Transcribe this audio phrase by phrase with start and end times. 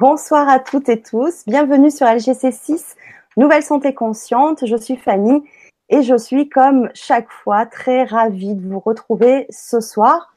[0.00, 1.42] Bonsoir à toutes et tous.
[1.46, 2.96] Bienvenue sur LGC6,
[3.36, 4.64] Nouvelle Santé Consciente.
[4.64, 5.42] Je suis Fanny
[5.90, 10.32] et je suis comme chaque fois très ravie de vous retrouver ce soir.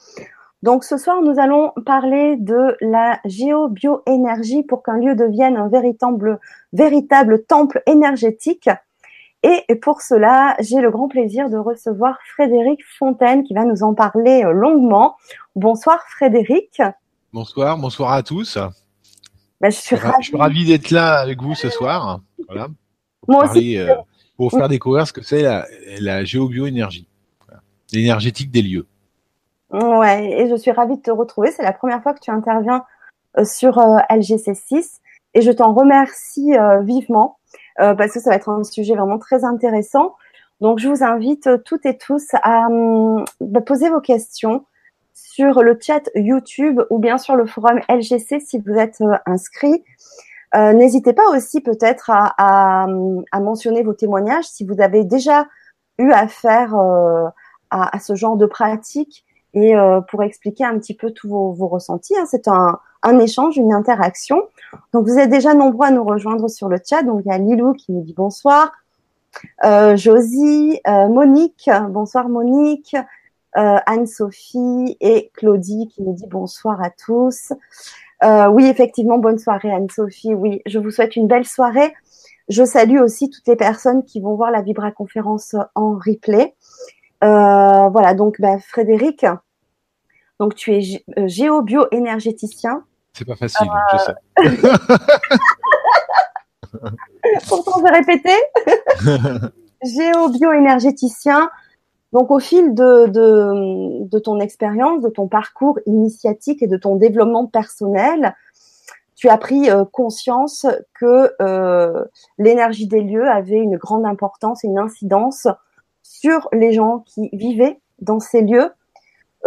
[0.63, 6.41] Donc ce soir, nous allons parler de la géobioénergie pour qu'un lieu devienne un véritable,
[6.73, 8.69] véritable temple énergétique.
[9.43, 13.93] Et pour cela, j'ai le grand plaisir de recevoir Frédéric Fontaine qui va nous en
[13.93, 15.15] parler longuement.
[15.55, 16.81] Bonsoir Frédéric.
[17.31, 18.59] Bonsoir, bonsoir à tous.
[19.63, 22.19] Ben, je, suis je suis ravi d'être là avec vous ce soir.
[22.49, 22.67] Voilà.
[23.29, 23.77] Moi aussi.
[23.77, 23.95] Euh,
[24.35, 25.65] pour faire découvrir ce que c'est la,
[26.01, 27.07] la géobioénergie,
[27.93, 28.87] l'énergétique des lieux.
[29.71, 31.51] Ouais, et je suis ravie de te retrouver.
[31.51, 32.83] C'est la première fois que tu interviens
[33.37, 34.97] euh, sur euh, LGC6
[35.33, 37.37] et je t'en remercie vivement
[37.77, 40.15] parce que ça va être un sujet vraiment très intéressant.
[40.59, 44.65] Donc, je vous invite toutes et tous à hum, bah, poser vos questions
[45.13, 49.83] sur le chat YouTube ou bien sur le forum LGC si vous êtes euh, inscrit.
[50.55, 52.87] Euh, N'hésitez pas aussi peut-être à, à,
[53.31, 55.47] à, mentionner vos témoignages si vous avez déjà
[55.97, 57.27] eu affaire euh,
[57.71, 61.51] à, à, ce genre de pratique et euh, pour expliquer un petit peu tous vos,
[61.53, 62.17] vos ressentis.
[62.17, 62.25] Hein.
[62.29, 64.41] C'est un, un, échange, une interaction.
[64.93, 67.03] Donc vous êtes déjà nombreux à nous rejoindre sur le chat.
[67.03, 68.71] Donc il y a Lilou qui nous dit bonsoir.
[69.63, 72.95] Euh, Josie, euh, Monique, bonsoir Monique,
[73.57, 77.53] euh, Anne-Sophie et Claudie qui nous dit bonsoir à tous.
[78.23, 80.33] Euh, oui, effectivement, bonne soirée Anne-Sophie.
[80.33, 81.93] Oui, je vous souhaite une belle soirée.
[82.49, 86.55] Je salue aussi toutes les personnes qui vont voir la Vibra conférence en replay.
[87.23, 89.25] Euh, voilà, donc bah, Frédéric,
[90.39, 92.83] donc tu es euh, géo-bio-énergéticien.
[93.13, 94.13] C'est pas facile, je sais.
[97.47, 98.35] Pourtant, je vais répéter.
[99.83, 101.49] géo-bio-énergéticien.
[102.13, 106.95] Donc au fil de, de, de ton expérience, de ton parcours initiatique et de ton
[106.95, 108.35] développement personnel,
[109.15, 112.05] tu as pris euh, conscience que euh,
[112.37, 115.47] l'énergie des lieux avait une grande importance et une incidence
[116.03, 118.71] sur les gens qui vivaient dans ces lieux,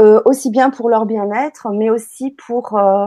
[0.01, 3.07] euh, aussi bien pour leur bien-être, mais aussi pour euh,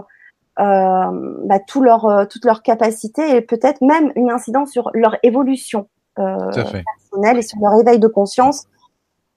[0.58, 5.88] bah, tout leur, euh, toute leur capacité et peut-être même une incidence sur leur évolution
[6.16, 8.68] personnelle et sur leur éveil de conscience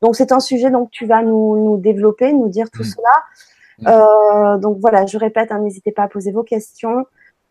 [0.03, 2.87] donc c'est un sujet donc tu vas nous, nous développer, nous dire tout mmh.
[2.87, 3.15] cela.
[3.79, 3.87] Mmh.
[3.87, 7.07] Euh, donc voilà, je répète, hein, n'hésitez pas à poser vos questions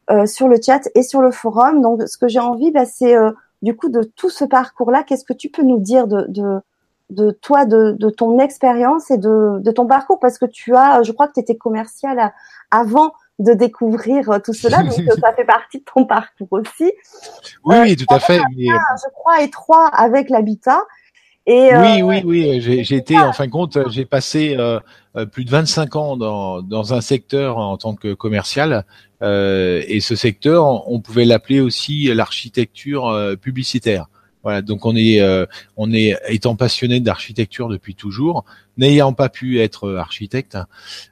[0.09, 1.81] euh, sur le chat et sur le forum.
[1.81, 3.31] Donc ce que j'ai envie, bah, c'est euh,
[3.61, 6.59] du coup de tout ce parcours-là, qu'est-ce que tu peux nous dire de, de,
[7.09, 10.19] de toi, de, de ton expérience et de, de ton parcours?
[10.19, 12.33] Parce que tu as, je crois que tu étais commercial
[12.69, 16.91] avant de découvrir tout cela, donc ça fait partie de ton parcours aussi.
[17.63, 18.41] Oui, oui tout à fait.
[18.57, 18.65] Mais...
[18.67, 20.83] Je crois étroit avec l'habitat
[21.47, 24.79] et, euh, oui, oui, oui, j'ai été, en fin de compte, j'ai passé euh,
[25.15, 28.85] euh, plus de 25 ans dans, dans un secteur en tant que commercial,
[29.23, 34.07] euh, et ce secteur, on pouvait l'appeler aussi l'architecture publicitaire.
[34.43, 35.21] Voilà, donc on est,
[35.77, 38.45] on est étant passionné d'architecture depuis toujours,
[38.77, 40.57] n'ayant pas pu être architecte,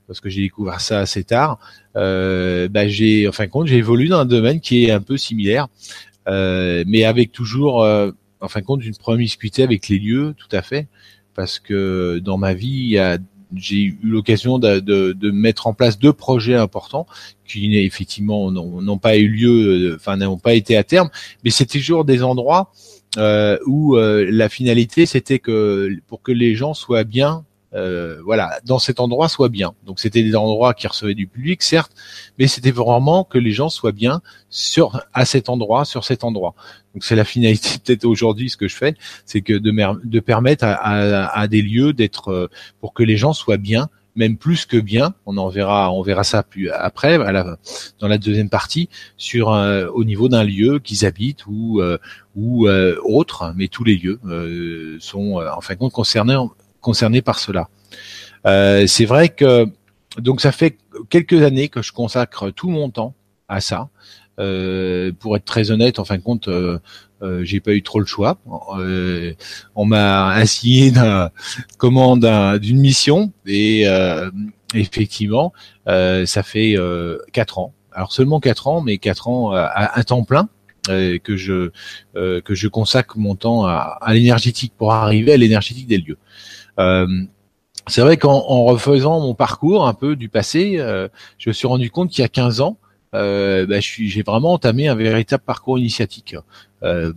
[0.07, 1.59] parce que j'ai découvert ça assez tard,
[1.95, 5.17] bah j'ai, en fin de compte, j'ai évolué dans un domaine qui est un peu
[5.17, 5.67] similaire,
[6.27, 7.83] mais avec toujours
[8.41, 10.87] en fin de compte d'une promiscuité avec les lieux, tout à fait,
[11.35, 12.97] parce que dans ma vie,
[13.55, 17.07] j'ai eu l'occasion de, mettre en place deux projets importants
[17.45, 21.09] qui effectivement n'ont pas eu lieu, enfin n'ont pas été à terme,
[21.43, 22.71] mais c'était toujours des endroits
[23.17, 27.43] euh, où euh, la finalité c'était que pour que les gens soient bien
[27.75, 29.73] euh, voilà, dans cet endroit soit bien.
[29.85, 31.91] Donc c'était des endroits qui recevaient du public, certes,
[32.39, 36.55] mais c'était vraiment que les gens soient bien sur à cet endroit, sur cet endroit.
[36.93, 39.71] Donc c'est la finalité peut-être aujourd'hui ce que je fais, c'est que de,
[40.03, 42.47] de permettre à, à, à des lieux d'être euh,
[42.81, 45.13] pour que les gens soient bien, même plus que bien.
[45.27, 47.57] On en verra, on verra ça plus après, à la,
[47.99, 51.81] dans la deuxième partie, sur euh, au niveau d'un lieu qu'ils habitent ou
[52.35, 54.19] ou autre, mais tous les lieux
[54.99, 56.37] sont en fin de compte concernés
[56.81, 57.69] concerné par cela.
[58.45, 59.65] Euh, c'est vrai que
[60.17, 60.77] donc ça fait
[61.09, 63.13] quelques années que je consacre tout mon temps
[63.47, 63.89] à ça.
[64.39, 66.79] Euh, pour être très honnête, en fin de compte, euh,
[67.21, 68.37] euh j'ai pas eu trop le choix.
[68.77, 69.33] Euh,
[69.75, 71.29] on m'a assigné d'un
[71.77, 72.25] commande
[72.59, 74.31] d'une mission et euh,
[74.73, 75.51] effectivement,
[75.85, 76.75] ça fait
[77.33, 77.73] quatre ans.
[77.91, 80.47] Alors seulement quatre ans, mais quatre ans à un temps plein
[80.87, 81.71] que je
[82.13, 86.17] que je consacre mon temps à, à l'énergétique pour arriver à l'énergétique des lieux.
[86.79, 87.07] Euh,
[87.89, 91.89] c'est vrai qu'en refaisant mon parcours un peu du passé, euh, je me suis rendu
[91.89, 92.77] compte qu'il y a 15 ans,
[93.15, 96.35] euh, bah, j'ai vraiment entamé un véritable parcours initiatique.
[96.83, 97.13] Euh,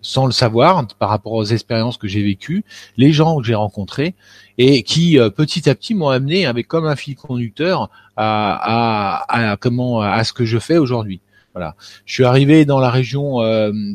[0.00, 2.64] sans le savoir, par rapport aux expériences que j'ai vécues,
[2.96, 4.14] les gens que j'ai rencontrés,
[4.56, 9.56] et qui petit à petit m'ont amené avec comme un fil conducteur à, à, à,
[9.56, 11.20] comment à ce que je fais aujourd'hui.
[11.54, 11.74] Voilà.
[12.06, 13.40] Je suis arrivé dans la région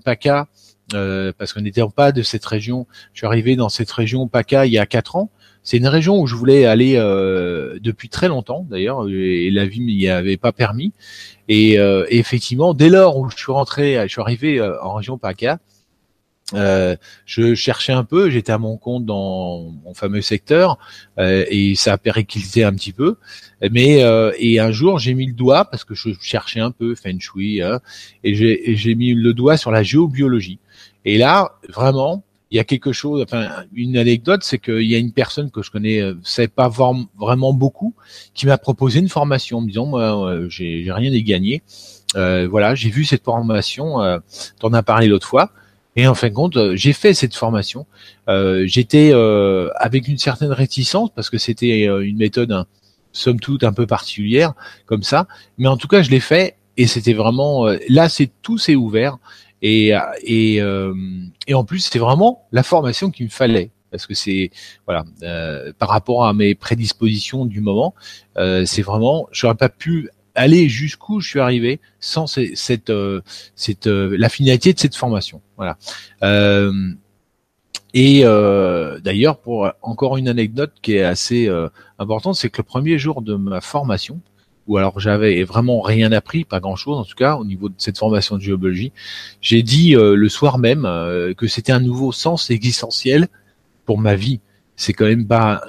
[0.03, 0.47] PACA
[0.91, 2.88] parce qu'on n'était pas de cette région.
[3.13, 5.30] Je suis arrivé dans cette région PACA il y a quatre ans.
[5.63, 6.94] C'est une région où je voulais aller
[7.81, 10.94] depuis très longtemps d'ailleurs, et la vie m'y avait pas permis.
[11.47, 15.59] Et, et, effectivement, dès lors où je suis rentré, je suis arrivé en région PACA,
[16.56, 16.95] euh,
[17.25, 20.80] je cherchais un peu, j'étais à mon compte dans mon fameux secteur
[21.19, 23.18] euh, et ça a périclité un petit peu.
[23.71, 26.95] Mais euh, et un jour j'ai mis le doigt parce que je cherchais un peu
[26.95, 27.80] feng shui hein,
[28.24, 28.33] et
[28.75, 30.59] j'ai mis le doigt sur la géobiologie.
[31.06, 34.98] Et là vraiment il y a quelque chose, enfin une anecdote, c'est qu'il y a
[34.98, 37.94] une personne que je connais, savais pas vraiment beaucoup,
[38.34, 41.62] qui m'a proposé une formation en me disant moi j'ai rien à gagner.
[42.16, 44.18] voilà, j'ai vu cette formation, euh,
[44.60, 45.51] t'en as parlé l'autre fois.
[45.96, 47.86] Et en fin de compte, euh, j'ai fait cette formation.
[48.30, 52.66] Euh, J'étais euh, avec une certaine réticence parce que c'était euh, une méthode, hein,
[53.12, 54.54] somme toute, un peu particulière
[54.86, 55.28] comme ça.
[55.57, 59.18] Mais en tout cas, je l'ai fait et c'était vraiment là, c'est tout s'est ouvert
[59.61, 60.61] et et,
[61.47, 64.51] et en plus, c'était vraiment la formation qu'il me fallait parce que c'est
[64.85, 65.03] voilà
[65.79, 67.94] par rapport à mes prédispositions du moment,
[68.35, 70.09] c'est vraiment, j'aurais pas pu
[70.39, 73.21] aller jusqu'où je suis arrivé sans cette, euh,
[73.56, 75.41] cette, euh, la finalité de cette formation.
[75.57, 75.77] Voilà.
[76.23, 76.71] Euh,
[77.94, 81.50] et d'ailleurs, pour encore une anecdote qui est assez
[81.97, 84.21] importante, c'est que le premier jour de ma formation,
[84.69, 87.98] ou alors j'avais vraiment rien appris, pas grand-chose en tout cas au niveau de cette
[87.98, 88.94] formation de géobiologie,
[89.42, 90.83] j'ai dit le soir même
[91.38, 93.27] que c'était un nouveau sens existentiel
[93.86, 94.39] pour ma vie.
[94.75, 95.63] C'est quand même pas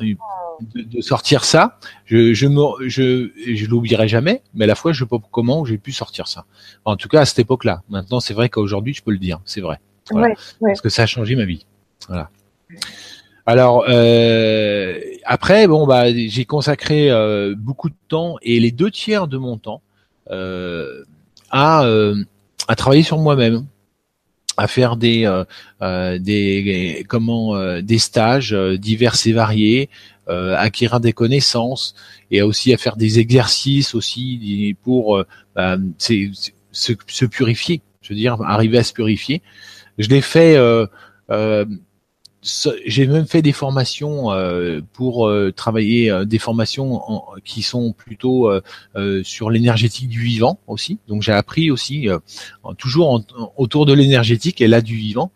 [0.75, 1.79] de, sortir ça.
[2.05, 2.47] Je je
[2.87, 6.29] je, je l'oublierai jamais, mais à la fois je sais pas comment j'ai pu sortir
[6.29, 6.44] ça.
[6.85, 7.82] En tout cas à cette époque-là.
[7.88, 9.81] Maintenant c'est vrai qu'aujourd'hui je peux le dire, c'est vrai,
[10.61, 11.64] parce que ça a changé ma vie.
[12.08, 12.31] Voilà.
[13.50, 19.26] Alors euh, après bon bah j'ai consacré euh, beaucoup de temps et les deux tiers
[19.26, 19.82] de mon temps
[20.31, 21.02] euh,
[21.50, 21.85] à
[22.69, 23.67] à travailler sur moi-même
[24.56, 25.29] à faire des
[26.20, 29.91] des comment des stages divers et variés
[30.29, 31.96] euh, acquérir des connaissances
[32.31, 35.26] et aussi à faire des exercices aussi pour euh,
[35.56, 39.43] bah, se, purifier, je veux dire arriver à se purifier.
[39.99, 40.56] Je l'ai fait.
[42.66, 44.28] Euh, j'ai même fait des formations
[44.92, 47.02] pour travailler des formations
[47.44, 48.50] qui sont plutôt
[49.22, 50.98] sur l'énergétique du vivant aussi.
[51.08, 52.08] Donc j'ai appris aussi
[52.78, 53.22] toujours
[53.56, 55.31] autour de l'énergétique et là du vivant.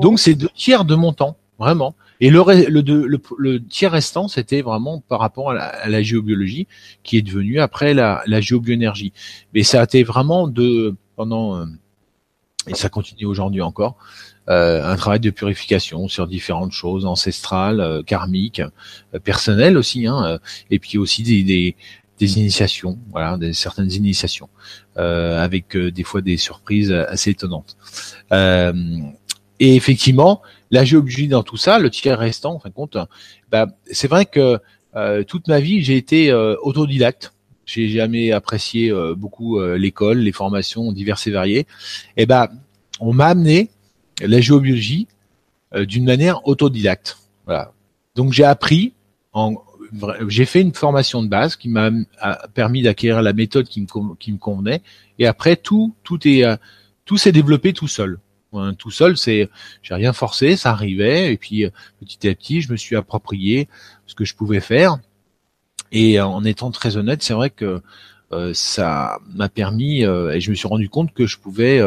[0.00, 1.94] Donc c'est deux tiers de mon temps, vraiment.
[2.20, 6.68] Et le, le, le, tiers restant, c'était vraiment par rapport à la, géobiologie,
[7.02, 9.12] qui est devenue après la, la géobioénergie.
[9.54, 11.66] Mais ça a été vraiment de pendant euh,
[12.68, 13.96] et ça continue aujourd'hui encore,
[14.48, 18.62] euh, un travail de purification sur différentes choses ancestrales, euh, karmiques,
[19.24, 20.38] personnelles aussi, hein,
[20.70, 21.76] et puis aussi des, des,
[22.18, 24.48] des initiations, voilà, des, certaines initiations,
[24.96, 27.76] avec des fois des surprises assez étonnantes.
[28.30, 32.96] et effectivement, la géobiologie dans tout ça, le tiers restant, en fin de compte,
[33.50, 34.58] bah, c'est vrai que
[34.96, 37.32] euh, toute ma vie, j'ai été euh, autodidacte.
[37.64, 41.66] J'ai jamais apprécié euh, beaucoup l'école, les formations diverses et variées.
[42.16, 42.48] Et ben,
[43.00, 43.70] on m'a amené
[44.20, 45.08] la géobiologie
[45.74, 47.18] d'une manière autodidacte.
[47.46, 47.72] Voilà.
[48.14, 48.92] Donc j'ai appris,
[50.28, 51.90] j'ai fait une formation de base qui m'a
[52.52, 54.82] permis d'acquérir la méthode qui me, qui me convenait.
[55.18, 56.44] Et après tout, tout est,
[57.04, 58.18] tout s'est développé tout seul
[58.78, 59.48] tout seul, c'est
[59.82, 63.68] j'ai rien forcé, ça arrivait et puis euh, petit à petit, je me suis approprié
[64.06, 64.98] ce que je pouvais faire.
[65.90, 67.80] Et euh, en étant très honnête, c'est vrai que
[68.32, 71.80] euh, ça m'a permis et je me suis rendu compte que je pouvais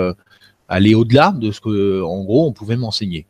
[0.67, 3.27] aller au-delà de ce que, en gros, on pouvait m'enseigner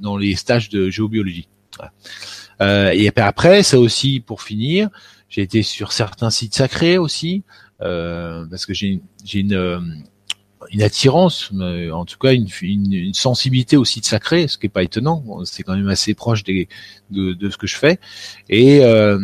[0.00, 1.48] dans les stages de géobiologie.
[2.60, 4.88] et après, ça aussi, pour finir,
[5.28, 7.44] j'ai été sur certains sites sacrés aussi,
[7.78, 9.00] parce que j'ai
[9.34, 10.02] une
[10.70, 14.82] une attirance, en tout cas une, une, sensibilité aussi de sacré, ce qui est pas
[14.82, 15.24] étonnant.
[15.44, 16.68] C'est quand même assez proche des,
[17.10, 17.98] de, de, ce que je fais.
[18.48, 19.18] Et, euh,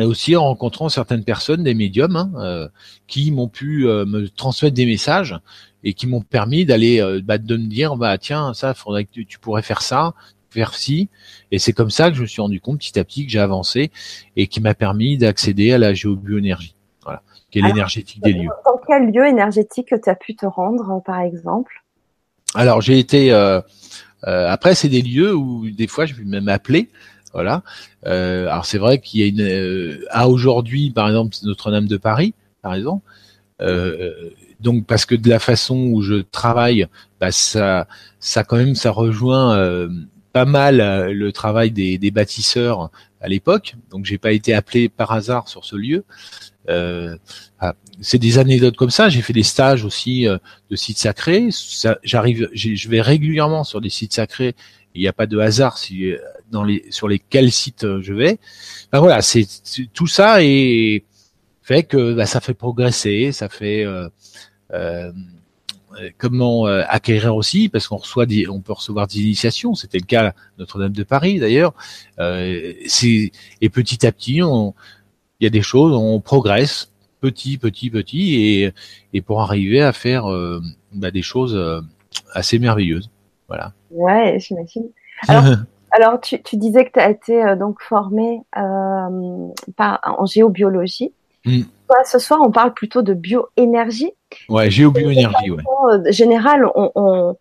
[0.00, 2.68] aussi en rencontrant certaines personnes, des médiums, hein, euh,
[3.06, 5.38] qui m'ont pu euh, me transmettre des messages
[5.84, 9.20] et qui m'ont permis d'aller, euh, bah, de me dire, bah tiens, ça, faudrait que
[9.20, 10.14] tu, pourrais faire ça,
[10.50, 11.08] faire ci.
[11.50, 13.40] Et c'est comme ça que je me suis rendu compte petit à petit que j'ai
[13.40, 13.90] avancé
[14.36, 16.74] et qui m'a permis d'accéder à la géobioénergie.
[17.02, 17.22] Voilà
[17.52, 18.48] qui est l'énergétique des lieux.
[18.64, 21.84] Dans quel lieu énergétique tu as pu te rendre, par exemple?
[22.54, 23.32] Alors, j'ai été...
[23.32, 23.60] Euh,
[24.26, 26.88] euh, après, c'est des lieux où des fois, je vais même appeler.
[27.34, 27.62] Voilà.
[28.06, 29.42] Euh, alors, c'est vrai qu'il y a une...
[29.42, 33.04] Euh, à aujourd'hui, par exemple, Notre-Dame de Paris, par exemple.
[33.60, 34.30] Euh,
[34.62, 36.86] donc, parce que de la façon où je travaille,
[37.20, 37.86] bah, ça,
[38.20, 39.88] ça quand même, ça rejoint
[40.32, 42.90] pas mal le travail des, des bâtisseurs
[43.20, 43.74] à l'époque.
[43.90, 46.04] Donc, j'ai pas été appelé par hasard sur ce lieu.
[46.68, 49.08] ah, c'est des anecdotes comme ça.
[49.08, 51.48] J'ai fait des stages aussi de sites sacrés.
[52.02, 54.54] J'arrive, je vais régulièrement sur des sites sacrés.
[54.94, 56.12] Il n'y a pas de hasard si
[56.50, 58.38] dans les sur lesquels sites je vais.
[58.92, 59.46] Ben voilà, c'est
[59.94, 61.04] tout ça et
[61.62, 64.08] fait que bah, ça fait progresser, ça fait euh, euh,
[66.18, 69.74] comment euh, acquérir aussi, parce qu'on reçoit des, on peut recevoir des initiations.
[69.74, 71.74] C'était le cas à Notre-Dame de Paris d'ailleurs.
[72.18, 72.72] Euh,
[73.60, 78.72] et petit à petit, il y a des choses, on progresse petit, petit, petit, et,
[79.12, 80.60] et pour arriver à faire euh,
[80.92, 81.58] bah, des choses
[82.32, 83.10] assez merveilleuses.
[83.48, 83.72] Voilà.
[83.90, 84.88] Ouais, j'imagine.
[85.28, 85.44] Alors,
[85.92, 91.12] alors tu, tu, disais que tu as été donc formé euh, par, en géobiologie.
[91.44, 91.62] Mm.
[92.04, 94.12] Ce soir, on parle plutôt de bioénergie.
[94.48, 95.62] Ouais, géobioénergie, ouais.
[95.66, 97.36] En général, on,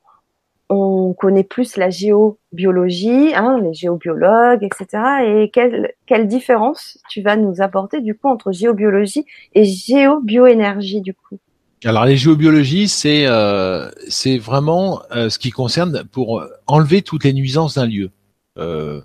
[0.69, 4.87] on, connaît plus la géobiologie, hein, les géobiologues, etc.
[5.25, 11.13] Et quelle, quelle différence tu vas nous apporter du coup entre géobiologie et géobioénergie du
[11.13, 11.37] coup?
[11.83, 17.33] Alors les géobiologies, c'est euh, c'est vraiment euh, ce qui concerne pour enlever toutes les
[17.33, 18.11] nuisances d'un lieu.
[18.57, 19.01] Euh,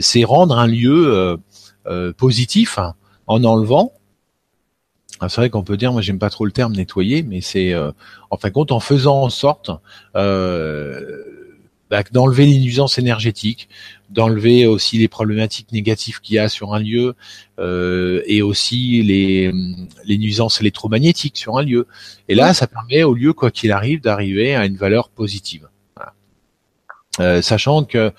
[0.00, 1.38] c'est rendre un lieu
[2.16, 2.94] positif hein,
[3.26, 3.92] en enlevant
[5.26, 7.90] c'est vrai qu'on peut dire, moi j'aime pas trop le terme nettoyer, mais c'est euh,
[8.30, 9.70] en fin de compte en faisant en sorte
[10.14, 11.24] euh,
[11.90, 13.68] bah, d'enlever les nuisances énergétiques,
[14.10, 17.16] d'enlever aussi les problématiques négatives qu'il y a sur un lieu
[17.58, 19.52] euh, et aussi les,
[20.04, 21.86] les nuisances électromagnétiques sur un lieu.
[22.28, 25.68] Et là, ça permet au lieu, quoi qu'il arrive, d'arriver à une valeur positive.
[27.20, 28.12] Euh, sachant que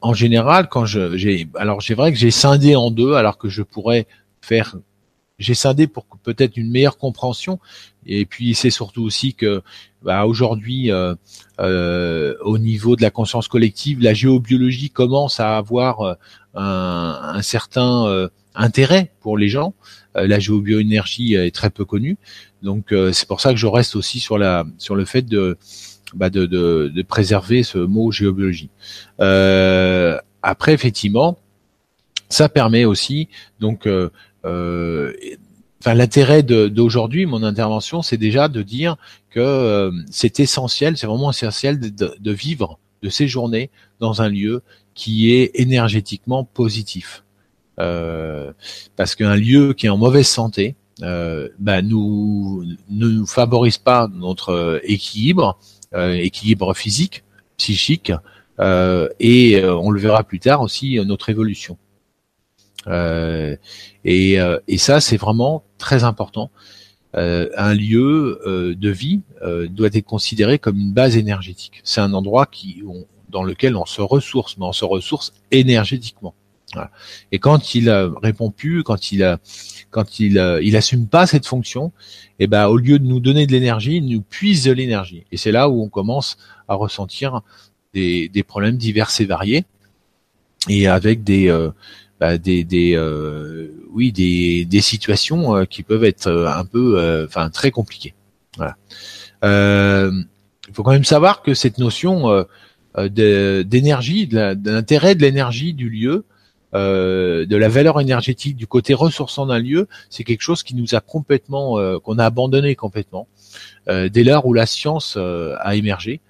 [0.00, 3.48] en général, quand je j'ai alors j'ai vrai que j'ai scindé en deux, alors que
[3.48, 4.06] je pourrais
[4.40, 4.76] faire
[5.38, 7.58] j'ai scindé pour peut-être une meilleure compréhension.
[8.06, 9.62] Et puis c'est surtout aussi que
[10.02, 11.14] bah, aujourd'hui, euh,
[11.60, 16.14] euh, au niveau de la conscience collective, la géobiologie commence à avoir euh,
[16.54, 19.74] un, un certain intérêt pour les gens.
[20.14, 22.16] la géobioénergie est très peu connue,
[22.62, 25.58] donc c'est pour ça que je reste aussi sur la sur le fait de
[26.14, 28.70] bah, de, de, de, préserver ce mot géobiologie.
[29.18, 31.36] après, effectivement,
[32.28, 33.28] ça permet aussi
[33.60, 34.10] donc euh,
[35.86, 38.96] enfin l'intérêt d'aujourd'hui, mon intervention, c'est déjà de dire
[39.30, 44.62] que euh, c'est essentiel, c'est vraiment essentiel de, vivre, de séjourner dans un lieu
[44.94, 47.22] qui est énergétiquement positif.
[47.78, 48.52] Euh,
[48.96, 54.08] parce qu'un lieu qui est en mauvaise santé, euh, bah, nous ne nous favorise pas
[54.12, 55.58] notre équilibre,
[55.94, 57.22] équilibre physique,
[57.58, 58.12] psychique,
[58.58, 61.78] et on le verra plus tard aussi notre évolution.
[62.88, 63.56] Euh,
[64.04, 66.50] et, euh, et, ça, c'est vraiment très important.
[67.16, 68.40] Euh, un lieu
[68.76, 69.20] de vie
[69.70, 71.80] doit être considéré comme une base énergétique.
[71.82, 72.82] C'est un endroit qui,
[73.30, 76.34] dans lequel on se ressource, mais on se ressource énergétiquement.
[76.72, 76.90] Voilà.
[77.32, 79.38] Et quand il répond plus, quand il
[79.90, 81.92] quand il, il assume pas cette fonction,
[82.38, 85.24] eh ben au lieu de nous donner de l'énergie, il nous puise de l'énergie.
[85.32, 86.36] Et c'est là où on commence
[86.68, 87.40] à ressentir
[87.94, 89.64] des, des problèmes divers et variés,
[90.68, 91.48] et avec des
[92.20, 97.24] bah, des, des euh, oui des, des situations euh, qui peuvent être euh, un peu
[97.26, 98.14] enfin très compliquées.
[98.56, 98.76] Voilà.
[100.68, 102.44] Il faut quand même savoir que cette notion
[102.98, 106.24] d'énergie, de l'intérêt de l'énergie du lieu,
[106.74, 110.94] euh, de la valeur énergétique du côté ressourçant d'un lieu, c'est quelque chose qui nous
[110.94, 113.28] a complètement, euh, qu'on a abandonné complètement
[113.88, 116.20] euh, dès l'heure où la science a émergé,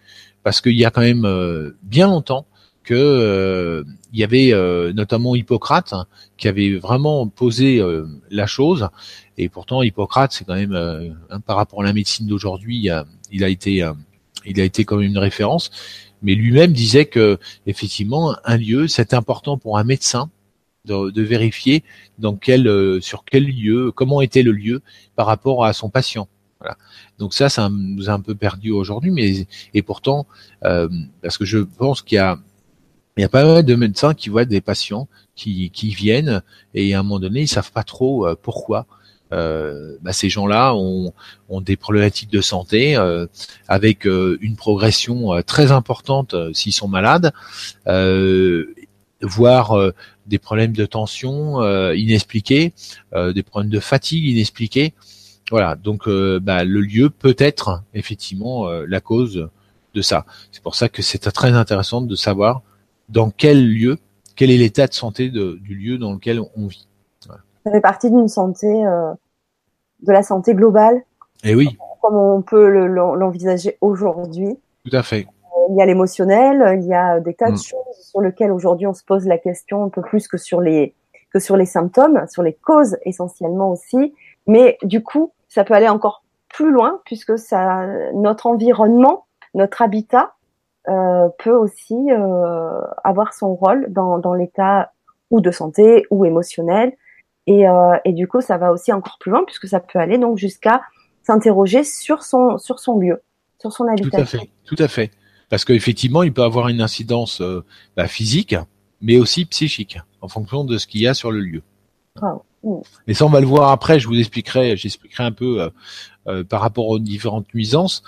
[0.42, 2.46] parce qu'il y a quand même bien longtemps,
[2.86, 3.84] que euh,
[4.16, 6.06] il y avait euh, notamment Hippocrate hein,
[6.38, 8.88] qui avait vraiment posé euh, la chose.
[9.36, 12.88] Et pourtant Hippocrate c'est quand même hein, par rapport à la médecine d'aujourd'hui
[13.30, 13.86] il a été
[14.46, 15.70] il a été comme une référence.
[16.22, 20.30] Mais lui-même disait que effectivement un lieu c'est important pour un médecin
[20.86, 21.84] de, de, vérifier
[22.18, 24.80] dans quel sur quel lieu comment était le lieu
[25.14, 26.26] par rapport à son patient.
[26.60, 26.78] Voilà.
[27.18, 30.26] Donc ça, ça nous a un peu perdu aujourd'hui, mais et pourtant,
[30.62, 32.38] parce que je pense qu'il y a
[33.16, 36.42] il y a pas mal de médecins qui voient des patients qui, qui viennent
[36.74, 38.86] et à un moment donné, ils savent pas trop euh, pourquoi.
[39.32, 41.12] Euh, bah, ces gens-là ont,
[41.48, 43.26] ont, des problématiques de santé euh,
[43.66, 47.32] avec euh, une progression euh, très importante s'ils sont malades,
[49.22, 49.92] voire
[50.26, 52.74] des problèmes de tension inexpliqués,
[53.14, 54.92] des problèmes de fatigue inexpliqués.
[55.50, 59.48] Voilà, donc bah, le lieu peut être effectivement la cause
[59.94, 60.26] de ça.
[60.52, 62.62] C'est pour ça que c'est très intéressant de savoir
[63.08, 63.98] dans quel lieu,
[64.34, 66.88] quel est l'état de santé de, du lieu dans lequel on vit.
[67.20, 69.12] Ça fait partie d'une santé, euh,
[70.02, 71.02] de la santé globale.
[71.42, 71.76] Et eh oui.
[72.00, 74.56] Comme on peut l'envisager aujourd'hui.
[74.84, 75.26] Tout à fait.
[75.70, 77.58] Il y a l'émotionnel, il y a des tas de mm.
[77.58, 80.94] choses sur lesquelles aujourd'hui on se pose la question un peu plus que sur les,
[81.32, 84.14] que sur les symptômes, sur les causes essentiellement aussi.
[84.46, 87.84] Mais du coup, ça peut aller encore plus loin puisque ça,
[88.14, 90.35] notre environnement, notre habitat
[90.88, 94.92] euh, peut aussi euh, avoir son rôle dans, dans l'état
[95.30, 96.92] ou de santé ou émotionnel.
[97.46, 100.18] Et, euh, et du coup, ça va aussi encore plus loin puisque ça peut aller
[100.18, 100.82] donc jusqu'à
[101.22, 103.22] s'interroger sur son sur son lieu,
[103.60, 104.10] sur son habitat.
[104.10, 105.10] Tout à fait, tout à fait.
[105.48, 107.40] Parce qu'effectivement, il peut avoir une incidence
[107.96, 108.56] bah, physique,
[109.00, 111.62] mais aussi psychique, en fonction de ce qu'il y a sur le lieu.
[113.06, 114.00] Et ça, on va le voir après.
[114.00, 115.70] Je vous expliquerai, j'expliquerai un peu euh,
[116.26, 118.02] euh, par rapport aux différentes nuisances.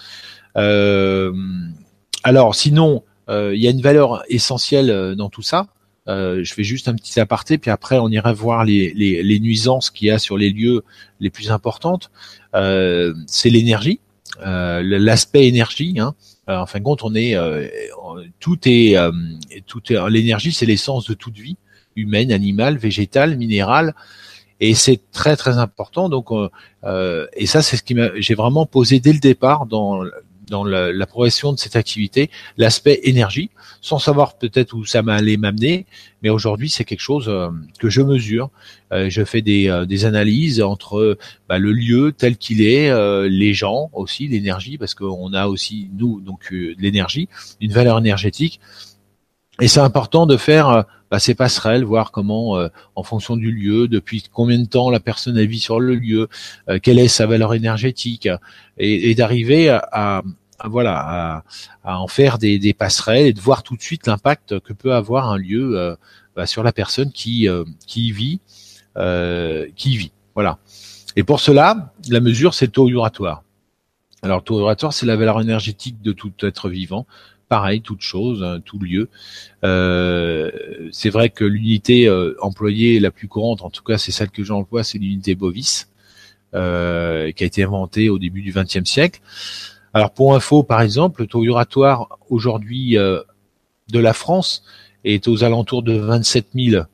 [0.56, 1.32] Euh,
[2.22, 5.66] alors, sinon, il y a une valeur essentielle dans tout ça.
[6.06, 10.10] je fais juste un petit aparté, puis après on ira voir les, nuisances qu'il y
[10.10, 10.82] a sur les lieux
[11.20, 12.10] les plus importantes.
[12.54, 14.00] c'est l'énergie,
[14.42, 15.96] l'aspect énergie.
[16.00, 16.14] Hein.
[16.46, 17.36] en fin de compte, on est
[18.40, 18.96] tout est
[19.66, 21.58] tout est l'énergie, c'est l'essence de toute vie
[21.96, 23.94] humaine, animale, végétale, minérale
[24.60, 26.08] et c'est très très important.
[26.08, 26.48] Donc, euh,
[26.84, 30.02] euh, et ça, c'est ce qui j'ai vraiment posé dès le départ dans
[30.50, 33.50] dans la, la progression de cette activité, l'aspect énergie,
[33.80, 35.86] sans savoir peut-être où ça m'allait m'amener,
[36.22, 38.50] mais aujourd'hui c'est quelque chose euh, que je mesure.
[38.92, 42.90] Euh, je fais des, des analyses entre bah, le lieu tel qu'il est,
[43.28, 47.28] les gens aussi, l'énergie, parce qu'on a aussi nous donc l'énergie,
[47.60, 48.60] une valeur énergétique,
[49.60, 53.88] et c'est important de faire bah, ces passerelles, voir comment, euh, en fonction du lieu,
[53.88, 56.28] depuis combien de temps la personne vit sur le lieu,
[56.68, 58.28] euh, quelle est sa valeur énergétique,
[58.76, 60.22] et, et d'arriver à,
[60.64, 61.44] voilà
[61.84, 65.30] à, en faire des, passerelles et de voir tout de suite l'impact que peut avoir
[65.30, 65.96] un lieu euh,
[66.34, 67.48] bah, sur la personne qui
[67.86, 68.40] qui y vit,
[69.76, 70.12] qui y vit.
[70.34, 70.58] Voilà.
[71.16, 73.42] Et pour cela, la mesure, c'est le taux vibratoire.
[74.22, 77.06] Alors, le taux vibratoire, c'est la valeur énergétique de tout être vivant
[77.48, 79.08] pareil, toute chose, hein, tout lieu.
[79.64, 80.50] Euh,
[80.92, 84.44] c'est vrai que l'unité euh, employée la plus courante, en tout cas c'est celle que
[84.44, 85.88] j'emploie, c'est l'unité bovis,
[86.54, 89.20] euh, qui a été inventée au début du XXe siècle.
[89.98, 94.62] Alors pour info, par exemple, le taux uratoire aujourd'hui de la France
[95.02, 96.84] est aux alentours de 27 000.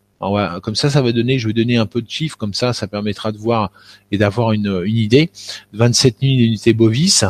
[0.62, 2.86] comme ça, ça va donner, je vais donner un peu de chiffres, comme ça, ça
[2.86, 3.70] permettra de voir
[4.10, 5.30] et d'avoir une, une idée.
[5.74, 7.26] 27 000 unités bovis.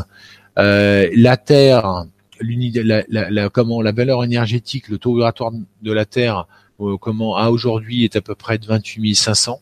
[0.57, 2.05] la Terre,
[2.41, 5.51] la, la, la, comment la valeur énergétique, le taux vibratoire
[5.83, 6.47] de la Terre,
[6.81, 9.61] euh, comment à aujourd'hui est à peu près de 28 500,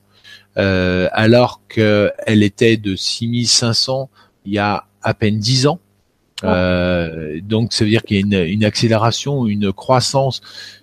[0.59, 4.11] euh, alors qu'elle était de 6 500
[4.44, 5.79] il y a à peine 10 ans.
[6.45, 10.41] Euh, donc ça veut dire qu'il y a une, une, accélération, une croissance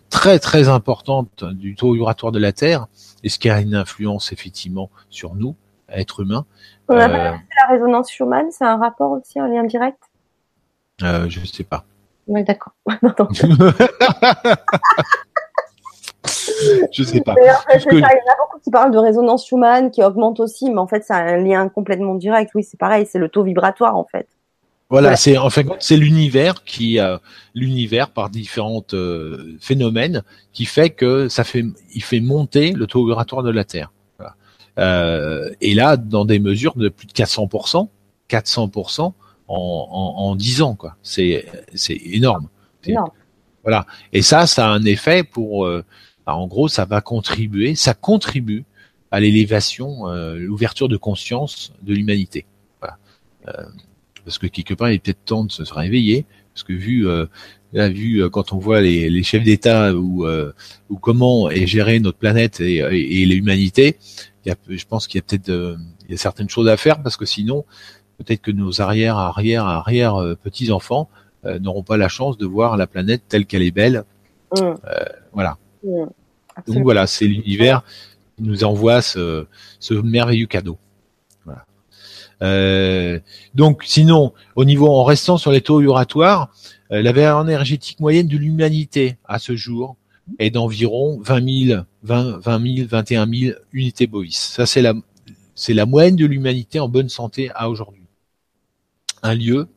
[0.10, 2.88] très très importante du taux vibratoire de la Terre,
[3.24, 5.56] et ce qui a une influence effectivement sur nous,
[5.90, 6.46] êtres humains?
[6.88, 10.00] On a euh, la résonance Schumann, c'est un rapport aussi, un lien direct?
[11.04, 11.84] Euh, Je ne sais pas.
[12.28, 12.74] Oui, d'accord.
[16.92, 17.36] je sais pas.
[17.38, 20.88] Il y en a beaucoup qui parlent de résonance Schumann qui augmente aussi, mais en
[20.88, 22.52] fait, c'est un lien complètement direct.
[22.56, 24.28] Oui, c'est pareil, c'est le taux vibratoire en fait.
[24.90, 27.18] Voilà, c'est en fait c'est l'univers qui euh,
[27.54, 33.06] l'univers par différents euh, phénomènes qui fait que ça fait il fait monter le taux
[33.06, 33.92] vibratoire de la Terre.
[34.80, 37.90] Euh, et là, dans des mesures de plus de 400%,
[38.30, 39.14] 400%, en,
[39.48, 40.96] en, 10 ans, quoi.
[41.04, 42.48] C'est c'est énorme.
[43.64, 43.86] Voilà.
[44.14, 45.66] Et ça, ça a un effet pour.
[45.66, 45.84] Euh,
[46.26, 48.66] bah, en gros, ça va contribuer, ça contribue
[49.12, 52.46] à l'élévation, euh, l'ouverture de conscience de l'humanité.
[52.80, 52.98] Voilà.
[54.20, 57.08] Euh, parce que quelque part, il est peut-être temps de se réveiller, parce que vu
[57.08, 57.26] euh,
[57.74, 60.26] là, vu euh, quand on voit les, les chefs d'État ou,
[60.90, 63.98] ou comment est gérée notre planète et, et, l'humanité,
[64.46, 66.78] il y a, je pense qu'il y a peut-être il y a certaines choses à
[66.78, 67.66] faire parce que sinon
[68.20, 71.10] peut-être que nos arrière, arrière, arrière euh, petits enfants
[71.46, 74.04] euh, n'auront pas la chance de voir la planète telle qu'elle est belle.
[74.52, 74.62] Mm.
[74.62, 74.76] Euh,
[75.34, 75.58] voilà.
[75.84, 76.06] Mm.
[76.68, 77.84] Donc voilà, c'est l'univers
[78.36, 79.46] qui nous envoie ce,
[79.80, 80.78] ce merveilleux cadeau.
[82.42, 83.20] Euh,
[83.54, 86.54] donc sinon, au niveau en restant sur les taux vibratoires,
[86.90, 89.96] la valeur énergétique moyenne de l'humanité à ce jour
[90.40, 94.38] est d'environ 20 000, 20, 20 000, 21 000 unités bovis.
[94.38, 94.94] Ça c'est la
[95.54, 98.00] c'est la moyenne de l'humanité en bonne santé à aujourd'hui
[99.24, 99.68] un lieu.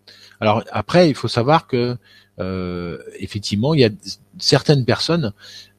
[0.41, 1.97] Alors après, il faut savoir que
[2.39, 3.91] euh, effectivement, il y a
[4.39, 5.33] certaines personnes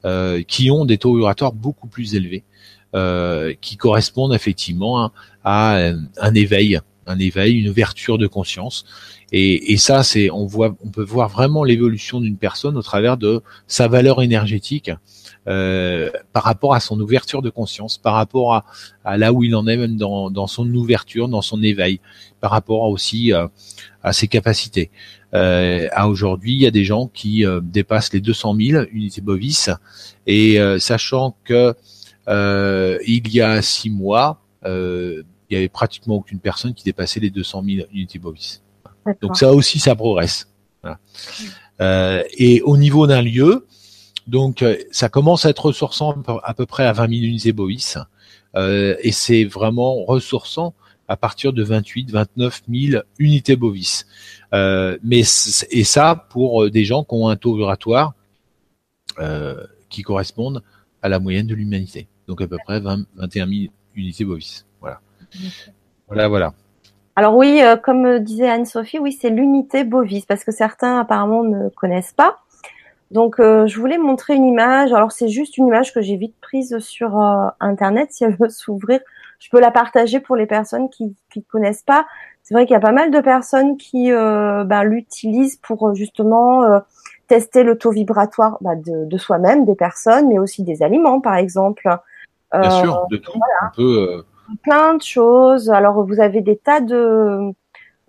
[0.05, 2.52] euh, qui ont des taux vibratoires beaucoup plus élevés, euh,
[3.61, 5.11] qui correspondent effectivement
[5.43, 8.85] à, un, éveil, un éveil, une ouverture de conscience.
[9.31, 13.17] Et, et ça, c'est on voit, on peut voir vraiment l'évolution d'une personne au travers
[13.17, 14.91] de sa valeur énergétique
[15.47, 18.65] euh, par rapport à son ouverture de conscience, par rapport à,
[19.03, 21.99] à là où il en est même dans, dans, son ouverture, dans son éveil,
[22.39, 23.47] par rapport aussi euh,
[24.03, 24.89] à ses capacités.
[25.33, 29.19] Euh, à aujourd'hui, il y a des gens qui euh, dépassent les 200 000 unités
[29.19, 29.69] bovis,
[30.27, 31.75] et sachant que
[32.27, 37.63] il y a six mois, il y avait pratiquement aucune personne qui dépassait les 200
[37.65, 38.61] 000 unités bovis.
[39.21, 40.49] Donc ça aussi, ça progresse.
[42.37, 43.67] et au niveau d'un lieu,
[44.27, 47.97] donc ça commence à être ressourçant à peu près à 20 000 unités bovis.
[48.55, 50.73] et c'est vraiment ressourçant
[51.07, 54.05] à partir de 28, 29 000 unités bovis.
[54.53, 55.21] Euh, mais
[55.71, 58.13] et ça pour euh, des gens qui ont un taux vibratoire
[59.19, 60.63] euh, qui correspondent
[61.01, 62.07] à la moyenne de l'humanité.
[62.33, 64.65] Donc à peu près 20, 21 000 unités bovis.
[64.81, 65.01] Voilà.
[66.07, 66.53] Voilà, voilà.
[67.15, 71.69] Alors oui, euh, comme disait Anne-Sophie, oui, c'est l'unité bovis parce que certains apparemment ne
[71.69, 72.39] connaissent pas.
[73.11, 74.91] Donc euh, je voulais montrer une image.
[74.93, 77.19] Alors c'est juste une image que j'ai vite prise sur
[77.59, 78.99] internet si elle veut s'ouvrir
[79.43, 82.05] je peux la partager pour les personnes qui ne connaissent pas.
[82.43, 85.93] C'est vrai qu'il y a pas mal de personnes qui euh, ben, l'utilisent pour euh,
[85.93, 86.79] justement euh,
[87.27, 91.89] tester le taux vibratoire de, de soi-même, des personnes, mais aussi des aliments, par exemple.
[92.53, 93.39] Bien sûr, de tout.
[93.61, 94.23] Un peu,
[94.61, 95.69] Plein de choses.
[95.69, 97.53] Alors, vous avez des tas de,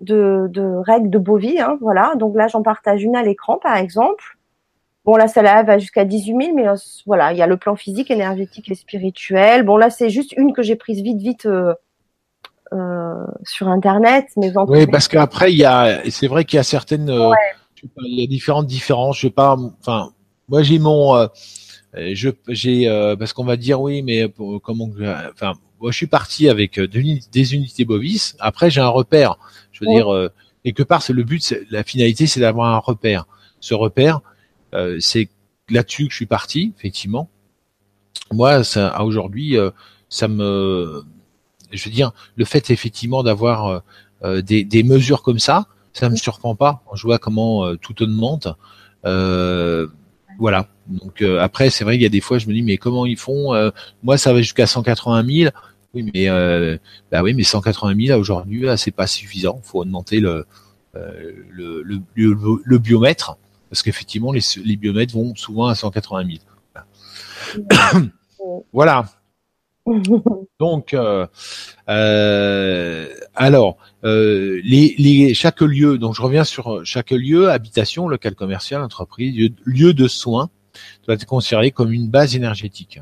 [0.01, 2.15] de, de règles de Bovie, hein, voilà.
[2.17, 4.37] Donc là, j'en partage une à l'écran, par exemple.
[5.05, 6.77] Bon, là, ça va jusqu'à 18 000, mais euh,
[7.07, 9.63] voilà, il y a le plan physique, énergétique et spirituel.
[9.63, 11.75] Bon, là, c'est juste une que j'ai prise vite, vite euh,
[12.73, 14.29] euh, sur Internet.
[14.37, 18.25] Mais oui, parce qu'après, il y a, c'est vrai qu'il y a certaines, il y
[18.25, 19.17] a différentes différences.
[19.17, 20.11] Je sais pas, enfin,
[20.49, 21.29] moi, j'ai mon,
[21.97, 22.87] je, j'ai,
[23.19, 24.91] parce qu'on va dire oui, mais comment,
[25.33, 28.37] enfin, moi, je suis parti avec des unités bovis.
[28.41, 29.37] Après, j'ai un repère.
[29.73, 30.31] Je veux dire,
[30.65, 33.27] quelque part, c'est le but, la finalité, c'est d'avoir un repère.
[33.61, 34.21] Ce repère,
[34.75, 35.29] euh, c'est
[35.71, 37.31] là-dessus que je suis parti, effectivement.
[38.33, 39.71] Moi, ça, aujourd'hui, euh,
[40.09, 41.05] ça me,
[41.71, 43.83] je veux dire, le fait effectivement d'avoir
[44.23, 46.83] euh, des, des, mesures comme ça, ça me surprend pas.
[46.95, 48.49] Je vois comment tout augmente.
[50.39, 50.69] Voilà.
[50.87, 53.17] Donc après, c'est vrai qu'il y a des fois, je me dis, mais comment ils
[53.17, 53.53] font
[54.03, 55.51] Moi, ça va jusqu'à 180 000.
[55.95, 56.29] Oui, mais
[57.11, 59.61] bah oui, mais 180 000 aujourd'hui, c'est pas suffisant.
[59.65, 60.47] Il faut augmenter le,
[60.93, 62.01] le, le,
[62.65, 63.37] le, biomètre
[63.71, 68.05] parce qu'effectivement, les, les, biomètres vont souvent à 180 000.
[68.73, 69.07] Voilà.
[70.61, 71.27] Donc, euh,
[71.89, 78.35] euh, alors, euh, les, les, chaque lieu, donc je reviens sur chaque lieu, habitation, local
[78.35, 80.51] commercial, entreprise, lieu, de soins,
[81.07, 83.01] doit être considéré comme une base énergétique.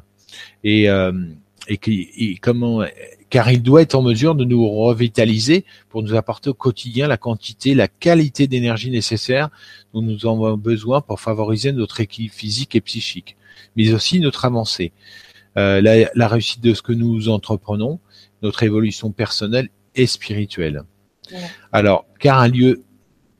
[0.64, 1.12] Et, euh,
[1.68, 2.84] et, et comment
[3.32, 7.16] car il doit être en mesure de nous revitaliser pour nous apporter au quotidien la
[7.16, 9.48] quantité, la qualité d'énergie nécessaire
[9.94, 13.38] dont nous avons besoin pour favoriser notre équilibre physique et psychique,
[13.74, 14.92] mais aussi notre avancée,
[15.56, 15.80] euh,
[16.14, 18.00] la, réussite de ce que nous entreprenons,
[18.42, 20.82] notre évolution personnelle et spirituelle.
[21.72, 22.82] Alors, car un lieu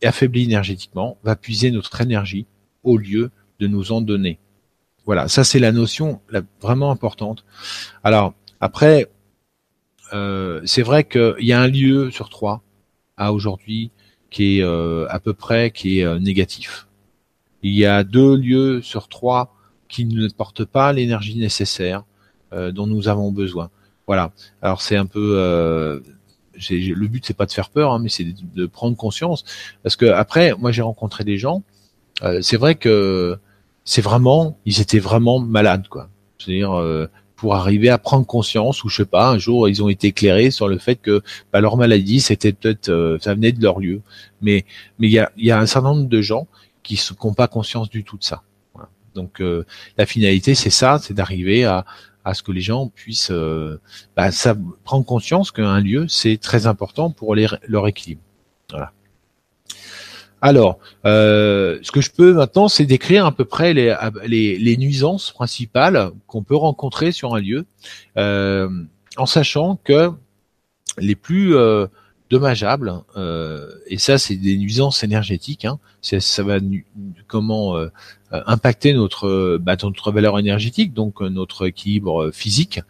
[0.03, 2.47] affaibli énergétiquement va puiser notre énergie
[2.83, 4.39] au lieu de nous en donner.
[5.05, 6.21] Voilà, ça c'est la notion
[6.61, 7.45] vraiment importante.
[8.05, 9.11] Alors, après,
[10.13, 12.63] euh, c'est vrai qu'il y a un lieu sur trois
[13.17, 13.91] à aujourd'hui
[14.31, 16.87] qui est euh, à peu près qui est euh, négatif.
[17.63, 19.55] Il y a deux lieux sur trois
[19.93, 22.03] qui ne portent pas l'énergie nécessaire
[22.53, 23.71] dont nous avons besoin.
[24.07, 24.33] Voilà.
[24.61, 26.03] Alors c'est un peu
[26.71, 29.45] le but c'est pas de faire peur, hein, mais c'est de, prendre conscience
[29.83, 31.63] parce que après moi j'ai rencontré des gens.
[32.41, 33.39] c'est vrai que
[33.85, 36.09] c'est vraiment ils étaient vraiment malades quoi.
[36.39, 37.09] C'est-à-dire
[37.43, 40.53] pour arriver à prendre conscience ou je sais pas un jour ils ont été éclairés
[40.53, 44.01] sur le fait que bah, leur maladie c'était peut-être euh, ça venait de leur lieu
[44.41, 44.65] mais
[45.01, 46.47] mais il y a, y a un certain nombre de gens
[46.85, 48.45] qui n'ont pas conscience du tout de ça
[49.15, 49.65] donc euh,
[49.99, 51.85] la finalité c'est ça c'est d'arriver à
[52.25, 53.81] à ce que les gens puissent euh,
[54.17, 58.21] bah, ça, prendre conscience qu'un lieu c'est très important pour les, leur équilibre.
[58.71, 58.93] Voilà.
[60.41, 63.95] Alors, euh, ce que je peux maintenant, c'est décrire à peu près les,
[64.27, 67.65] les, nuisances principales qu'on peut rencontrer sur un lieu,
[68.17, 68.69] euh,
[69.17, 70.11] en sachant que
[70.99, 71.55] les plus
[72.33, 72.93] euh, dommageables,
[73.87, 76.59] et ça c'est des nuisances énergétiques, hein, ça va
[77.27, 77.77] comment
[78.31, 82.81] impacter notre, bah, notre valeur énergétique, donc notre équilibre physique,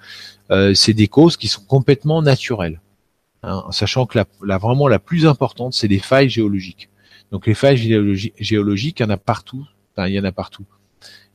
[0.75, 2.81] c'est des causes qui sont complètement naturelles.
[3.43, 6.89] Hein, en sachant que la, vraiment la plus importante, c'est les failles géologiques.
[7.33, 7.77] Donc les failles
[8.39, 9.67] géologiques, il y en a partout.
[9.93, 10.65] Enfin, il y en a partout.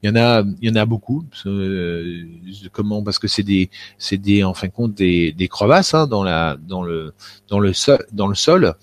[0.04, 1.26] Il y en a, il y en a beaucoup.
[1.46, 2.24] Euh,
[2.72, 6.08] comment Parce que c'est des, c'est des, en fin de compte, des, des crevasses hein,
[6.08, 7.14] dans la, dans le,
[7.48, 8.76] dans le sol, dans le sol.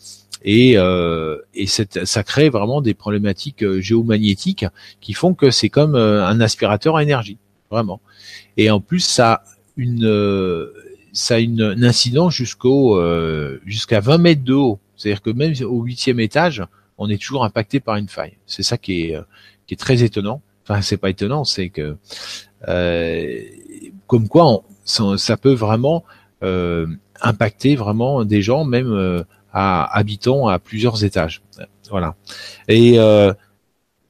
[0.42, 4.66] Et, euh, et ça crée vraiment des problématiques euh, géomagnétiques
[5.00, 7.38] qui font que c'est comme euh, un aspirateur à énergie,
[7.70, 8.00] vraiment.
[8.59, 9.42] Et en plus, ça a
[9.77, 10.68] une,
[11.12, 13.00] ça a une, un incident jusqu'au,
[13.64, 14.79] jusqu'à 20 mètres de haut.
[14.96, 16.62] C'est-à-dire que même au huitième étage,
[16.98, 18.37] on est toujours impacté par une faille.
[18.46, 19.22] C'est ça qui est, euh,
[19.66, 20.40] qui est très étonnant.
[20.64, 21.96] Enfin, c'est pas étonnant, c'est que
[22.68, 23.40] euh,
[24.07, 26.05] comme quoi ça, peut vraiment
[27.20, 31.42] impacter vraiment des gens, même à habitants à plusieurs étages.
[31.90, 32.16] Voilà.
[32.68, 32.98] Et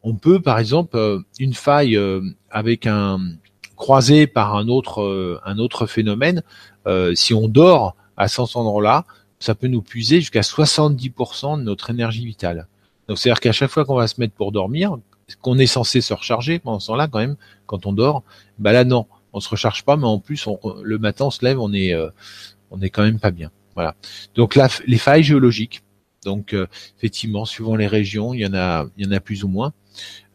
[0.02, 1.98] on peut, par exemple, une faille
[2.50, 3.18] avec un
[3.76, 6.42] croisé par un autre un autre phénomène,
[7.14, 9.06] si on dort à cet endroit-là,
[9.38, 12.66] ça peut nous puiser jusqu'à 70% de notre énergie vitale.
[13.08, 14.96] Donc c'est-à-dire qu'à chaque fois qu'on va se mettre pour dormir,
[15.40, 18.22] qu'on est censé se recharger pendant ce temps-là quand même, quand on dort,
[18.58, 20.46] bah là non, on se recharge pas, mais en plus
[20.82, 22.10] le matin on se lève, on est euh,
[22.70, 23.50] on est quand même pas bien.
[23.74, 23.96] Voilà.
[24.34, 25.82] Donc là, les failles géologiques.
[26.24, 29.44] Donc euh, effectivement, suivant les régions, il y en a il y en a plus
[29.44, 29.72] ou moins.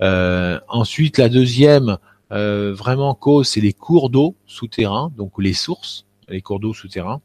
[0.01, 1.97] Euh, ensuite, la deuxième
[2.31, 7.21] vraiment cause, c'est les cours d'eau souterrains, donc les sources, les cours d'eau souterrains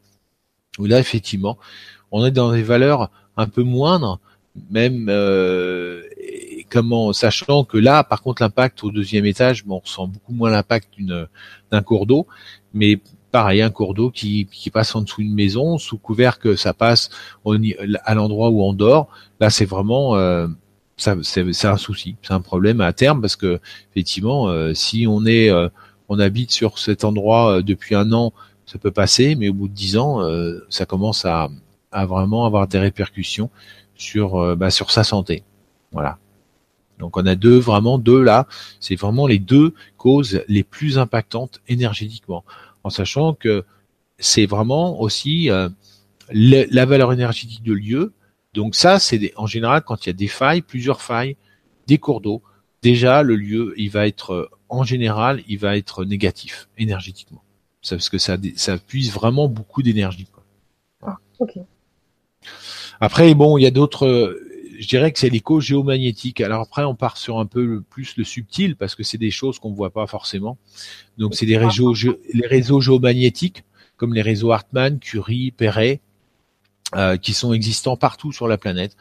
[0.78, 1.58] où là effectivement
[2.10, 4.20] on est dans des valeurs un peu moindres,
[4.70, 6.02] même euh,
[6.74, 10.50] comment sachant que là par contre l'impact au deuxième étage, bon, on ressent beaucoup moins
[10.50, 10.88] l'impact
[11.70, 12.26] d'un cours d'eau,
[12.72, 12.98] mais
[13.30, 17.10] pareil un cours d'eau qui, passe en dessous d'une maison sous couvert que ça passe
[18.04, 19.08] à l'endroit où on dort,
[19.38, 20.48] là c'est vraiment euh,
[20.96, 23.60] c'est un souci, c'est un problème à terme parce que
[23.92, 25.68] effectivement euh, si on est euh,
[26.08, 28.32] on habite sur cet endroit depuis un an
[28.66, 30.20] ça peut passer, mais au bout de dix ans,
[30.70, 31.50] ça commence à,
[31.92, 33.50] vraiment avoir des répercussions
[33.94, 35.44] sur bah, sur sa santé.
[35.92, 36.18] Voilà.
[36.98, 38.46] Donc on a deux vraiment deux là,
[38.80, 42.44] c'est vraiment les deux causes les plus impactantes énergétiquement,
[42.84, 43.64] en sachant que
[44.18, 45.68] c'est vraiment aussi euh,
[46.30, 48.12] la valeur énergétique de lieu.
[48.54, 51.36] Donc ça, c'est en général quand il y a des failles, plusieurs failles,
[51.86, 52.42] des cours d'eau.
[52.82, 57.42] Déjà, le lieu, il va être en général, il va être négatif énergétiquement
[57.90, 60.26] parce que ça, ça puise vraiment beaucoup d'énergie.
[61.02, 61.18] Ah,
[63.00, 64.38] après, bon, il y a d'autres.
[64.78, 66.40] Je dirais que c'est l'écho géomagnétique.
[66.40, 69.58] Alors après, on part sur un peu plus le subtil parce que c'est des choses
[69.58, 70.58] qu'on ne voit pas forcément.
[71.18, 71.94] Donc c'est des réseaux,
[72.32, 73.64] les réseaux géomagnétiques
[73.96, 76.00] comme les réseaux Hartmann, Curie, Perret,
[76.96, 78.96] euh, qui sont existants partout sur la planète.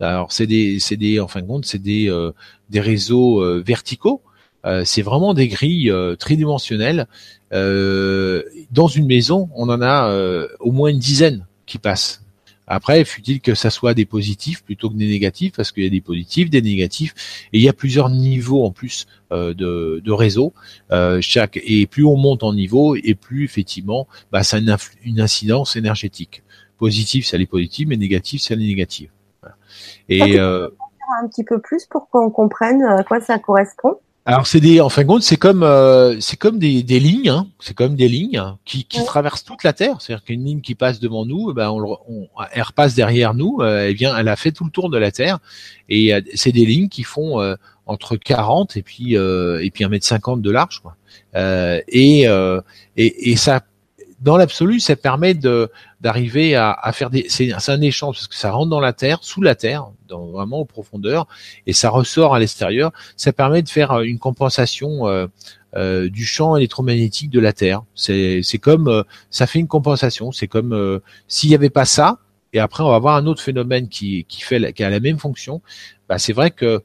[0.00, 2.32] Alors c'est des, c'est des, en fin de compte, c'est des, euh,
[2.70, 4.22] des réseaux euh, verticaux
[4.64, 7.06] euh, c'est vraiment des grilles euh, tridimensionnelles.
[7.52, 10.12] Euh, dans une maison, on en a
[10.60, 12.22] au moins une dizaine qui passent.
[12.68, 15.90] Après, fut-il que ça soit des positifs plutôt que des négatifs, parce qu'il y a
[15.90, 17.14] des positifs, des négatifs,
[17.52, 19.52] et il y a plusieurs niveaux en plus de,
[20.04, 20.52] de, réseau.
[21.20, 24.60] chaque et plus on monte en niveau, et plus effectivement, bah, ça a
[25.04, 26.42] une, incidence énergétique.
[26.78, 29.10] Positif, c'est les positifs, mais négatif, c'est les négatifs.
[30.08, 30.38] Et
[31.16, 33.98] un petit peu plus pour qu'on comprenne à quoi ça correspond.
[34.28, 37.30] Alors c'est des, en fin de compte, c'est comme euh, c'est comme des, des lignes,
[37.30, 37.46] hein.
[37.60, 40.02] c'est comme des lignes qui, qui traversent toute la Terre.
[40.02, 43.60] C'est-à-dire qu'une ligne qui passe devant nous, eh ben on, on, elle repasse derrière nous.
[43.62, 45.38] Euh, eh bien, elle a fait tout le tour de la Terre.
[45.88, 47.54] Et euh, c'est des lignes qui font euh,
[47.86, 50.82] entre 40 et puis et puis 1 mètre 50 de large.
[50.82, 50.94] Quoi.
[51.88, 52.24] et,
[52.98, 53.62] et et ça
[54.20, 57.26] dans l'absolu, ça permet de d'arriver à, à, faire des.
[57.28, 60.60] C'est un échange parce que ça rentre dans la terre, sous la terre, dans vraiment
[60.60, 61.26] aux profondeurs,
[61.66, 62.92] et ça ressort à l'extérieur.
[63.16, 65.26] Ça permet de faire euh, une compensation euh,
[65.76, 67.82] euh, du champ électromagnétique de la terre.
[67.94, 70.32] C'est c'est comme euh, ça fait une compensation.
[70.32, 72.18] C'est comme euh, s'il n'y avait pas ça,
[72.52, 75.18] et après on va avoir un autre phénomène qui qui fait qui a la même
[75.18, 75.60] fonction.
[76.08, 76.82] Bah c'est vrai que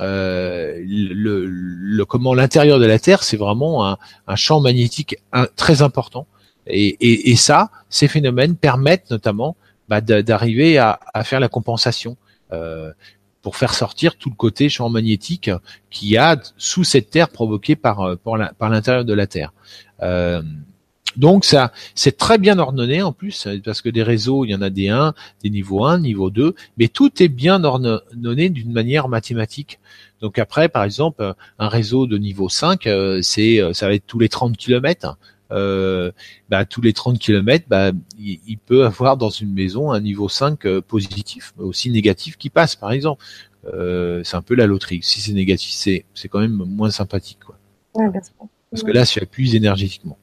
[0.00, 5.16] euh, le, le, comment l'intérieur de la Terre, c'est vraiment un, un champ magnétique
[5.56, 6.26] très important
[6.66, 9.56] et, et, ça, ces phénomènes permettent notamment
[9.88, 12.16] bah, d'arriver à, à, faire la compensation
[12.52, 12.92] euh,
[13.42, 15.52] pour faire sortir tout le côté champ magnétique
[15.90, 19.52] qu'il y a sous cette Terre provoqué par, euh, par l'intérieur de la Terre.
[20.02, 20.42] Euh,
[21.16, 24.62] donc ça, c'est très bien ordonné en plus, parce que des réseaux, il y en
[24.62, 29.06] a des 1, des niveaux 1, niveau 2, mais tout est bien ordonné d'une manière
[29.08, 29.78] mathématique.
[30.20, 34.18] Donc après, par exemple, un réseau de niveau 5, euh, c'est ça va être tous
[34.18, 35.16] les 30 km
[35.52, 36.10] euh,
[36.48, 40.64] bah, tous les 30 km, bah, il, peut avoir dans une maison un niveau 5
[40.66, 43.24] euh, positif, mais aussi négatif qui passe, par exemple.
[43.66, 45.00] Euh, c'est un peu la loterie.
[45.02, 47.40] Si c'est négatif, c'est, c'est quand même moins sympathique.
[47.44, 47.58] Quoi.
[48.70, 50.18] Parce que là, ça appuie énergétiquement.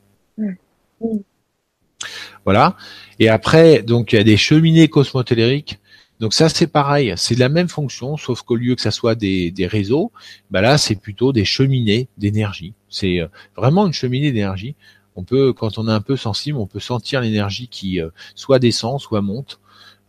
[2.46, 2.76] Voilà.
[3.20, 5.80] Et après, donc il y a des cheminées cosmotelluriques.
[6.20, 9.52] Donc ça c'est pareil, c'est la même fonction, sauf qu'au lieu que ça soit des,
[9.52, 10.12] des réseaux,
[10.52, 12.74] bah là c'est plutôt des cheminées d'énergie.
[12.88, 14.76] C'est euh, vraiment une cheminée d'énergie
[15.16, 18.60] on peut, quand on est un peu sensible, on peut sentir l'énergie qui euh, soit
[18.60, 19.60] descend, soit monte.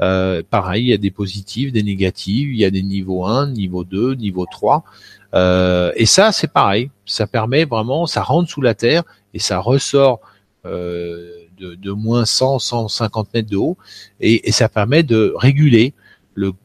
[0.01, 3.51] Euh, pareil, il y a des positifs, des négatifs, il y a des niveaux 1,
[3.51, 4.83] niveau 2, niveau 3.
[5.35, 6.91] Euh, et ça, c'est pareil.
[7.07, 10.21] Ça permet vraiment, ça rentre sous la terre et ça ressort
[10.65, 13.77] de, de, moins 100, 150 mètres de haut.
[14.21, 15.93] Et, ça permet de réguler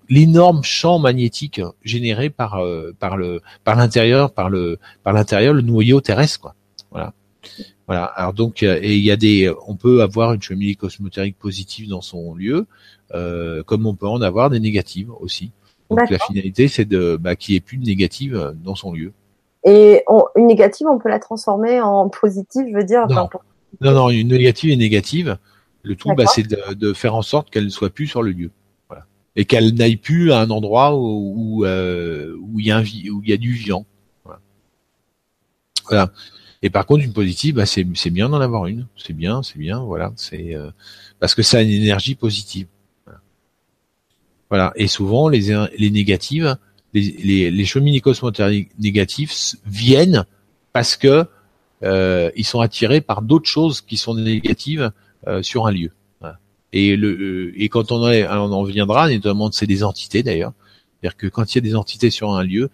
[0.07, 2.59] l'énorme champ magnétique généré par
[2.99, 6.55] par l'intérieur le par l'intérieur le noyau terrestre quoi
[6.89, 7.13] voilà
[7.89, 8.05] Voilà.
[8.05, 12.01] Alors donc, et il y a des, on peut avoir une cheminée cosmotérique positive dans
[12.01, 12.67] son lieu,
[13.15, 15.49] euh, comme on peut en avoir des négatives aussi.
[15.89, 19.11] Donc la finalité, c'est de bah, qu'il n'y ait plus de négative dans son lieu.
[19.63, 20.03] Et
[20.35, 23.07] une négative, on peut la transformer en positive, je veux dire.
[23.07, 23.27] Non,
[23.81, 25.39] non, non, une négative est négative.
[25.81, 28.29] Le tout, bah, c'est de, de, faire en sorte qu'elle ne soit plus sur le
[28.29, 28.51] lieu.
[28.87, 29.05] Voilà.
[29.35, 32.83] Et qu'elle n'aille plus à un endroit où, où, euh, où il y a un,
[32.83, 33.87] où il y a du vivant.
[34.25, 34.39] Voilà.
[35.87, 36.11] voilà.
[36.61, 38.87] Et par contre, une positive, bah, c'est bien d'en avoir une.
[38.97, 40.11] C'est bien, c'est bien, voilà.
[40.15, 40.71] C'est euh,
[41.19, 42.67] parce que ça a une énergie positive.
[44.49, 44.73] Voilà.
[44.75, 46.57] Et souvent, les, les négatives,
[46.93, 48.01] les, les, les cheminées
[48.79, 50.25] négatifs viennent
[50.73, 51.25] parce que
[51.83, 54.91] euh, ils sont attirés par d'autres choses qui sont négatives
[55.27, 55.91] euh, sur un lieu.
[56.71, 60.53] Et, le, et quand on, on en viendra, notamment c'est des entités d'ailleurs,
[61.01, 62.69] c'est-à-dire que quand il y a des entités sur un lieu,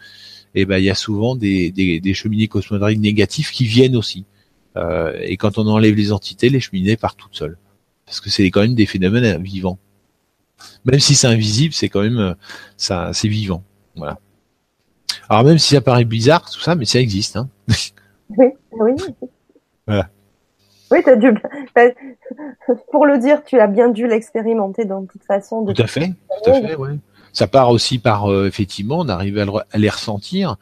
[0.56, 3.98] et eh ben il y a souvent des, des, des cheminées cosmodriques négatifs qui viennent
[3.98, 4.26] aussi.
[4.78, 7.58] Euh, et quand on enlève les entités, les cheminées partent toutes seules,
[8.06, 9.78] parce que c'est quand même des phénomènes vivants.
[10.86, 12.36] Même si c'est invisible, c'est quand même
[12.78, 13.64] ça, c'est vivant.
[13.98, 14.18] Voilà.
[15.28, 17.36] Alors même si ça paraît bizarre, tout ça, mais ça existe.
[17.36, 17.50] Hein.
[18.30, 18.94] Oui, oui.
[19.86, 20.10] Voilà.
[20.90, 21.32] Oui, as dû.
[22.92, 25.64] Pour le dire, tu as bien dû l'expérimenter dans toute façon.
[25.64, 26.12] tout à fait,
[26.44, 26.98] tout à fait, ouais
[27.36, 30.56] ça part aussi par euh, effectivement d'arriver à, les ressentir,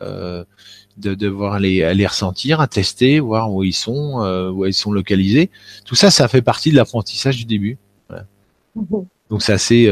[0.00, 0.44] euh,
[0.96, 4.72] de devoir les, à les ressentir, à tester, voir où ils sont, euh, où ils
[4.72, 5.50] sont localisés.
[5.84, 7.78] Tout ça, ça fait partie de l'apprentissage du début.
[8.76, 9.06] Mhm.
[9.28, 9.90] Donc c'est assez,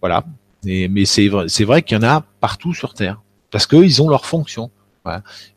[0.00, 0.24] voilà.
[0.64, 4.08] mais c'est vrai, c'est vrai qu'il y en a partout sur Terre parce qu'ils ont
[4.08, 4.70] leur fonction.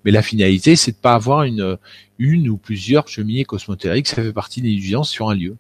[0.06, 1.80] Mais la finalité, c'est de pas avoir une,
[2.20, 4.08] une ou plusieurs cheminées cosmotériques.
[4.08, 5.58] Ça fait partie des nuisances sur un lieu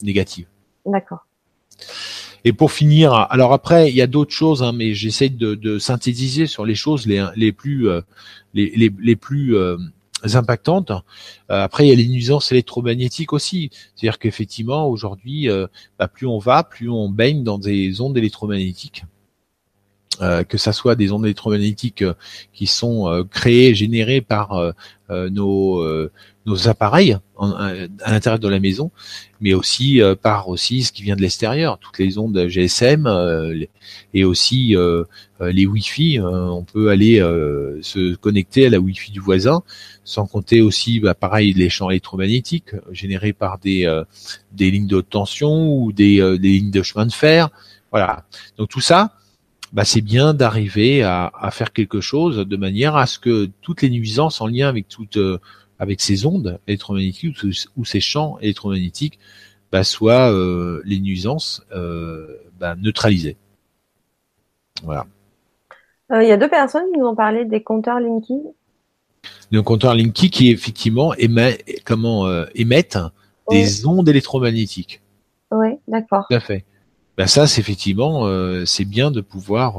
[0.00, 0.46] négative.
[0.86, 1.26] D'accord.
[2.46, 5.80] Et pour finir, alors après, il y a d'autres choses, hein, mais j'essaie de, de,
[5.80, 8.02] synthétiser sur les choses les, les plus euh,
[8.54, 9.76] les, les, les, plus euh,
[10.22, 10.92] impactantes.
[10.92, 13.70] Euh, après, il y a les nuisances électromagnétiques aussi.
[13.72, 15.48] C'est-à-dire qu'effectivement, aujourd'hui,
[15.98, 19.02] bah, plus on va, plus on baigne dans des ondes électromagnétiques.
[20.48, 22.04] Que ça soit des ondes électromagnétiques
[22.52, 24.72] qui sont créées, générées par
[25.10, 26.10] nos
[26.46, 28.90] nos appareils à l'intérieur de la maison,
[29.40, 33.64] mais aussi euh, par aussi ce qui vient de l'extérieur, toutes les ondes GSM euh,
[34.14, 35.04] et aussi euh,
[35.40, 36.20] les Wi-Fi.
[36.20, 37.18] on peut aller
[37.82, 39.62] se connecter à la Wi-Fi du voisin,
[40.04, 44.02] sans compter aussi, bah, pareil, les champs électromagnétiques générés par des
[44.52, 47.50] des lignes de tension ou des, des lignes de chemin de fer.
[47.90, 48.24] Voilà.
[48.56, 49.12] Donc tout ça,
[49.72, 53.82] bah, c'est bien d'arriver à, à, faire quelque chose de manière à ce que toutes
[53.82, 55.18] les nuisances en lien avec toute
[55.78, 57.36] avec ces ondes électromagnétiques
[57.76, 59.18] ou ces champs électromagnétiques
[59.72, 63.36] bah, soient euh, les nuisances euh, bah, neutralisées.
[64.82, 65.06] Voilà.
[66.12, 68.40] Euh, il y a deux personnes qui nous ont parlé des compteurs Linky.
[69.50, 72.98] Le compteur Linky qui effectivement émet, comment émettent
[73.50, 75.02] des ondes électromagnétiques.
[75.50, 76.26] Oui, d'accord.
[76.28, 76.64] Tout à fait.
[77.16, 78.26] Ben ça, c'est effectivement,
[78.66, 79.76] c'est bien de pouvoir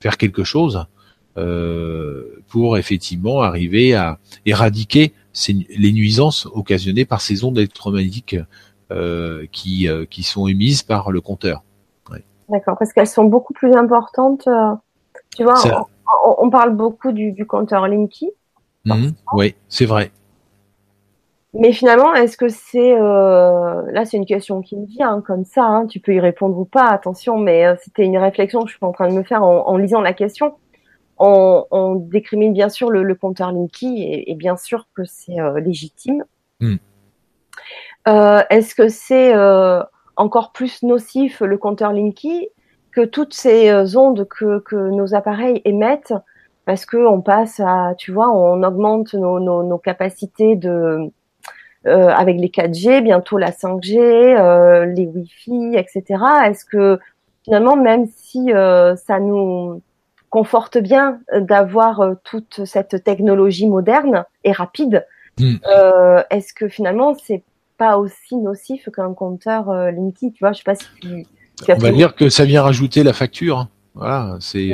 [0.00, 0.86] faire quelque chose
[1.34, 5.12] pour effectivement arriver à éradiquer
[5.48, 8.36] les nuisances occasionnées par ces ondes électromagnétiques
[8.92, 11.62] euh, qui, euh, qui sont émises par le compteur.
[12.48, 14.46] D'accord, parce qu'elles sont beaucoup plus importantes.
[14.46, 14.74] Euh,
[15.34, 15.54] tu vois,
[16.38, 18.30] on, parle beaucoup du, du compteur Linky.
[18.84, 20.12] Mhm, oui, c'est vrai.
[21.54, 25.86] Mais finalement, est-ce que c'est là c'est une question qui me vient comme ça, hein,
[25.86, 28.92] tu peux y répondre ou pas, attention, mais c'était une réflexion que je suis en
[28.92, 30.54] train de me faire en lisant la question.
[31.24, 36.24] On, on, décrimine bien sûr le, compteur Linky et, bien sûr que c'est euh, légitime.
[38.08, 39.82] Euh, est-ce que c'est euh,
[40.16, 42.48] encore plus nocif le compteur Linky
[42.90, 46.14] que toutes ces ondes que, nos appareils émettent?
[46.64, 51.12] Parce que on passe à, tu vois, on augmente nos, capacités de
[51.84, 56.22] avec les 4G, bientôt la 5G, les Wi-Fi, etc.
[56.46, 56.98] Est-ce que
[57.44, 58.50] finalement, même si
[58.96, 59.82] ça nous
[60.32, 65.06] conforte bien euh, d'avoir euh, toute cette technologie moderne et rapide.
[65.40, 67.42] Euh, est-ce que finalement c'est
[67.78, 71.26] pas aussi nocif qu'un compteur Linky Tu vois, je sais pas si tu.
[71.68, 73.58] On va dire que ça vient rajouter la facture.
[73.58, 73.68] Hein.
[73.94, 74.72] Voilà, c'est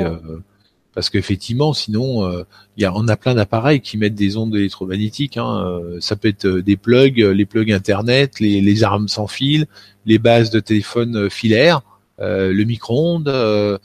[0.99, 2.29] parce qu'effectivement, sinon,
[2.77, 5.37] il y a, on a plein d'appareils qui mettent des ondes électromagnétiques.
[5.37, 5.81] Hein.
[5.99, 9.67] ça peut être des plugs, les plugs internet, les, les armes sans fil,
[10.05, 11.81] les bases de téléphone filaires,
[12.19, 13.79] le micro-ondes.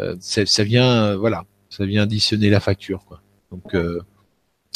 [0.00, 3.20] Euh, ça vient, euh, voilà, ça vient additionner la facture, quoi.
[3.50, 4.00] Donc euh,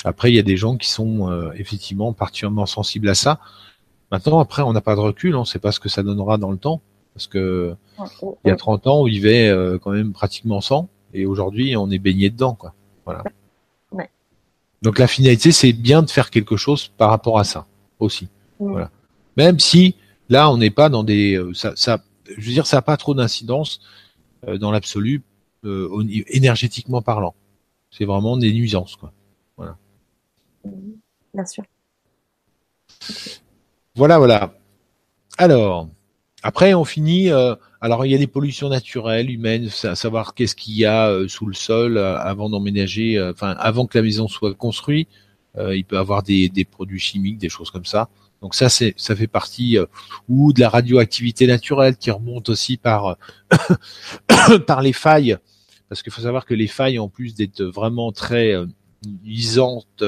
[0.05, 3.39] après, il y a des gens qui sont effectivement particulièrement sensibles à ça.
[4.11, 6.39] Maintenant, après, on n'a pas de recul, on ne sait pas ce que ça donnera
[6.39, 6.83] dans le temps,
[7.15, 7.77] parce que
[8.45, 11.99] il y a 30 ans, on vivait quand même pratiquement sans, et aujourd'hui, on est
[11.99, 12.75] baigné dedans, quoi.
[13.05, 13.25] Voilà.
[14.83, 17.67] Donc la finalité, c'est bien de faire quelque chose par rapport à ça
[18.01, 18.29] aussi.
[18.59, 18.91] Voilà.
[19.37, 19.95] Même si
[20.29, 22.03] là, on n'est pas dans des, euh, ça, ça,
[22.37, 23.81] je veux dire, ça n'a pas trop d'incidence
[24.49, 25.23] euh, dans l'absolu,
[25.65, 27.35] euh, énergétiquement parlant.
[27.91, 29.13] C'est vraiment des nuisances, quoi.
[29.57, 29.77] Voilà.
[31.33, 31.65] Bien sûr.
[33.95, 34.55] Voilà, voilà.
[35.39, 35.89] Alors,
[36.43, 37.31] après, on finit.
[37.31, 41.29] Euh, alors, il y a des pollutions naturelles, humaines, savoir qu'est-ce qu'il y a euh,
[41.29, 45.09] sous le sol euh, avant d'emménager, enfin, avant que la maison soit construite.
[45.59, 48.09] il peut avoir des, des, produits chimiques, des choses comme ça.
[48.41, 49.79] Donc ça, c'est, ça fait partie
[50.29, 53.17] ou de la radioactivité naturelle qui remonte aussi par
[54.67, 55.37] par les failles,
[55.89, 58.55] parce qu'il faut savoir que les failles, en plus d'être vraiment très
[59.25, 60.05] nuisantes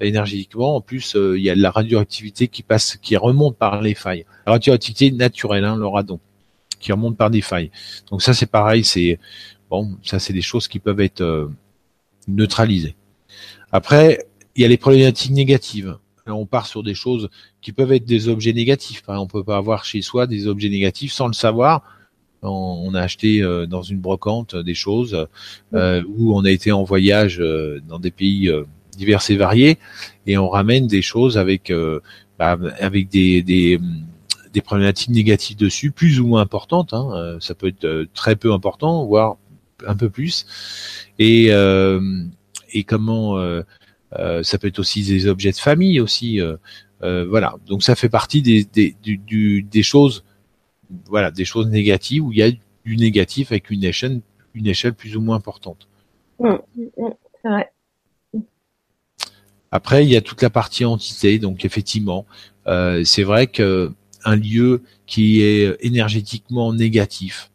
[0.00, 0.76] énergétiquement.
[0.76, 3.94] En plus, euh, il y a de la radioactivité qui passe, qui remonte par les
[3.94, 4.24] failles.
[4.46, 6.20] La radioactivité naturelle, hein, le radon,
[6.80, 7.70] qui remonte par des failles.
[8.10, 8.84] Donc ça, c'est pareil.
[8.84, 9.18] C'est
[9.70, 11.48] bon, ça, c'est des choses qui peuvent être euh,
[12.26, 12.94] neutralisées.
[13.72, 14.26] Après,
[14.56, 15.98] il y a les problématiques négatives.
[16.26, 17.28] on part sur des choses
[17.60, 19.00] qui peuvent être des objets négatifs.
[19.00, 21.82] Exemple, on peut pas avoir chez soi des objets négatifs sans le savoir.
[22.42, 25.26] On a acheté euh, dans une brocante des choses,
[25.74, 27.42] euh, ou on a été en voyage
[27.88, 28.50] dans des pays
[28.98, 29.78] divers et variés,
[30.26, 32.00] et on ramène des choses avec euh,
[32.38, 33.78] bah, avec des, des,
[34.52, 36.92] des problématiques négatives dessus, plus ou moins importantes.
[36.92, 37.08] Hein.
[37.14, 39.36] Euh, ça peut être euh, très peu important, voire
[39.86, 40.44] un peu plus.
[41.18, 41.50] Et
[42.70, 43.38] et comment
[44.42, 46.40] ça peut être aussi des objets de famille aussi.
[47.00, 47.54] voilà.
[47.66, 50.24] Donc ça fait partie des des, du, des choses
[51.06, 52.50] voilà des choses négatives où il y a
[52.84, 54.20] du négatif avec une échelle
[54.54, 55.88] une échelle plus ou moins importante.
[56.40, 57.08] Mmh, mmh, mmh.
[57.42, 57.72] c'est vrai.
[59.70, 61.38] Après, il y a toute la partie entité.
[61.38, 62.26] Donc, effectivement,
[62.66, 63.92] euh, c'est vrai que
[64.24, 67.50] un lieu qui est énergétiquement négatif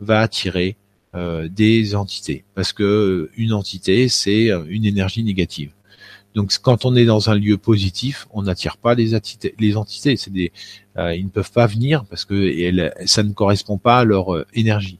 [0.00, 0.76] va attirer
[1.14, 5.72] euh, des entités, parce que une entité, c'est une énergie négative.
[6.34, 10.16] Donc, quand on est dans un lieu positif, on n'attire pas les entités.
[10.16, 10.52] C'est des,
[10.96, 12.50] euh, ils ne peuvent pas venir parce que
[13.06, 14.98] ça ne correspond pas à leur énergie.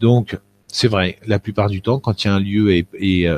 [0.00, 0.38] Donc,
[0.68, 2.86] c'est vrai, la plupart du temps, quand il y a un lieu est,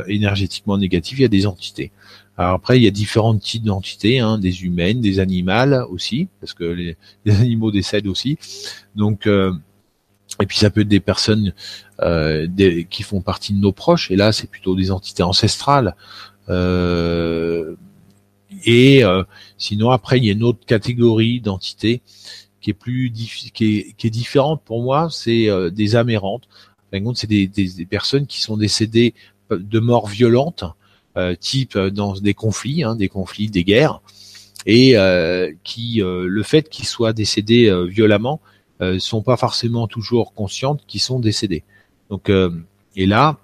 [0.08, 1.92] énergétiquement négatif, il y a des entités.
[2.36, 6.52] Alors après, il y a différents types d'entités, hein, des humaines, des animales aussi, parce
[6.52, 6.96] que les,
[7.28, 8.38] animaux décèdent aussi.
[8.96, 9.52] Donc, euh,
[10.40, 11.52] et puis ça peut être des personnes
[12.00, 12.48] euh,
[12.90, 15.94] qui font partie de nos proches, et là c'est plutôt des entités ancestrales.
[16.48, 17.74] Euh,
[18.66, 19.02] et
[19.58, 22.02] sinon après, il y a une autre catégorie d'entités
[22.60, 23.12] qui est plus
[23.52, 26.48] qui est, qui est différente pour moi, c'est des amérantes.
[26.94, 29.14] En c'est des, des, des personnes qui sont décédées
[29.50, 30.64] de mort violente
[31.16, 34.00] euh, type euh, dans des conflits, hein, des conflits, des guerres,
[34.66, 38.40] et euh, qui le fait qu'ils soient décédés violemment
[38.98, 41.64] sont pas forcément toujours conscientes qu'ils sont décédés.
[42.10, 42.30] Donc
[42.96, 43.38] et là,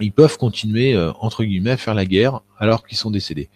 [0.00, 3.48] ils peuvent continuer entre guillemets à faire la guerre alors qu'ils sont décédés.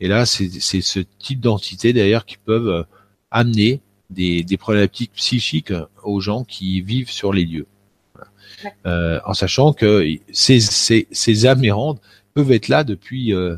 [0.00, 2.86] Et là, c'est ce type d'entité d'ailleurs qui peuvent
[3.30, 3.80] amener
[4.10, 5.72] des, des, problématiques psychiques
[6.02, 7.66] aux gens qui vivent sur les lieux.
[8.86, 12.00] Euh, en sachant que ces, ces, ces amérandes
[12.34, 13.56] peuvent être là depuis euh,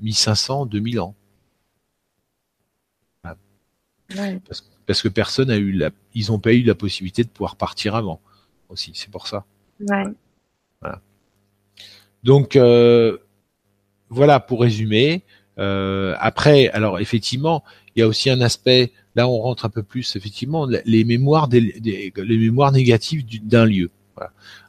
[0.00, 1.14] 1500, euh, 2000 ans.
[4.86, 7.96] Parce, que personne a eu la, ils n'ont pas eu la possibilité de pouvoir partir
[7.96, 8.20] avant
[8.68, 8.92] aussi.
[8.94, 9.44] C'est pour ça.
[9.80, 10.12] Voilà.
[12.26, 13.18] Donc euh,
[14.10, 15.22] voilà pour résumer.
[15.58, 17.62] Euh, après, alors effectivement,
[17.94, 18.92] il y a aussi un aspect.
[19.14, 23.90] Là, on rentre un peu plus effectivement les mémoires les mémoires négatives d'un lieu.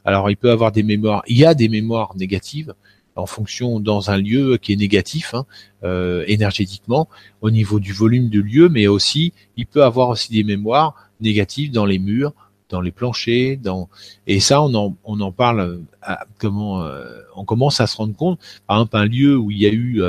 [0.04, 1.22] Alors, il peut avoir des mémoires.
[1.26, 2.74] Il y a des mémoires négatives
[3.16, 5.44] en fonction dans un lieu qui est négatif hein,
[5.82, 7.08] euh, énergétiquement
[7.40, 11.72] au niveau du volume du lieu, mais aussi il peut avoir aussi des mémoires négatives
[11.72, 12.32] dans les murs,
[12.68, 13.88] dans les planchers, dans
[14.26, 18.14] et ça on en, on en parle euh, comment euh, on commence à se rendre
[18.14, 18.38] compte.
[18.66, 20.02] Par exemple un lieu où il y a eu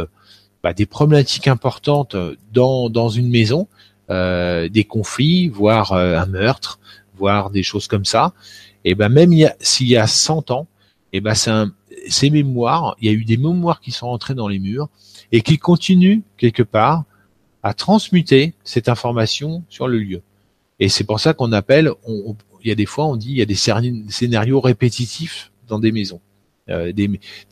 [0.64, 2.16] bah, des problématiques importantes
[2.54, 3.68] dans dans une maison,
[4.10, 6.80] des conflits, voire un meurtre,
[7.16, 8.34] voire des choses comme ça.
[8.86, 10.68] Et ben même s'il y a 100 ans,
[11.14, 11.52] et ben c'est
[12.08, 14.90] ces mémoires, il y a eu des mémoires qui sont entrées dans les murs
[15.32, 17.04] et qui continuent quelque part
[17.64, 20.22] à transmuter cette information sur le lieu.
[20.80, 21.92] Et c'est pour ça qu'on appelle,
[22.64, 23.56] il y a des fois on dit il y a des
[24.10, 26.22] scénarios répétitifs dans des maisons,
[26.70, 27.10] euh, des,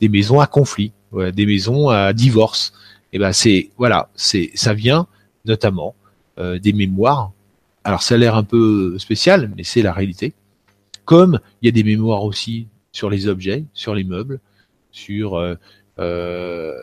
[0.08, 2.72] maisons à conflit, des maisons à divorce.
[3.12, 5.06] Et ben c'est voilà, c'est ça vient
[5.44, 5.94] notamment
[6.38, 7.32] euh, des mémoires.
[7.84, 10.34] Alors ça a l'air un peu spécial, mais c'est la réalité.
[11.04, 14.40] Comme il y a des mémoires aussi sur les objets, sur les meubles,
[14.90, 15.54] sur euh,
[15.98, 16.74] euh,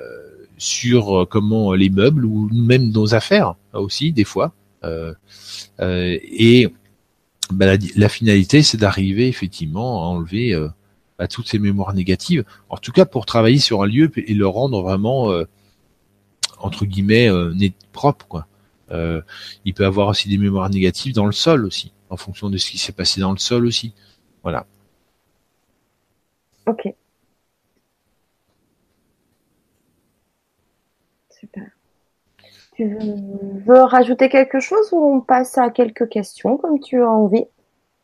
[0.57, 4.53] sur euh, comment les meubles ou même nos affaires aussi des fois.
[5.79, 6.69] et
[7.51, 10.53] bah, la, finalité, c'est d'arriver effectivement à enlever
[11.19, 12.43] bah, toutes ces mémoires négatives.
[12.69, 15.31] En tout cas, pour travailler sur un lieu et le rendre vraiment
[16.59, 18.47] entre guillemets net, propre, quoi.
[18.89, 22.71] il peut avoir aussi des mémoires négatives dans le sol aussi, en fonction de ce
[22.71, 23.93] qui s'est passé dans le sol aussi.
[24.43, 24.65] Voilà.
[26.67, 26.95] Ok.
[32.75, 32.97] Tu
[33.65, 37.45] veux, rajouter quelque chose ou on passe à quelques questions comme tu as envie?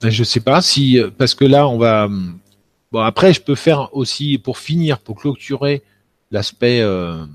[0.01, 2.07] Ben, Je sais pas si parce que là on va
[2.91, 5.83] bon après je peux faire aussi pour finir pour clôturer
[6.31, 7.25] l'aspect euh,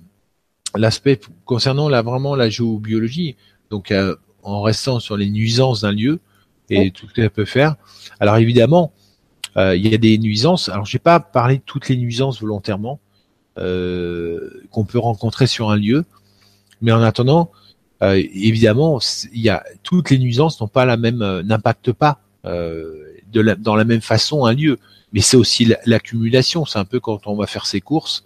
[0.74, 3.36] l'aspect concernant là vraiment la géobiologie
[3.70, 6.20] donc euh, en restant sur les nuisances d'un lieu
[6.70, 7.76] et tout ce qu'elle peut faire.
[8.20, 8.92] Alors évidemment,
[9.56, 10.68] euh, il y a des nuisances.
[10.68, 13.00] Alors j'ai pas parlé de toutes les nuisances volontairement
[13.58, 16.04] euh, qu'on peut rencontrer sur un lieu,
[16.80, 17.50] mais en attendant,
[18.02, 19.00] euh, évidemment,
[19.32, 23.74] il y a toutes les nuisances n'ont pas la même, n'impactent pas de la, dans
[23.74, 24.78] la même façon un lieu.
[25.12, 26.64] Mais c'est aussi l'accumulation.
[26.64, 28.24] C'est un peu quand on va faire ses courses.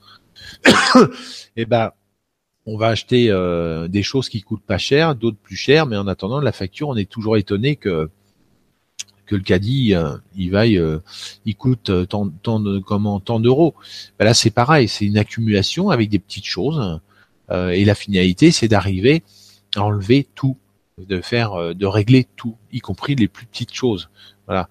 [0.67, 0.71] et
[1.57, 1.93] eh ben,
[2.67, 3.33] on va acheter
[3.89, 6.97] des choses qui coûtent pas cher, d'autres plus cher, mais en attendant la facture, on
[6.97, 8.11] est toujours étonné que
[9.31, 10.99] que le caddie euh, il vaille, euh,
[11.45, 13.75] il coûte euh, tant, tant de comment tant d'euros.
[14.19, 17.01] Ben là c'est pareil, c'est une accumulation avec des petites choses
[17.51, 19.23] et la finalité c'est d'arriver
[19.77, 20.57] à enlever tout,
[20.99, 24.09] de faire, de régler tout, y compris les plus petites choses.
[24.47, 24.69] Voilà.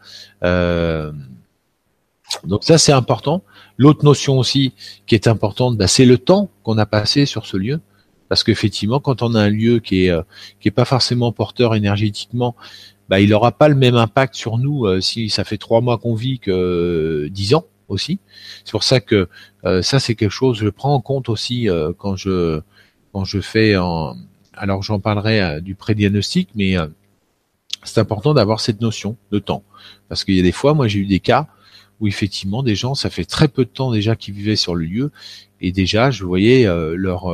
[2.44, 3.44] donc ça c'est important.
[3.78, 4.74] L'autre notion aussi
[5.08, 7.80] qui est importante, ben, c'est le temps qu'on a passé sur ce lieu
[8.28, 10.14] parce qu'effectivement, quand on a un lieu qui est
[10.60, 12.56] qui est pas forcément porteur énergétiquement,
[13.10, 15.98] bah, il n'aura pas le même impact sur nous euh, si ça fait trois mois
[15.98, 18.20] qu'on vit que euh, dix ans aussi.
[18.64, 19.30] C'est pour ça que euh,
[19.64, 22.62] ça c'est quelque chose je prends en compte aussi quand je
[23.12, 24.16] quand je fais en
[24.54, 26.76] alors j'en parlerai du prédiagnostic, mais
[27.84, 29.64] c'est important d'avoir cette notion de temps
[30.10, 31.48] parce qu'il y a des fois, moi j'ai eu des cas
[32.00, 34.86] où effectivement des gens, ça fait très peu de temps déjà qu'ils vivaient sur le
[34.86, 35.12] lieu
[35.62, 37.32] et déjà je voyais leur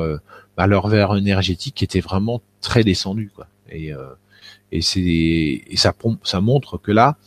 [0.58, 3.48] bah, leur verre énergétique était vraiment très descendu quoi.
[3.70, 3.92] Et
[4.72, 7.18] et c'est et ça ça montre que là,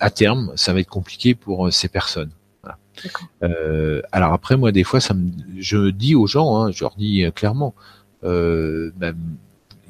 [0.00, 2.30] à terme, ça va être compliqué pour euh, ces personnes.
[3.42, 6.94] Euh, alors après, moi, des fois, ça me, je dis aux gens, hein, je leur
[6.96, 7.74] dis euh, clairement,
[8.24, 9.16] euh, ben,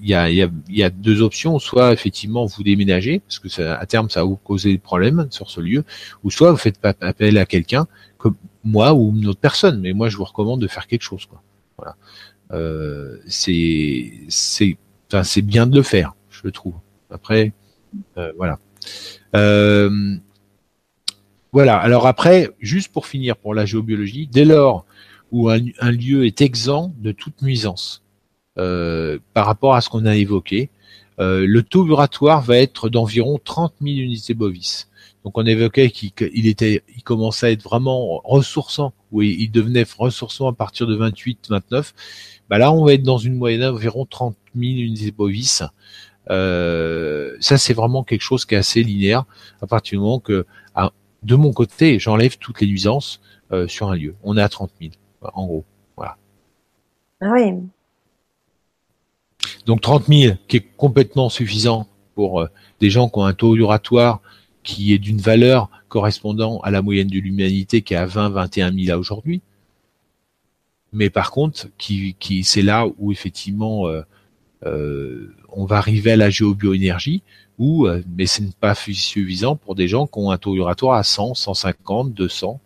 [0.00, 3.48] il y, a, y, a, y a deux options, soit effectivement vous déménagez, parce que
[3.48, 5.84] ça, à terme ça va vous causer des problèmes sur ce lieu,
[6.24, 7.86] ou soit vous faites appel à quelqu'un
[8.18, 8.34] comme
[8.64, 11.26] moi ou une autre personne, mais moi je vous recommande de faire quelque chose.
[11.26, 11.40] Quoi.
[11.78, 11.94] Voilà.
[12.50, 14.76] Euh, c'est c'est
[15.22, 16.74] c'est bien de le faire je trouve.
[17.10, 17.52] Après,
[18.16, 18.58] euh, voilà.
[19.36, 20.16] Euh,
[21.52, 21.76] voilà.
[21.76, 24.84] Alors après, juste pour finir pour la géobiologie, dès lors
[25.30, 28.02] où un, lieu est exempt de toute nuisance
[28.58, 30.70] euh, par rapport à ce qu'on a évoqué,
[31.18, 34.88] le taux vibratoire va être d'environ 30 000 unités bovis.
[35.24, 40.48] Donc on évoquait qu'il était, il commençait à être vraiment ressourçant, ou il, devenait ressourçant
[40.48, 41.94] à partir de 28, 29.
[42.50, 45.62] Bah là, on va être dans une moyenne d'environ 30 000 unités bovis.
[46.30, 49.24] Euh, ça, c'est vraiment quelque chose qui est assez linéaire
[49.60, 50.44] à partir du moment que,
[51.22, 53.20] de mon côté, j'enlève toutes les nuisances
[53.52, 54.14] euh, sur un lieu.
[54.22, 54.92] On est à 30 000,
[55.22, 55.64] en gros.
[55.96, 56.16] Voilà.
[57.20, 57.52] Ah oui.
[59.66, 62.48] Donc 30 000, qui est complètement suffisant pour euh,
[62.80, 64.20] des gens qui ont un taux uratoire
[64.62, 68.72] qui est d'une valeur correspondant à la moyenne de l'humanité qui est à 20, 21
[68.72, 69.42] 000 à aujourd'hui.
[70.92, 73.88] Mais par contre, qui, qui c'est là où effectivement
[74.64, 77.22] euh, on va arriver à la géobioénergie,
[77.58, 80.96] ou euh, mais ce n'est pas suffisant pour des gens qui ont un taux uratoire
[80.96, 82.60] à 100, 150, 200,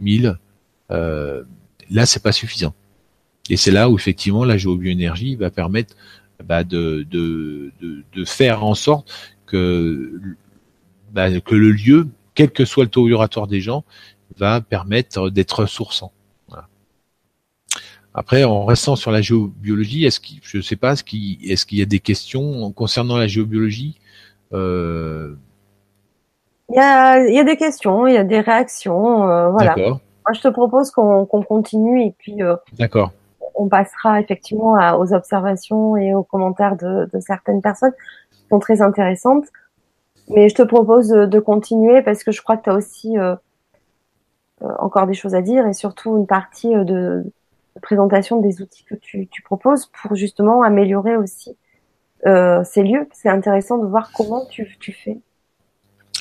[0.00, 0.38] 1000.
[0.90, 1.42] Euh,
[1.90, 2.74] là, c'est pas suffisant.
[3.50, 5.94] Et c'est là où effectivement la géobioénergie va permettre
[6.44, 9.12] bah, de, de, de, faire en sorte
[9.46, 10.20] que,
[11.12, 13.84] bah, que le lieu, quel que soit le taux uratoire des gens,
[14.36, 16.12] va permettre d'être ressourçant.
[18.14, 21.78] Après, en restant sur la géobiologie, est-ce qu'il, je sais pas, est-ce qu'il, est-ce qu'il
[21.78, 23.96] y a des questions concernant la géobiologie?
[24.52, 25.34] Euh...
[26.70, 29.74] il, y a, il y a des questions, il y a des réactions, euh, voilà.
[29.76, 32.42] Moi, je te propose qu'on, continue et puis.
[32.42, 32.56] Euh.
[33.54, 37.92] On passera effectivement à, aux observations et aux commentaires de, de, certaines personnes
[38.30, 39.44] qui sont très intéressantes.
[40.28, 43.18] Mais je te propose de, de continuer parce que je crois que tu as aussi
[43.18, 43.34] euh,
[44.62, 47.24] euh, encore des choses à dire et surtout une partie de
[47.82, 51.54] présentation des outils que tu, tu proposes pour justement améliorer aussi euh,
[52.24, 53.08] ces lieux.
[53.12, 55.18] C'est intéressant de voir comment tu, tu fais.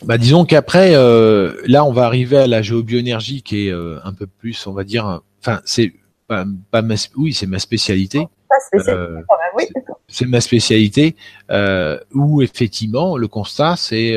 [0.04, 4.14] Bah disons qu'après, euh, là, on va arriver à la géobioénergie qui est euh, un
[4.14, 5.94] peu plus, on va dire, enfin, c'est
[6.28, 8.28] pas, pas ma, oui, c'est ma spécialité.
[8.74, 9.22] Euh,
[10.08, 11.16] c'est ma spécialité
[11.52, 14.14] euh, où effectivement le constat c'est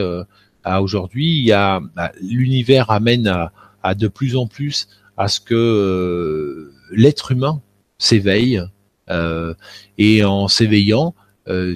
[0.64, 5.28] à aujourd'hui, il y a bah, l'univers amène à, à, de plus en plus à
[5.28, 7.60] ce que l'être humain
[7.98, 8.60] s'éveille
[9.98, 11.14] et en s'éveillant,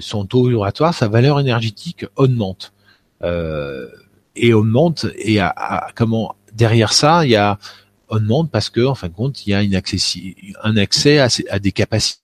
[0.01, 2.73] son taux vibratoire, sa valeur énergétique augmente
[4.35, 7.59] et augmente et à, comment derrière ça il y a
[8.07, 11.27] augmente parce que en fin de compte il y a une accès, un accès à,
[11.49, 12.19] à des capacités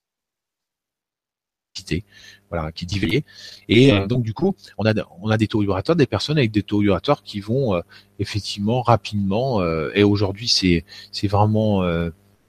[2.50, 3.24] voilà, qui divulguent.
[3.68, 6.50] Et euh, donc du coup, on a on a des taux vibratoires, des personnes avec
[6.50, 7.80] des taux vibratoires qui vont euh,
[8.18, 9.60] effectivement rapidement.
[9.60, 11.84] Euh, et aujourd'hui, c'est c'est vraiment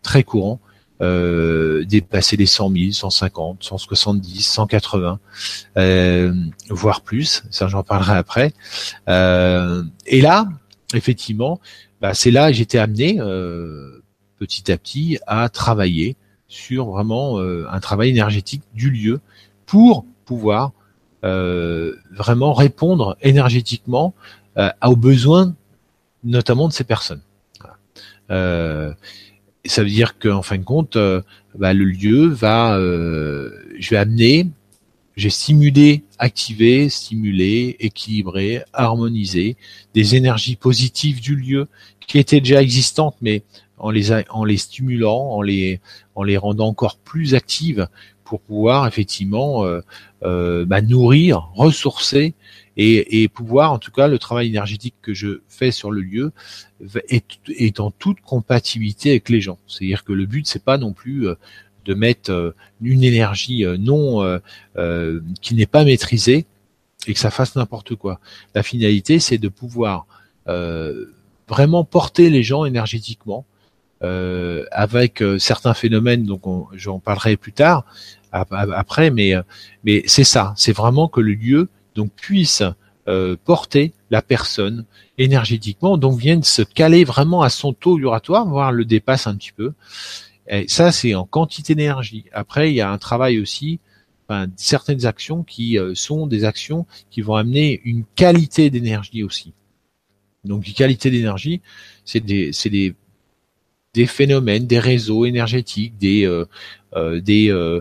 [0.01, 0.59] très courant.
[0.99, 5.19] Dépasser les 100 000, 150, 170, 180,
[6.69, 7.43] voire plus.
[7.51, 8.53] Ça, j'en parlerai après.
[9.07, 10.47] et là,
[10.93, 11.59] effectivement,
[12.01, 13.17] bah, c'est là que j'étais amené
[14.39, 16.15] petit à petit à travailler
[16.47, 19.19] sur vraiment un travail énergétique du lieu
[19.65, 20.71] pour pouvoir
[21.23, 24.13] euh, vraiment répondre énergétiquement
[24.57, 25.55] euh, aux besoins
[26.23, 27.21] notamment de ces personnes.
[28.29, 28.93] Euh,
[29.68, 30.97] ça veut dire qu'en fin de compte,
[31.57, 34.47] bah, le lieu va, je vais amener,
[35.15, 39.57] j'ai stimulé, activé, stimulé, équilibré, harmonisé
[39.93, 41.68] des énergies positives du lieu
[42.07, 43.43] qui étaient déjà existantes, mais
[43.80, 45.82] en les stimulant, en les
[46.15, 47.88] en les rendant encore plus actives
[48.24, 49.82] pour pouvoir effectivement euh,
[50.24, 52.34] euh, bah, nourrir, ressourcer
[52.78, 56.32] et, et, pouvoir, en tout cas, le travail énergétique que je fais sur le lieu
[57.09, 59.57] est, est en toute compatibilité avec les gens.
[59.67, 61.36] C'est-à-dire que le but, c'est pas non plus euh,
[61.86, 64.41] de mettre une énergie non
[65.41, 66.45] qui n'est pas maîtrisée
[67.07, 68.19] et que ça fasse n'importe quoi.
[68.53, 70.05] La finalité, c'est de pouvoir
[71.47, 73.45] vraiment porter les gens énergétiquement
[74.03, 77.86] euh, avec certains phénomènes, donc j'en parlerai plus tard,
[78.32, 79.41] après, mais euh,
[79.84, 82.61] mais c'est ça, c'est vraiment que le lieu donc puisse
[83.07, 84.85] euh, porter la personne
[85.17, 89.51] énergétiquement, donc vienne se caler vraiment à son taux vibratoire, voire le dépasse un petit
[89.51, 89.73] peu.
[90.47, 92.25] Et ça, c'est en quantité d'énergie.
[92.31, 93.79] Après, il y a un travail aussi,
[94.55, 99.53] certaines actions qui euh, sont des actions qui vont amener une qualité d'énergie aussi.
[100.43, 101.61] Donc, une qualité d'énergie,
[102.05, 102.93] c'est des, c'est des,
[103.93, 106.45] des phénomènes, des réseaux énergétiques, des, euh,
[107.21, 107.79] des,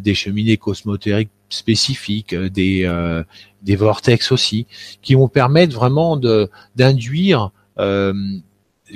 [0.00, 3.22] des cheminées cosmotériques spécifiques, euh, des, euh,
[3.62, 4.66] des vortex aussi,
[5.02, 7.50] qui vont permettre vraiment de d'induire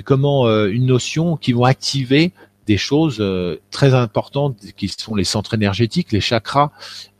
[0.03, 2.31] comment une notion qui vont activer
[2.67, 3.23] des choses
[3.71, 6.71] très importantes qui sont les centres énergétiques, les chakras,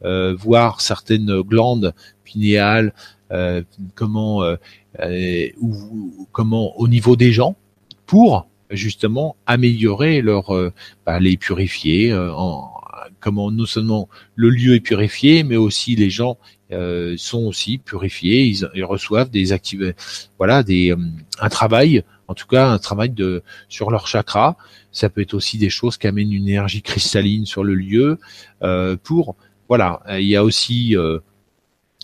[0.03, 2.93] voire certaines glandes pinéales,
[3.95, 4.43] comment
[5.59, 7.55] ou comment au niveau des gens
[8.05, 10.53] pour justement améliorer leur
[11.05, 12.76] bah, les purifier en,
[13.20, 16.38] comment non seulement le lieu est purifié, mais aussi les gens
[16.74, 18.43] euh, sont aussi purifiés.
[18.74, 19.93] Ils, reçoivent des activités,
[20.38, 20.97] voilà, des euh,
[21.39, 24.57] un travail, en tout cas un travail de sur leur chakra.
[24.91, 28.20] Ça peut être aussi des choses qui amènent une énergie cristalline sur le lieu.
[28.63, 29.38] Euh, pour
[29.70, 30.95] voilà, il y a aussi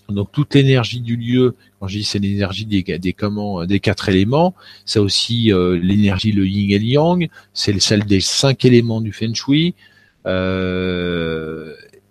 [0.10, 4.54] donc toute l'énergie du lieu, quand je dis c'est l'énergie des, comment des quatre éléments,
[4.86, 5.52] c'est aussi
[5.82, 9.76] l'énergie le yin et le yang, c'est celle des cinq éléments du feng shui,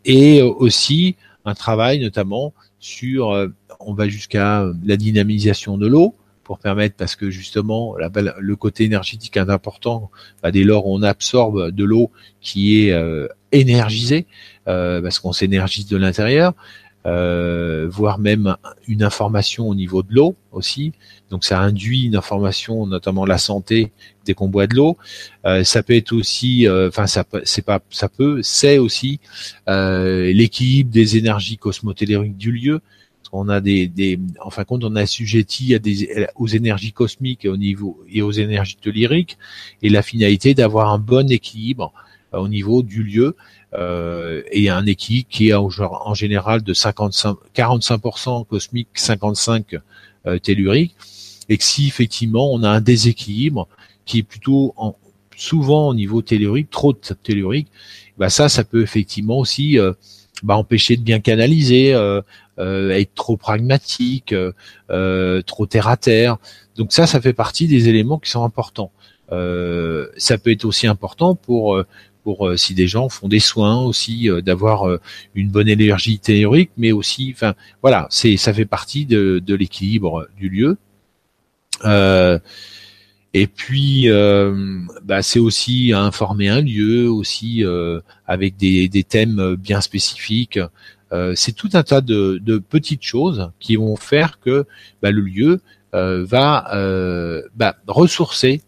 [0.05, 3.49] et aussi un travail notamment sur, euh,
[3.81, 9.37] on va jusqu'à la dynamisation de l'eau pour permettre, parce que justement le côté énergétique
[9.37, 10.11] est important,
[10.43, 12.11] bah, dès lors on absorbe de l'eau
[12.41, 14.27] qui est euh, énergisée,
[14.65, 16.55] parce qu'on s'énergise de l'intérieur,
[17.05, 18.57] euh, voire même
[18.87, 20.93] une information au niveau de l'eau aussi.
[21.33, 23.91] Donc ça induit une information, notamment la santé
[24.25, 24.97] dès qu'on boit de l'eau.
[25.45, 29.19] Euh, ça peut être aussi, euh, enfin ça c'est pas, ça peut, c'est aussi
[29.67, 32.81] l'équilibre des énergies cosmotelluriques du lieu.
[33.35, 36.93] On a des, des, en fin de compte, on a assujetti à des, aux énergies
[36.93, 39.39] cosmiques au niveau et aux énergies telluriques,
[39.81, 41.95] et la finalité d'avoir un bon équilibre
[42.33, 43.37] au niveau du lieu
[43.75, 49.81] euh, et un équilibre qui est en, général de 55, 45% cosmique, 55%
[50.27, 50.95] euh, tellurique,
[51.49, 53.69] et que si effectivement on a un déséquilibre
[54.05, 54.97] qui est plutôt en,
[55.37, 57.69] souvent au niveau tellurique, trop tellurique,
[58.19, 59.93] bah ça, ça peut effectivement aussi euh,
[60.43, 62.21] bah, empêcher de bien canaliser, euh,
[62.59, 64.35] euh être trop pragmatique,
[64.91, 66.37] euh, trop terre à terre.
[66.77, 68.93] Donc ça, ça fait partie des éléments qui sont importants.
[69.31, 71.83] ça peut être aussi important pour
[72.23, 75.01] pour euh, si des gens font des soins aussi euh, d'avoir euh,
[75.35, 80.29] une bonne énergie théorique mais aussi enfin voilà c'est ça fait partie de, de l'équilibre
[80.37, 80.79] du lieu
[81.85, 84.09] et puis
[85.03, 87.65] bah, c'est aussi informer un lieu aussi
[88.27, 90.59] avec des, des thèmes bien spécifiques.
[91.35, 94.67] C'est tout un tas de, petites choses qui vont faire que
[95.03, 95.61] bah, le lieu
[95.93, 96.69] va
[97.55, 98.63] bah, ressourcer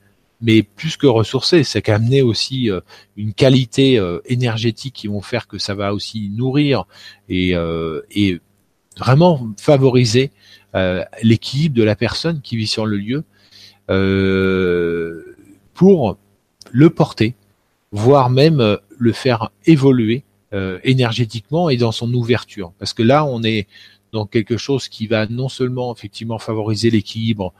[0.44, 2.80] mais plus que ressourcer, c'est qu'amener aussi euh,
[3.16, 6.84] une qualité euh, énergétique qui vont faire que ça va aussi nourrir
[7.30, 8.40] et, euh, et
[8.98, 10.30] vraiment favoriser
[11.22, 13.22] l'équilibre de la personne qui vit sur le lieu
[15.72, 16.18] pour
[16.72, 17.36] le porter,
[17.92, 20.24] voire même le faire évoluer
[20.82, 22.72] énergétiquement et dans son ouverture.
[22.78, 23.68] Parce que là, on est
[24.10, 27.52] dans quelque chose qui va non seulement effectivement favoriser l'équilibre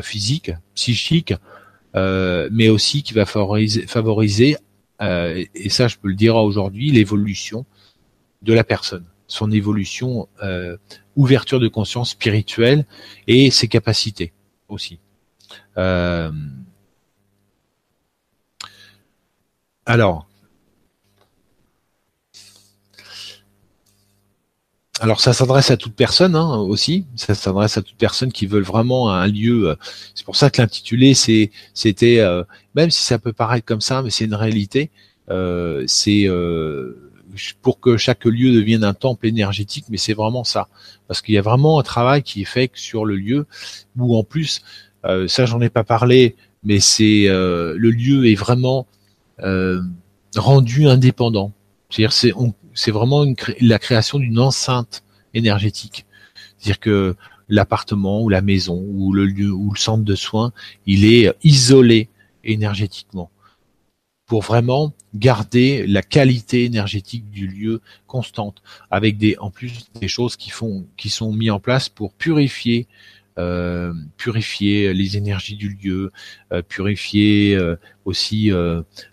[0.00, 1.34] physique, psychique,
[1.96, 4.56] euh, mais aussi qui va favoriser, favoriser
[5.02, 7.66] euh, et ça je peux le dire aujourd'hui, l'évolution
[8.42, 10.76] de la personne, son évolution, euh,
[11.16, 12.86] ouverture de conscience spirituelle
[13.26, 14.32] et ses capacités
[14.68, 14.98] aussi.
[19.86, 20.30] alors,
[25.00, 27.06] Alors ça s'adresse à toute personne hein, aussi.
[27.16, 29.70] Ça s'adresse à toute personne qui veut vraiment un lieu.
[29.70, 29.74] Euh,
[30.14, 34.02] c'est pour ça que l'intitulé c'est c'était euh, même si ça peut paraître comme ça,
[34.02, 34.90] mais c'est une réalité.
[35.30, 36.26] Euh, c'est
[37.62, 40.68] pour que chaque lieu devienne un temple énergétique, mais c'est vraiment ça,
[41.08, 43.46] parce qu'il y a vraiment un travail qui est fait sur le lieu
[43.96, 44.62] où en plus
[45.26, 48.86] ça j'en ai pas parlé, mais c'est le lieu est vraiment
[50.36, 51.52] rendu indépendant.
[51.88, 52.32] C'est-à-dire c'est
[52.74, 53.24] c'est vraiment
[53.60, 55.02] la création d'une enceinte
[55.34, 56.06] énergétique.
[56.58, 57.16] C'est-à-dire que
[57.48, 60.52] l'appartement ou la maison ou le lieu ou le centre de soins,
[60.86, 62.08] il est isolé
[62.44, 63.30] énergétiquement
[64.30, 70.36] pour vraiment garder la qualité énergétique du lieu constante avec des en plus des choses
[70.36, 72.86] qui font qui sont mis en place pour purifier
[73.38, 76.12] euh, purifier les énergies du lieu,
[76.52, 77.74] euh, purifier euh,
[78.04, 78.52] aussi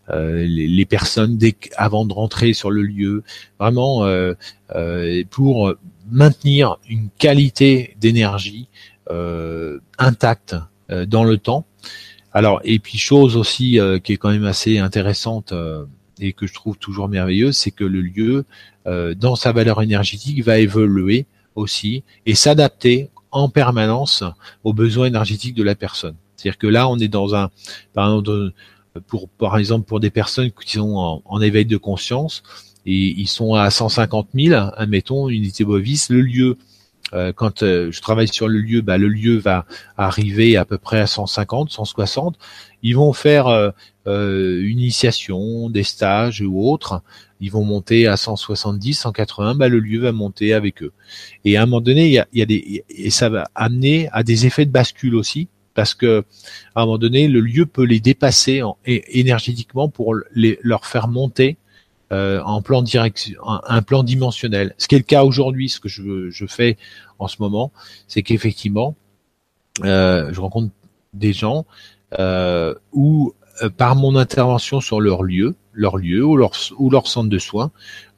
[0.08, 3.24] les, personnes dès avant de rentrer sur le lieu,
[3.60, 4.06] vraiment
[5.32, 5.74] pour
[6.12, 8.70] maintenir une qualité d'énergie
[9.98, 10.56] intacte
[10.90, 11.66] dans le temps.
[12.38, 15.52] Alors et puis chose aussi qui est quand même assez intéressante
[16.20, 18.46] et que je trouve toujours merveilleuse, c'est que le lieu
[18.86, 21.26] dans sa valeur énergétique va évoluer
[21.56, 24.24] aussi et s'adapter en permanence
[24.64, 26.16] aux besoins énergétiques de la personne.
[26.36, 27.50] C'est-à-dire que là, on est dans un,
[27.94, 28.52] par exemple,
[29.08, 32.44] pour, par exemple, pour des personnes qui sont en, éveil de conscience
[32.86, 36.58] et ils sont à 150 000, admettons, unité bovis, le lieu,
[37.14, 40.78] euh, quand euh, je travaille sur le lieu, bah, le lieu va arriver à peu
[40.78, 42.38] près à 150, 160.
[42.84, 43.72] Ils vont faire euh,
[44.06, 47.02] une initiation, des stages ou autres
[47.40, 50.92] ils vont monter à 170, 180, bah, le lieu va monter avec eux.
[51.46, 54.46] Et à un moment donné, il y a, des, et ça va amener à des
[54.46, 56.26] effets de bascule aussi, parce que
[56.74, 61.08] à un moment donné, le lieu peut les dépasser en, énergétiquement pour les, leur faire
[61.08, 61.58] monter
[62.12, 64.74] euh, en plan direction, un, plan dimensionnel.
[64.78, 66.78] Ce qui est le cas aujourd'hui, ce que je, je fais
[67.20, 67.72] en ce moment,
[68.08, 68.96] c'est qu'effectivement,
[69.84, 70.72] euh, je rencontre
[71.14, 71.66] des gens
[72.20, 73.34] euh, où
[73.64, 77.40] euh, par mon intervention sur leur lieu, leur lieu ou leur, ou leur centre de
[77.40, 77.72] soins,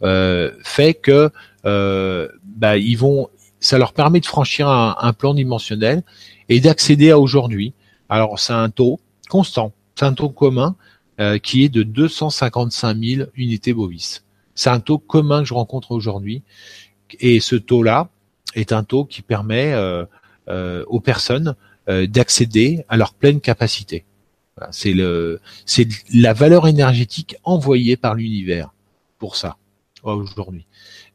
[0.03, 1.29] euh, fait que
[1.65, 3.29] euh, bah, ils vont,
[3.59, 6.03] ça leur permet de franchir un, plan dimensionnel
[6.49, 7.73] et d'accéder à aujourd'hui.
[8.09, 10.75] Alors c'est un taux constant, c'est un taux commun
[11.43, 14.23] qui est de 255 000 unités bovis.
[14.55, 16.43] C'est un taux commun que je rencontre aujourd'hui
[17.19, 18.09] et ce taux-là
[18.55, 19.75] est un taux qui permet
[20.47, 21.55] aux personnes
[21.87, 24.05] d'accéder à leur pleine capacité.
[24.71, 28.73] C'est la valeur énergétique envoyée par l'univers
[29.17, 29.57] pour ça
[30.03, 30.65] aujourd'hui.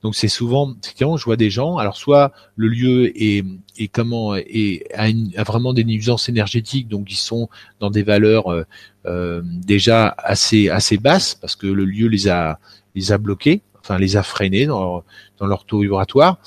[0.03, 3.45] Donc c'est souvent, quand je vois des gens, alors soit le lieu est,
[3.79, 7.49] est comment est a, vraiment des nuisances énergétiques, donc ils sont
[7.81, 8.65] dans des valeurs euh,
[9.07, 12.59] euh, déjà assez assez basses parce que le lieu les a
[12.95, 15.05] les a bloqués, enfin les a freinés dans leur,
[15.39, 16.39] dans leur taux vibratoire,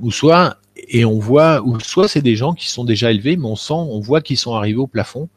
[0.00, 3.46] ou soit et on voit, ou soit c'est des gens qui sont déjà élevés, mais
[3.46, 5.28] on sent, on voit qu'ils sont arrivés au plafond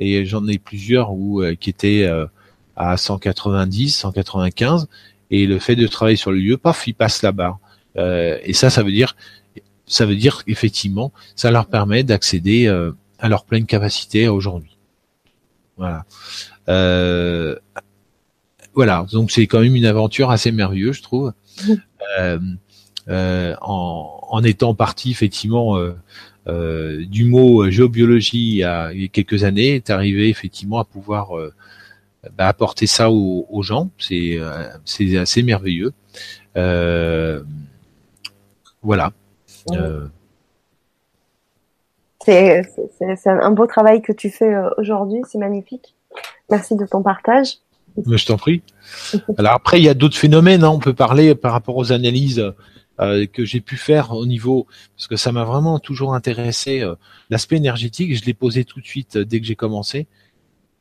[0.00, 2.26] et j'en ai plusieurs où euh, qui étaient euh,
[2.74, 4.88] à 190, 195
[5.30, 7.58] et le fait de travailler sur le lieu, paf, ils passent là-bas.
[7.96, 9.16] Euh, et ça, ça veut dire,
[9.86, 12.68] ça veut dire effectivement, ça leur permet d'accéder
[13.18, 14.76] à leur pleine capacité aujourd'hui.
[15.76, 16.04] Voilà.
[18.74, 19.06] voilà.
[19.12, 21.32] Donc c'est quand même une aventure assez merveilleuse, je trouve.
[23.08, 25.78] en, en, étant parti effectivement
[26.48, 31.36] euh, du mot euh, géobiologie il y a, quelques années est arrivé effectivement à pouvoir
[31.38, 31.52] euh,
[32.36, 33.90] bah, apporter ça aux, gens.
[33.98, 34.38] C'est
[34.84, 35.92] c'est assez merveilleux.
[38.82, 39.12] voilà.
[42.24, 45.94] C'est un beau travail que tu fais aujourd'hui, c'est magnifique.
[46.50, 47.58] Merci de ton partage.
[48.06, 48.62] Mais je t'en prie.
[49.36, 50.64] Alors après, il y a d'autres phénomènes.
[50.64, 50.70] Hein.
[50.70, 52.52] On peut parler par rapport aux analyses
[53.00, 56.82] euh, que j'ai pu faire au niveau, parce que ça m'a vraiment toujours intéressé.
[56.82, 56.96] Euh,
[57.30, 60.06] l'aspect énergétique, je l'ai posé tout de suite euh, dès que j'ai commencé.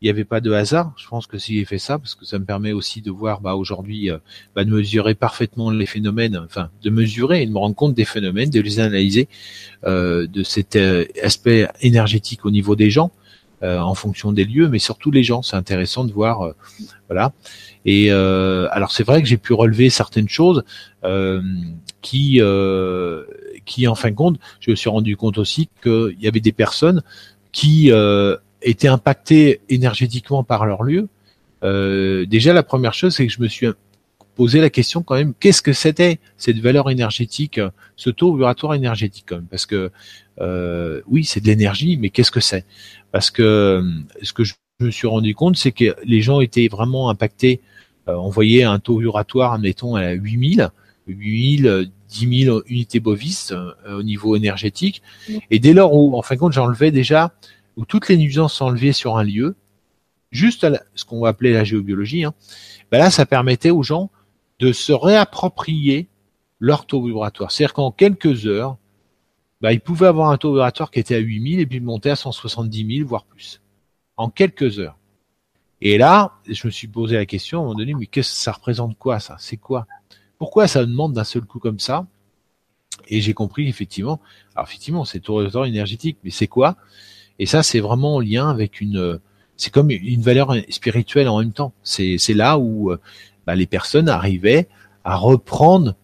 [0.01, 0.93] Il n'y avait pas de hasard.
[0.97, 3.41] Je pense que si j'ai fait ça, parce que ça me permet aussi de voir,
[3.41, 4.09] bah, aujourd'hui,
[4.55, 8.05] bah, de mesurer parfaitement les phénomènes, enfin, de mesurer et de me rendre compte des
[8.05, 9.27] phénomènes, de les analyser,
[9.85, 10.77] de cet
[11.21, 13.11] aspect énergétique au niveau des gens.
[13.61, 15.41] en fonction des lieux, mais surtout les gens.
[15.41, 16.53] C'est intéressant de voir,
[17.09, 17.33] voilà.
[17.83, 20.63] Et alors c'est vrai que j'ai pu relever certaines choses
[22.01, 23.23] qui, euh,
[23.65, 26.51] qui en fin de compte, je me suis rendu compte aussi qu'il y avait des
[26.51, 27.03] personnes
[27.51, 31.07] qui euh, étaient impactées énergétiquement par leur lieu.
[31.63, 33.67] Euh, déjà, la première chose, c'est que je me suis
[34.35, 37.59] posé la question quand même, qu'est-ce que c'était cette valeur énergétique,
[37.97, 39.47] ce taux vibratoire énergétique quand même?
[39.49, 39.91] Parce que
[40.39, 42.65] euh, oui, c'est de l'énergie, mais qu'est-ce que c'est?
[43.11, 43.83] Parce que
[44.21, 47.59] ce que je me suis rendu compte, c'est que les gens étaient vraiment impactés.
[48.07, 50.71] on voyait un taux vibratoire, admettons, à 8000
[51.09, 55.01] 8000, 10 000 unités bovis euh, au niveau énergétique.
[55.51, 57.33] Et dès lors où, en fin de compte, j'enlevais déjà,
[57.77, 59.55] où toutes les nuisances sont enlevées sur un lieu,
[60.31, 62.33] juste à ce qu'on va appeler la géobiologie, hein,
[62.91, 64.09] ben là, ça permettait aux gens
[64.59, 66.07] de se réapproprier
[66.59, 67.51] leur taux vibratoire.
[67.51, 68.77] C'est-à-dire qu'en quelques heures,
[69.61, 72.15] ben, ils pouvaient avoir un taux vibratoire qui était à 8000 et puis monter à
[72.15, 73.61] 170 000, voire plus.
[74.17, 74.97] En quelques heures.
[75.81, 78.37] Et là, je me suis posé la question à un moment donné, mais qu'est-ce que
[78.37, 79.37] ça représente quoi ça?
[79.39, 79.87] C'est quoi?
[80.37, 82.05] Pourquoi ça demande d'un seul coup comme ça?
[83.07, 84.19] Et j'ai compris effectivement.
[84.55, 86.75] Alors effectivement, c'est tour énergétique, mais c'est quoi?
[87.39, 89.19] Et ça, c'est vraiment en lien avec une.
[89.57, 91.73] C'est comme une valeur spirituelle en même temps.
[91.83, 92.95] C'est là où
[93.45, 94.67] bah, les personnes arrivaient
[95.03, 95.95] à reprendre,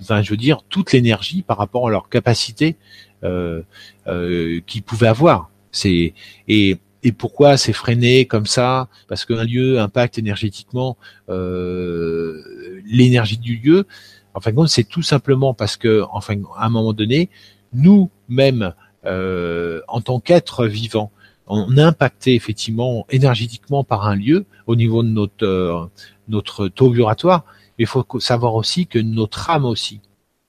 [0.00, 2.76] enfin, je veux dire, toute l'énergie par rapport à leur capacité
[3.24, 3.62] euh,
[4.06, 5.50] euh, qu'ils pouvaient avoir.
[5.72, 6.14] C'est
[6.46, 8.88] et et pourquoi c'est freiné comme ça?
[9.08, 10.96] Parce qu'un lieu impacte énergétiquement
[11.28, 13.86] euh, l'énergie du lieu.
[14.32, 17.28] En fin de compte, c'est tout simplement parce que, enfin, à un moment donné,
[17.74, 18.70] nous-mêmes, euh,
[19.06, 21.10] en tant qu'êtres vivants,
[21.46, 25.86] on est impacté effectivement énergétiquement par un lieu au niveau de notre euh,
[26.28, 27.44] notre taux vibratoire.
[27.78, 30.00] Il faut savoir aussi que notre âme aussi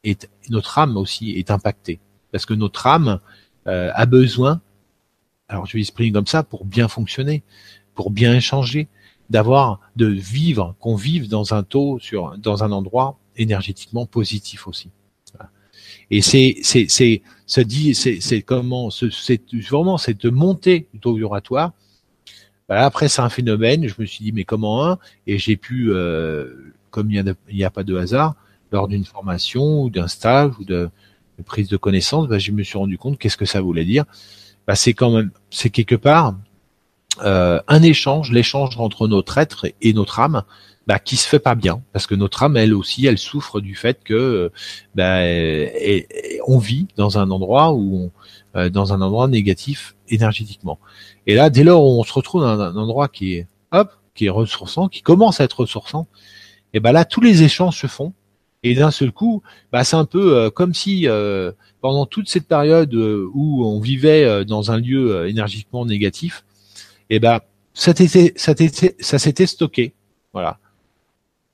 [0.03, 1.99] est notre âme aussi est impactée
[2.31, 3.19] parce que notre âme
[3.67, 4.61] euh, a besoin
[5.49, 7.43] alors je vais exprimer comme ça pour bien fonctionner,
[7.93, 8.87] pour bien échanger,
[9.29, 14.89] d'avoir, de vivre, qu'on vive dans un taux sur, dans un endroit énergétiquement positif aussi.
[16.11, 21.73] Et c'est, c'est, c'est, ça dit, c'est, comment, c'est vraiment cette montée du taux vibratoire.
[22.67, 23.87] Bah, après, c'est un phénomène.
[23.87, 24.97] Je me suis dit, mais comment un?
[25.27, 28.35] Et j'ai pu, euh, comme il n'y a, a, pas de hasard,
[28.71, 30.89] lors d'une formation ou d'un stage ou de,
[31.45, 34.05] prise de connaissance, bah, je me suis rendu compte qu'est-ce que ça voulait dire
[34.67, 36.35] bah, c'est quand même, c'est quelque part
[37.23, 40.43] euh, un échange, l'échange entre notre être et notre âme,
[40.87, 43.75] bah, qui se fait pas bien, parce que notre âme, elle aussi, elle souffre du
[43.75, 44.51] fait que
[44.93, 45.19] bah,
[46.47, 48.11] on vit dans un endroit où,
[48.55, 50.79] euh, dans un endroit négatif énergétiquement.
[51.27, 54.25] Et là, dès lors où on se retrouve dans un, endroit qui est, hop, qui
[54.25, 56.07] est ressourçant, qui commence à être ressourçant,
[56.73, 58.13] et ben là, tous les échanges se font.
[58.63, 61.07] Et d'un seul coup, bah, c'est un peu euh, comme si
[61.85, 66.43] pendant toute cette période euh, où on vivait euh, dans un lieu euh, énergiquement négatif,
[67.11, 67.41] eh ben
[67.75, 69.93] ça ça s'était stocké,
[70.33, 70.57] voilà.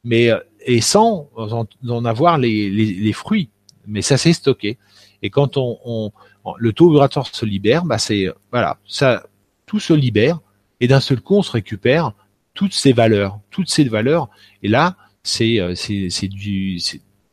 [0.03, 0.31] Mais
[0.65, 3.49] et sans en, avoir les, fruits,
[3.87, 4.77] mais ça s'est stocké.
[5.21, 6.11] Et quand on,
[6.57, 9.27] le taux vibratoire se libère, bah c'est voilà, ça
[9.65, 10.39] tout se libère
[10.79, 12.13] et d'un seul coup on se récupère
[12.53, 14.29] toutes ces valeurs, toutes ces valeurs.
[14.63, 16.79] Et là, c'est c'est du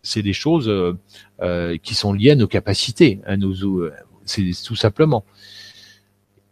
[0.08, 0.96] c'est des choses euh,
[1.42, 3.92] euh, qui sont liées à nos capacités, à nos euh,
[4.24, 5.24] c'est tout simplement.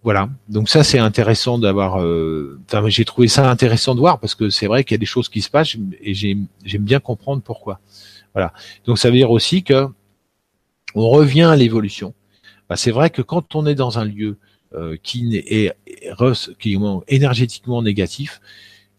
[0.07, 0.29] Voilà.
[0.49, 1.97] Donc ça c'est intéressant d'avoir.
[1.97, 5.05] Enfin, j'ai trouvé ça intéressant de voir parce que c'est vrai qu'il y a des
[5.05, 7.81] choses qui se passent et j'aime bien comprendre pourquoi.
[8.33, 8.53] Voilà.
[8.85, 9.89] Donc ça veut dire aussi que
[10.95, 12.15] on revient à l'évolution.
[12.69, 14.39] Bah, c'est vrai que quand on est dans un lieu
[15.03, 15.77] qui est,
[16.61, 16.79] qui est
[17.09, 18.41] énergétiquement négatif,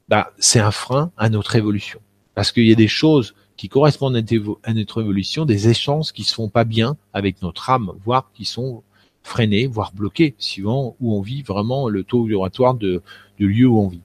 [0.09, 2.01] bah, c'est un frein à notre évolution.
[2.35, 4.17] Parce qu'il y a des choses qui correspondent
[4.63, 8.43] à notre évolution, des échanges qui se font pas bien avec notre âme, voire qui
[8.43, 8.83] sont
[9.27, 13.01] freinés, voire bloqués, suivant où on vit vraiment le taux vibratoire de,
[13.37, 14.01] du lieu où on vit.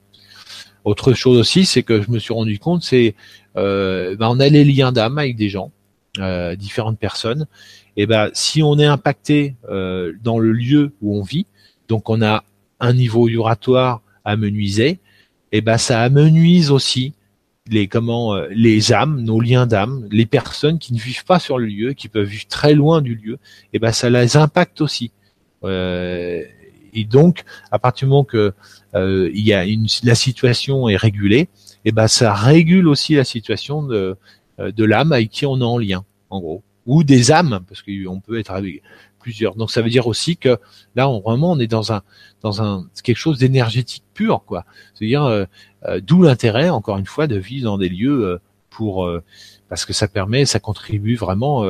[0.83, 3.15] Autre chose aussi, c'est que je me suis rendu compte, c'est
[3.55, 5.71] euh, ben on a les liens d'âme avec des gens,
[6.19, 7.47] euh, différentes personnes.
[7.95, 11.45] Et ben si on est impacté euh, dans le lieu où on vit,
[11.87, 12.43] donc on a
[12.81, 14.99] un niveau vibratoire amenuisé,
[15.53, 17.13] et ben ça amenuise aussi
[17.69, 21.57] les comment euh, les âmes, nos liens d'âme, les personnes qui ne vivent pas sur
[21.57, 23.37] le lieu, qui peuvent vivre très loin du lieu, et
[23.73, 25.11] eh ben ça les impacte aussi.
[25.63, 26.43] Euh,
[26.93, 28.53] et donc, à partir du moment que
[28.95, 31.49] il y a une, la situation est régulée,
[31.85, 34.17] et ben ça régule aussi la situation de
[34.59, 38.19] de l'âme avec qui on est en lien, en gros, ou des âmes, parce qu'on
[38.19, 38.83] peut être avec
[39.55, 40.57] Donc ça veut dire aussi que
[40.95, 42.01] là, on, vraiment, on est dans un
[42.41, 44.65] dans un quelque chose d'énergétique pur, quoi.
[44.93, 45.47] C'est-à-dire
[46.01, 49.09] d'où l'intérêt, encore une fois, de vivre dans des lieux pour
[49.69, 51.65] parce que ça permet, ça contribue vraiment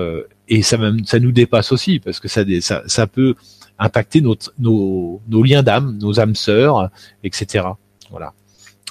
[0.48, 3.36] et ça même ça nous dépasse aussi parce que ça ça, ça peut
[3.80, 6.90] impacter notre, nos, nos liens d'âme, nos âmes sœurs,
[7.24, 7.68] etc.
[8.12, 8.34] Voilà.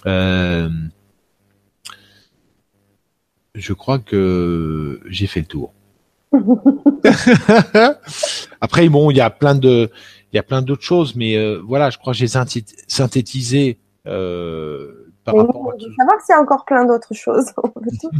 [0.06, 0.68] Euh,
[3.54, 5.72] je crois que j'ai fait le tour.
[8.60, 9.90] Après, bon, il y a plein de,
[10.32, 15.12] il y a plein d'autres choses, mais euh, voilà, je crois que j'ai synthétisé euh,
[15.24, 15.72] par rapport.
[15.72, 15.78] à...
[15.78, 17.52] savoir s'il y a encore plein d'autres choses.
[17.62, 18.10] On peut tout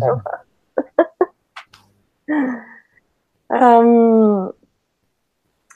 [3.53, 4.53] euh,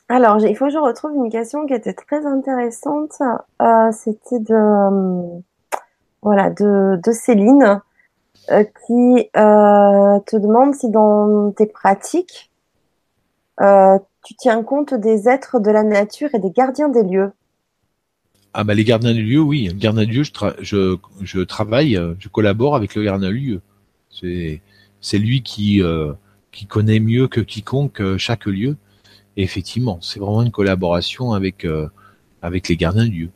[0.09, 3.21] alors, il faut que je retrouve une question qui était très intéressante.
[3.61, 5.43] Euh, C'était de
[6.23, 7.81] voilà de, de Céline
[8.49, 12.51] qui euh, te demande si dans tes pratiques
[13.61, 17.33] euh, tu tiens compte des êtres de la nature et des gardiens des lieux.
[18.53, 19.69] Ah bah les gardiens des lieux, oui.
[19.69, 23.61] Le gardien des lieux, je, je, je, travaille, je collabore avec le gardien des lieux.
[24.11, 25.83] C'est lui qui
[26.53, 28.77] qui connaît mieux que quiconque chaque lieu
[29.37, 31.89] et effectivement, c'est vraiment une collaboration avec euh,
[32.43, 33.31] avec les gardiens du lieu.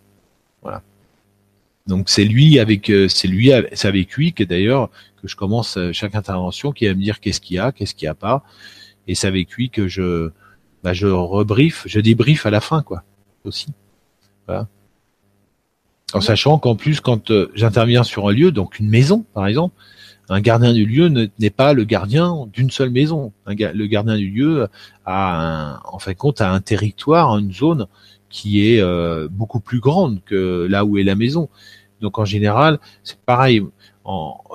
[1.90, 5.76] Donc c'est lui avec euh, c'est lui c'est avec lui que d'ailleurs que je commence
[5.76, 8.14] euh, chaque intervention qui va me dire qu'est-ce qu'il y a, qu'est-ce qu'il y a
[8.14, 8.44] pas,
[9.08, 10.30] et c'est avec lui que je
[10.84, 13.02] bah, je rebrief, je débrief à la fin quoi
[13.44, 13.66] aussi.
[14.46, 14.68] Voilà.
[16.14, 19.74] En sachant qu'en plus quand j'interviens sur un lieu, donc une maison par exemple,
[20.28, 23.32] un gardien du lieu n'est pas le gardien d'une seule maison.
[23.46, 24.68] le gardien du lieu
[25.06, 27.88] a, un, en fin de compte, a un territoire, une zone
[28.30, 31.48] qui est euh, beaucoup plus grande que là où est la maison.
[32.00, 33.62] Donc en général, c'est pareil.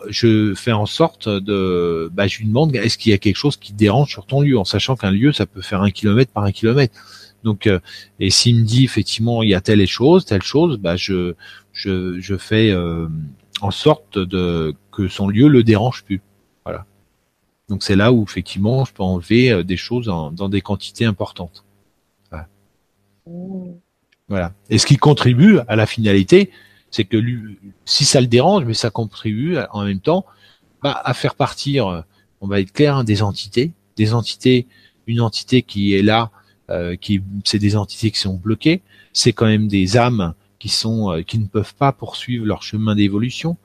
[0.10, 3.58] je fais en sorte de, bah, je lui demande est-ce qu'il y a quelque chose
[3.58, 6.44] qui dérange sur ton lieu, en sachant qu'un lieu ça peut faire un kilomètre par
[6.44, 6.96] un kilomètre.
[7.44, 7.80] Donc, euh,
[8.20, 11.36] et s'il me dit effectivement il y a telle chose, telle chose, bah je
[11.74, 13.08] je, je fais euh,
[13.62, 16.22] en sorte de que son lieu le dérange plus.
[16.66, 16.86] Voilà.
[17.70, 21.66] Donc c'est là où effectivement je peux enlever euh, des choses dans des quantités importantes.
[24.28, 24.54] Voilà.
[24.70, 26.52] Et ce qui contribue à la finalité,
[26.96, 27.22] c'est que
[27.84, 30.26] si ça le dérange, mais ça contribue en même temps
[30.82, 32.02] bah, à faire partir, euh,
[32.40, 34.66] on va être clair, hein, des entités, des entités,
[35.06, 36.32] une entité qui est là,
[36.70, 36.96] euh,
[37.44, 38.82] c'est des entités qui sont bloquées,
[39.12, 43.58] c'est quand même des âmes qui euh, ne peuvent pas poursuivre leur chemin d'évolution.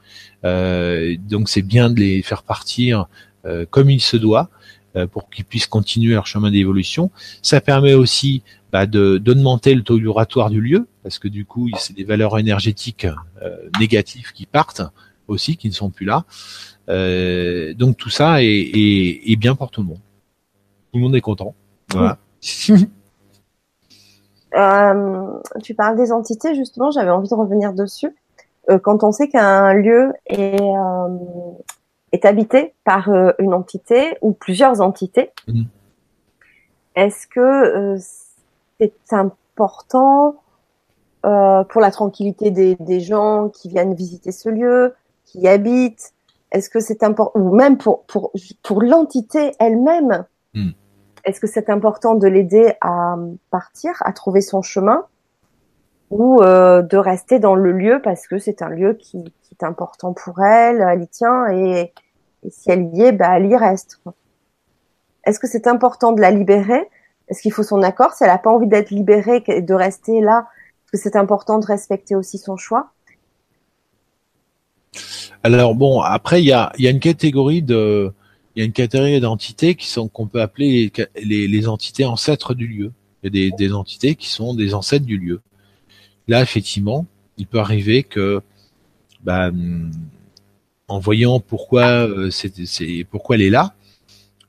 [0.43, 3.07] Donc c'est bien de les faire partir
[3.70, 4.51] comme il se doit
[5.12, 7.11] pour qu'ils puissent continuer leur chemin d'évolution.
[7.43, 11.95] Ça permet aussi bah, d'augmenter le taux vibratoire du lieu parce que du coup c'est
[11.95, 13.07] des valeurs énergétiques
[13.78, 14.82] négatives qui partent
[15.28, 16.24] aussi qui ne sont plus là.
[17.74, 20.01] donc tout ça est, est, est, bien pour tout le monde.
[20.93, 21.55] Tout le monde est content.
[21.93, 22.18] Voilà.
[24.57, 28.14] Euh, tu parles des entités, justement, j'avais envie de revenir dessus.
[28.68, 31.09] Euh, quand on sait qu'un lieu est, euh,
[32.13, 35.67] est habité par euh, une entité ou plusieurs entités, mhm.
[36.97, 37.99] est-ce que euh,
[38.79, 40.37] c'est important
[41.23, 44.95] pour la tranquillité des, des, gens qui viennent visiter ce lieu,
[45.27, 46.15] qui y habitent?
[46.51, 48.33] Est-ce que c'est important, ou même pour, pour,
[48.63, 50.25] pour l'entité elle-même?
[50.55, 50.73] Mhm.
[51.25, 53.17] Est-ce que c'est important de l'aider à
[53.51, 55.05] partir, à trouver son chemin,
[56.11, 60.13] ou euh, de rester dans le lieu parce que c'est un lieu qui, est important
[60.13, 61.93] pour elle, elle y tient, et,
[62.49, 64.01] si elle y est, bah, elle y reste.
[65.25, 66.89] Est-ce que c'est important de la libérer?
[67.29, 68.15] Est-ce qu'il faut son accord?
[68.15, 70.49] Si elle n'a pas envie d'être libérée et de rester là,
[70.85, 72.91] est-ce que c'est important de respecter aussi son choix?
[75.43, 78.13] Alors bon, après il y a, une catégorie de
[78.55, 80.93] il y a une catégorie d'entités qui sont qu'on peut appeler
[81.23, 82.93] les, les, entités ancêtres du lieu.
[83.23, 85.41] Il y a des, entités qui sont des ancêtres du lieu.
[86.31, 87.07] Là, effectivement,
[87.39, 88.41] il peut arriver que,
[89.24, 89.51] bah,
[90.87, 92.31] en voyant pourquoi euh,
[93.11, 93.74] pourquoi elle est là,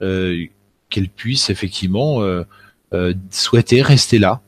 [0.04, 0.46] euh,
[0.92, 2.46] qu'elle puisse effectivement euh,
[3.32, 4.42] souhaiter rester là.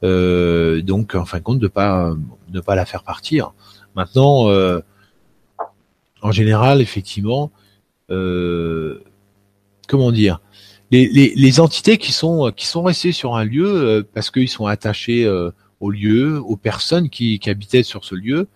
[0.00, 3.52] Donc, en fin de compte, ne pas la faire partir.
[3.94, 4.46] Maintenant,
[6.22, 7.50] en général, effectivement,
[8.08, 8.96] comment
[10.10, 10.40] dire
[10.90, 15.28] les, entités qui sont qui sont restées sur un lieu parce qu'ils sont attachés
[15.80, 18.48] au lieu, aux personnes qui, qui habitaient sur ce lieu,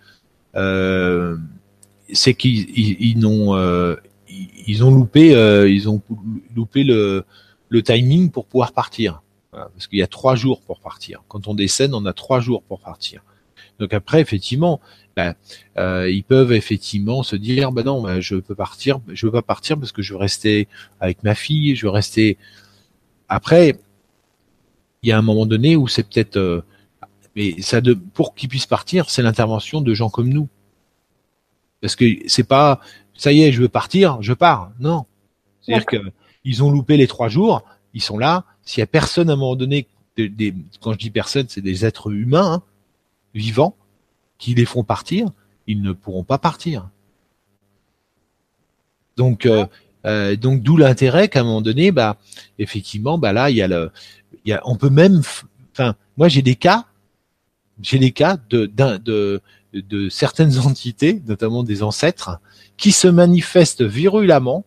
[0.56, 1.36] euh,
[2.12, 3.56] c'est qu'ils ils, ont
[4.28, 5.30] ils ont loupé
[5.68, 6.02] ils ont
[6.54, 7.24] loupé le,
[7.68, 11.22] le timing pour pouvoir partir parce qu'il y a trois jours pour partir.
[11.28, 13.22] Quand on décède, on a trois jours pour partir.
[13.78, 14.80] Donc après, effectivement,
[15.16, 15.34] bah,
[15.76, 19.42] euh, ils peuvent effectivement se dire, bah non, bah, je peux partir, je veux pas
[19.42, 20.68] partir parce que je veux rester
[21.00, 22.38] avec ma fille, je veux rester.
[23.28, 23.78] Après,
[25.02, 26.62] il y a un moment donné où c'est peut-être, euh,
[27.36, 30.48] mais ça de, pour qu'ils puissent partir, c'est l'intervention de gens comme nous,
[31.80, 32.80] parce que c'est pas,
[33.14, 34.72] ça y est, je veux partir, je pars.
[34.78, 35.06] Non,
[35.60, 35.96] c'est-à-dire que
[36.44, 37.62] ils ont loupé les trois jours,
[37.94, 38.44] ils sont là.
[38.64, 41.84] S'il y a personne à un moment donné, des, quand je dis personne, c'est des
[41.84, 42.62] êtres humains hein,
[43.34, 43.76] vivants
[44.38, 45.28] qui les font partir,
[45.66, 46.88] ils ne pourront pas partir.
[49.16, 49.66] Donc, euh,
[50.04, 52.16] euh, donc d'où l'intérêt qu'à un moment donné, bah,
[52.58, 53.90] effectivement, bah là, il y a le,
[54.44, 55.22] il y a, on peut même,
[55.72, 56.86] enfin, moi j'ai des cas,
[57.82, 59.42] j'ai des cas de, de,
[59.74, 62.40] de certaines entités, notamment des ancêtres,
[62.76, 64.64] qui se manifestent virulemment,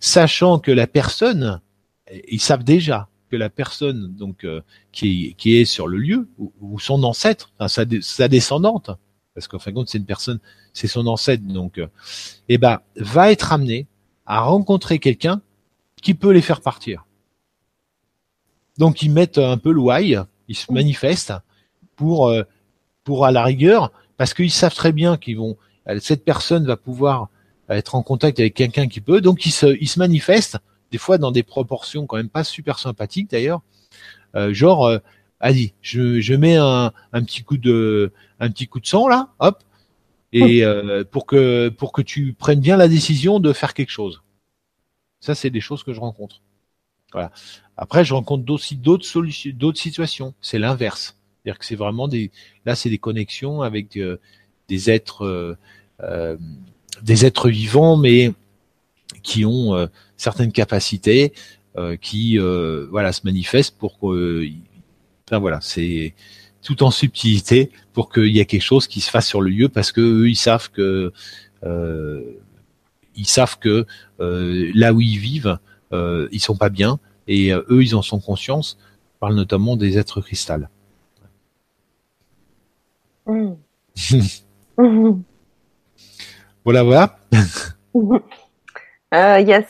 [0.00, 1.60] sachant que la personne,
[2.28, 4.62] ils savent déjà que la personne donc euh,
[4.92, 8.90] qui, est, qui est sur le lieu ou, son ancêtre, enfin, sa, descendante,
[9.34, 10.38] parce qu'en fin de compte c'est une personne,
[10.72, 11.88] c'est son ancêtre, donc euh,
[12.48, 13.86] eh ben va être amené
[14.26, 15.42] à rencontrer quelqu'un
[16.02, 17.04] qui peut les faire partir.
[18.78, 21.32] Donc ils mettent un peu l'ouaille, ils se manifestent
[21.96, 22.44] pour euh,
[23.04, 25.56] pour à la rigueur, parce qu'ils savent très bien qu'ils vont,
[26.00, 27.28] cette personne va pouvoir
[27.68, 30.58] être en contact avec quelqu'un qui peut, donc ils se, ils se manifestent
[30.90, 33.62] des fois dans des proportions quand même pas super sympathiques d'ailleurs.
[34.34, 34.98] Euh, genre, euh,
[35.40, 39.30] allez, je, je mets un, un, petit coup de un petit coup de sang là,
[39.38, 39.62] hop,
[40.32, 44.22] et euh, pour que pour que tu prennes bien la décision de faire quelque chose.
[45.20, 46.42] Ça, c'est des choses que je rencontre.
[47.12, 47.32] Voilà.
[47.76, 50.34] Après, je rencontre aussi d'autres solutions, d'autres situations.
[50.40, 51.15] C'est l'inverse.
[51.46, 52.32] C'est-à-dire que c'est vraiment des,
[52.64, 54.16] là, c'est des connexions avec euh,
[54.68, 55.56] des êtres,
[56.02, 56.36] euh,
[57.02, 58.32] des êtres vivants, mais
[59.22, 59.86] qui ont euh,
[60.16, 61.32] certaines capacités
[61.76, 64.46] euh, qui euh, voilà se manifestent pour que
[65.28, 66.14] enfin voilà c'est
[66.62, 69.68] tout en subtilité pour qu'il y ait quelque chose qui se fasse sur le lieu
[69.68, 71.12] parce que eux ils savent que
[73.14, 73.86] ils savent que
[74.18, 75.58] là où ils vivent
[75.92, 78.62] ils sont pas bien et eux ils en sont conscients
[79.20, 80.70] parle notamment des êtres cristal
[86.64, 87.18] voilà voilà.
[89.14, 89.62] Euh, il y a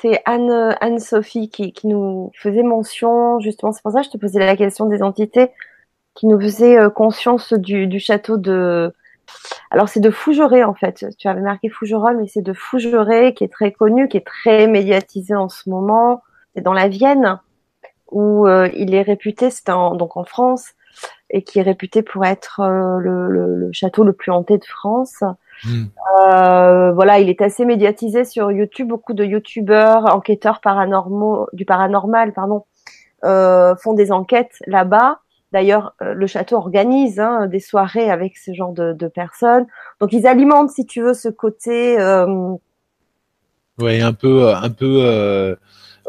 [0.00, 4.10] c'est Anne Anne Sophie qui, qui nous faisait mention justement c'est pour ça que je
[4.10, 5.48] te posais la question des entités
[6.14, 8.92] qui nous faisait euh, conscience du, du château de
[9.70, 11.06] alors c'est de Fougeray en fait.
[11.18, 14.66] Tu avais marqué Fougerolles mais c'est de Fougeray qui est très connu qui est très
[14.66, 16.22] médiatisé en ce moment.
[16.54, 17.40] C'est dans la Vienne
[18.10, 20.74] où euh, il est réputé c'est donc en France
[21.32, 25.22] et qui est réputé pour être le, le, le, château le plus hanté de France
[25.64, 25.84] Hmm.
[26.24, 28.88] Euh, voilà, il est assez médiatisé sur YouTube.
[28.88, 32.64] Beaucoup de YouTubeurs, enquêteurs paranormaux, du paranormal, pardon,
[33.24, 35.20] euh, font des enquêtes là-bas.
[35.52, 39.66] D'ailleurs, euh, le château organise hein, des soirées avec ce genre de, de, personnes.
[40.00, 42.00] Donc, ils alimentent, si tu veux, ce côté.
[42.00, 42.54] Euh...
[43.78, 45.56] Ouais, un peu, un peu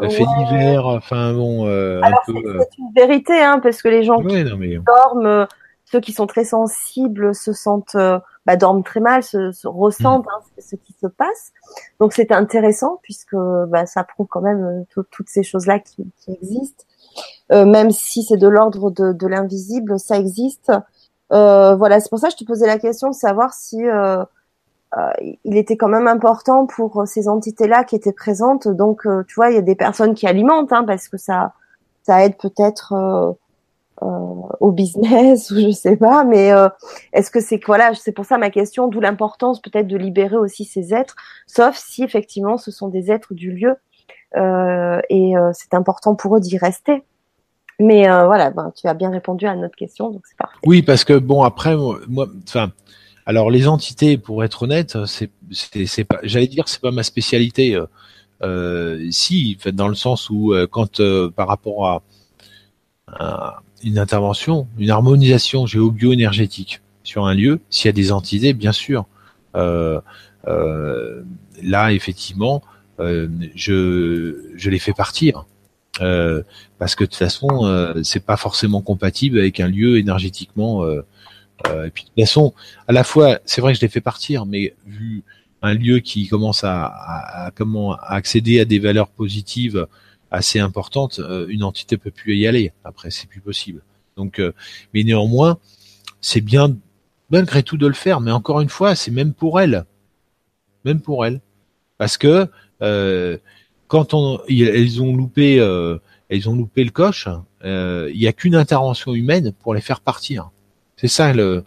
[0.01, 0.85] euh, fait divers.
[0.87, 1.65] Enfin bon.
[2.01, 4.43] Alors, c'est une vérité, hein, parce que les gens qui
[4.79, 5.47] dorment,
[5.85, 7.95] ceux qui sont très sensibles, se sentent
[8.45, 11.53] bah, dorment très mal, se, se ressentent hein, ce qui se passe.
[11.99, 16.31] Donc c'est intéressant puisque bah, ça prouve quand même euh, toutes ces choses-là qui, qui,
[16.31, 16.83] existent.
[17.51, 20.71] Euh, même si c'est de l'ordre de, de l'invisible, ça existe.
[21.31, 24.17] Euh, voilà, c'est pour ça que je te posais la question de savoir si euh,
[24.21, 24.25] euh
[25.43, 28.67] il était quand même important pour ces entités-là qui étaient présentes.
[28.67, 31.53] Donc, tu vois, il y a des personnes qui alimentent, hein, parce que ça,
[32.03, 33.35] ça aide peut-être
[34.01, 34.07] euh,
[34.59, 36.67] au business ou je sais pas, mais euh,
[37.13, 40.65] est-ce que c'est voilà, c'est pour ça ma question, d'où l'importance peut-être de libérer aussi
[40.65, 41.15] ces êtres,
[41.45, 43.75] sauf si effectivement ce sont des êtres du lieu
[44.35, 47.03] euh, et c'est important pour eux d'y rester.
[47.79, 50.57] Mais voilà, ben, tu as bien répondu à notre question, donc c'est parfait.
[50.65, 52.71] Oui, parce que bon après, moi, enfin,
[53.25, 57.79] alors les entités, pour être honnête, c'est pas, j'allais dire, c'est pas ma spécialité.
[58.41, 61.01] Euh, si, dans le sens où quand
[61.35, 68.11] par rapport à, une intervention, une harmonisation géobio-énergétique sur un lieu, s'il y a des
[68.11, 69.05] entités, bien sûr.
[69.55, 69.99] Euh,
[70.47, 71.23] euh,
[71.61, 72.63] là, effectivement,
[72.99, 75.45] euh, je, je les fais partir.
[75.99, 77.47] parce que de toute façon,
[78.03, 80.83] c'est pas forcément compatible avec un lieu énergétiquement.
[81.65, 82.53] Et puis de toute façon,
[82.87, 85.23] à la fois, c'est vrai que je les fais partir, mais vu
[85.61, 89.87] un lieu qui commence à, à, à comment à accéder à des valeurs positives
[90.33, 92.73] assez importante, euh, une entité peut plus y aller.
[92.83, 93.81] Après, c'est plus possible.
[94.17, 94.51] Donc, euh,
[94.93, 95.57] mais néanmoins,
[96.19, 96.75] c'est bien
[97.29, 98.19] malgré tout de le faire.
[98.19, 99.85] Mais encore une fois, c'est même pour elle,
[100.83, 101.39] même pour elle,
[101.97, 102.47] parce que
[102.81, 103.37] euh,
[103.87, 105.57] quand on, elles ont loupé,
[106.29, 107.27] elles ont loupé le coche.
[107.63, 110.49] Il n'y a qu'une intervention humaine pour les faire partir.
[111.03, 111.63] C'est ça le.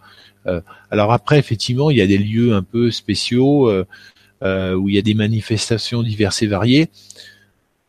[0.91, 5.01] alors après, effectivement, il y a des lieux un peu spéciaux où il y a
[5.01, 6.89] des manifestations diverses et variées.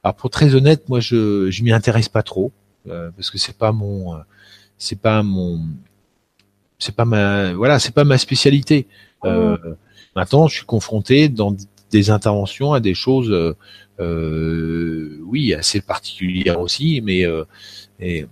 [0.05, 2.53] Alors pour très honnête, moi je je m'y intéresse pas trop
[2.87, 4.15] parce que c'est pas mon
[4.77, 5.61] c'est pas mon
[6.79, 8.87] c'est pas ma voilà c'est pas ma spécialité.
[9.25, 9.57] Euh,
[10.15, 11.55] maintenant, je suis confronté dans
[11.91, 13.57] des interventions à des choses, euh,
[14.01, 17.45] euh oui, assez particulières aussi, mais euh,
[18.01, 18.27] et,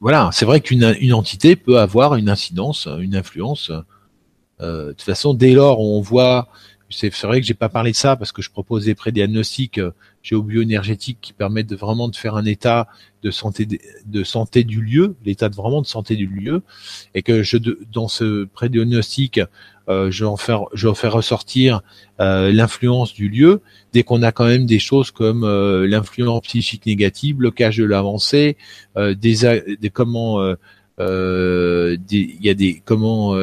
[0.00, 3.70] voilà, c'est vrai qu'une une entité peut avoir une incidence, une influence.
[4.60, 6.48] Euh, de toute façon, dès lors on voit,
[6.90, 9.80] c'est vrai que j'ai pas parlé de ça parce que je propose des prédiagnostics
[10.22, 12.88] géobioénergétiques qui permettent vraiment de faire un état
[13.22, 13.66] de santé
[14.06, 16.62] de santé du lieu, l'état de vraiment de santé du lieu,
[17.14, 17.58] et que je
[17.92, 19.40] dans ce prédiagnostic,
[19.90, 21.82] euh, je vais en faire je vais faire ressortir
[22.20, 23.60] euh, l'influence du lieu.
[23.92, 28.56] Dès qu'on a quand même des choses comme euh, l'influence psychique négative, blocage de l'avancée,
[28.96, 29.36] euh, des,
[29.80, 33.34] des comment euh, il y a des comment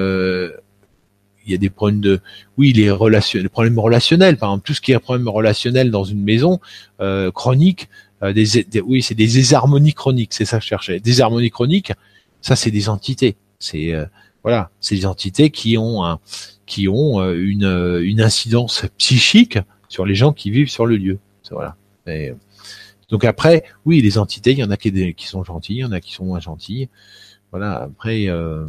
[1.47, 2.19] il y a des problèmes de,
[2.57, 6.03] oui, les relations, les problèmes relationnels, par exemple, tout ce qui est problème relationnel dans
[6.03, 6.59] une maison
[6.99, 7.89] euh, chronique,
[8.21, 10.99] euh, des, oui, c'est des désharmonies chroniques, c'est ça que je cherchais.
[10.99, 11.93] Des harmonies chroniques,
[12.41, 14.05] ça c'est des entités, c'est euh,
[14.47, 16.15] voilà, c'est des entités qui ont euh,
[16.67, 19.59] une, euh, une incidence psychique
[19.89, 21.19] sur les gens qui vivent sur le lieu.
[21.51, 21.75] Voilà.
[22.07, 22.33] Et,
[23.09, 24.91] donc après, oui, les entités, il y en a qui,
[25.27, 26.89] sont gentilles, il y en a qui sont moins gentilles.
[27.51, 27.83] Voilà.
[27.83, 28.27] Après.
[28.27, 28.65] Euh,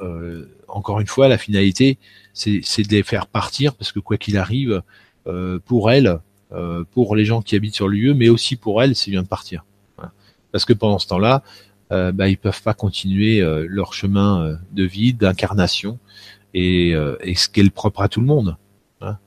[0.00, 1.98] euh, encore une fois, la finalité,
[2.32, 4.82] c'est de les faire partir parce que quoi qu'il arrive,
[5.26, 6.20] euh, pour elles,
[6.52, 9.22] euh, pour les gens qui habitent sur le lieu, mais aussi pour elles, c'est bien
[9.22, 9.64] de partir.
[10.50, 11.42] Parce que pendant ce temps-là,
[11.92, 15.98] euh, bah, ils peuvent pas continuer leur chemin de vie, d'incarnation,
[16.54, 16.90] et,
[17.20, 18.56] et, ce qui est le propre à tout le monde.
[19.00, 19.18] Hein.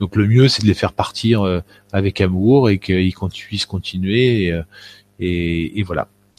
[0.00, 1.62] Donc le mieux, c'est de les faire partir
[1.92, 4.44] avec amour et qu'ils puissent continuer.
[4.44, 4.60] Et,
[5.20, 6.08] et, et voilà.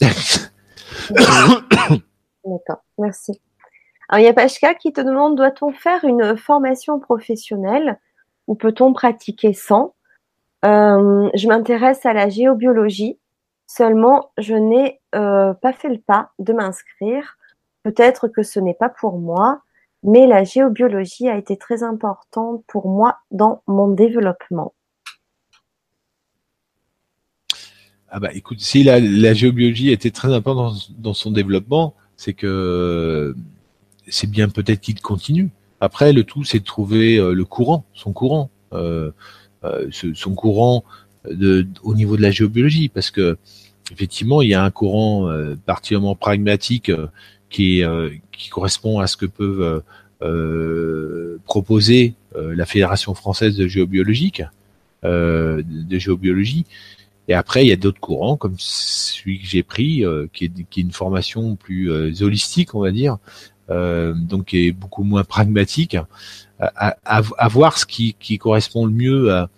[2.44, 3.40] D'accord, merci.
[4.08, 7.98] Alors, il y a Pashka qui te demande doit-on faire une formation professionnelle
[8.46, 9.94] ou peut-on pratiquer sans?
[10.64, 13.18] Euh, Je m'intéresse à la géobiologie,
[13.66, 17.38] seulement je n'ai euh, pas fait le pas de m'inscrire.
[17.82, 19.62] Peut-être que ce n'est pas pour moi,
[20.02, 24.74] mais la géobiologie a été très importante pour moi dans mon développement.
[28.08, 33.34] Ah bah écoute, si la, géobiologie a été très importante dans, son développement, c'est que
[34.06, 35.50] c'est bien peut-être qu'il continue.
[35.80, 39.10] Après, le tout, c'est de trouver euh, le courant, son courant, euh,
[39.90, 40.84] son courant
[41.82, 43.36] au niveau de la géobiologie, parce que
[43.92, 46.90] effectivement, il y a un courant euh, particulièrement pragmatique
[47.48, 47.82] qui,
[48.32, 49.82] qui correspond à ce que peuvent
[51.44, 54.42] proposer la Fédération française de géobiologique,
[55.04, 56.66] de géobiologie.
[57.28, 60.80] Et après, il y a d'autres courants, comme celui que j'ai pris, qui, est, qui
[60.80, 63.18] est une formation plus holistique, on va dire,
[63.68, 65.96] euh, donc qui est beaucoup moins pragmatique,
[66.60, 69.48] à, à, à, voir ce qui, qui correspond le mieux à,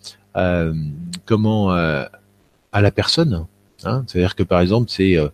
[1.26, 2.04] comment euh,
[2.72, 3.46] à la personne.
[3.84, 4.04] Hein.
[4.06, 5.28] C'est-à-dire que par exemple, c'est euh,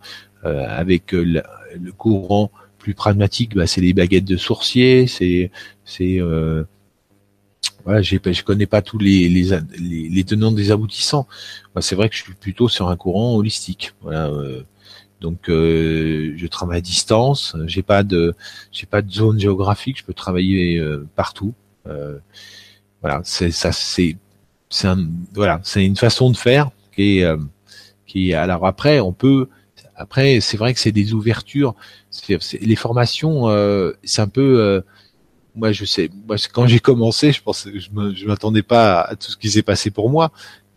[0.45, 1.43] avec le,
[1.97, 5.51] courant plus pragmatique, bah, c'est les baguettes de sourcier, c'est
[5.85, 6.21] c'est
[7.85, 11.27] voilà, j'ai, je connais pas tous les, les, les, tenants des aboutissants.
[11.81, 13.93] c'est vrai que je suis plutôt sur un courant holistique.
[14.01, 14.63] Voilà, euh,
[15.21, 18.35] donc euh, je travaille à distance, j'ai pas de
[18.73, 21.55] j'ai pas de zone géographique, je peux travailler euh, partout.
[21.87, 22.19] Euh,
[23.03, 24.17] voilà, c'est ça c'est
[24.71, 27.27] c'est un voilà, c'est une façon de faire qui est
[28.15, 29.49] qui alors après on peut
[29.97, 31.75] après c'est vrai que c'est des ouvertures,
[32.29, 33.47] les formations
[34.05, 34.83] c'est un peu
[35.55, 39.37] moi je sais moi quand j'ai commencé, je pense je m'attendais pas à tout ce
[39.37, 40.31] qui s'est passé pour moi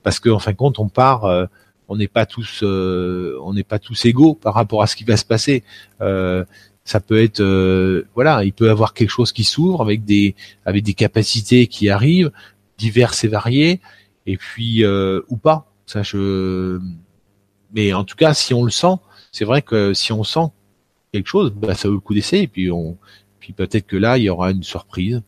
[0.04, 1.48] parce qu'en en fin de compte on part
[1.90, 5.04] on n'est pas tous euh, on n'est pas tous égaux par rapport à ce qui
[5.04, 5.64] va se passer.
[6.02, 6.44] Euh,
[6.84, 10.36] ça peut être euh, voilà, il peut avoir quelque chose qui s'ouvre avec des
[10.66, 12.32] avec des capacités qui arrivent
[12.78, 13.82] diverses et variées
[14.26, 15.72] et puis ou pas.
[15.86, 16.80] Ça je
[17.74, 18.96] mais en tout cas si on le sent,
[19.32, 20.48] c'est vrai que si on sent
[21.12, 22.98] quelque chose, bah, ça vaut le coup d'essayer et puis on
[23.40, 25.22] puis peut-être que là il y aura une surprise.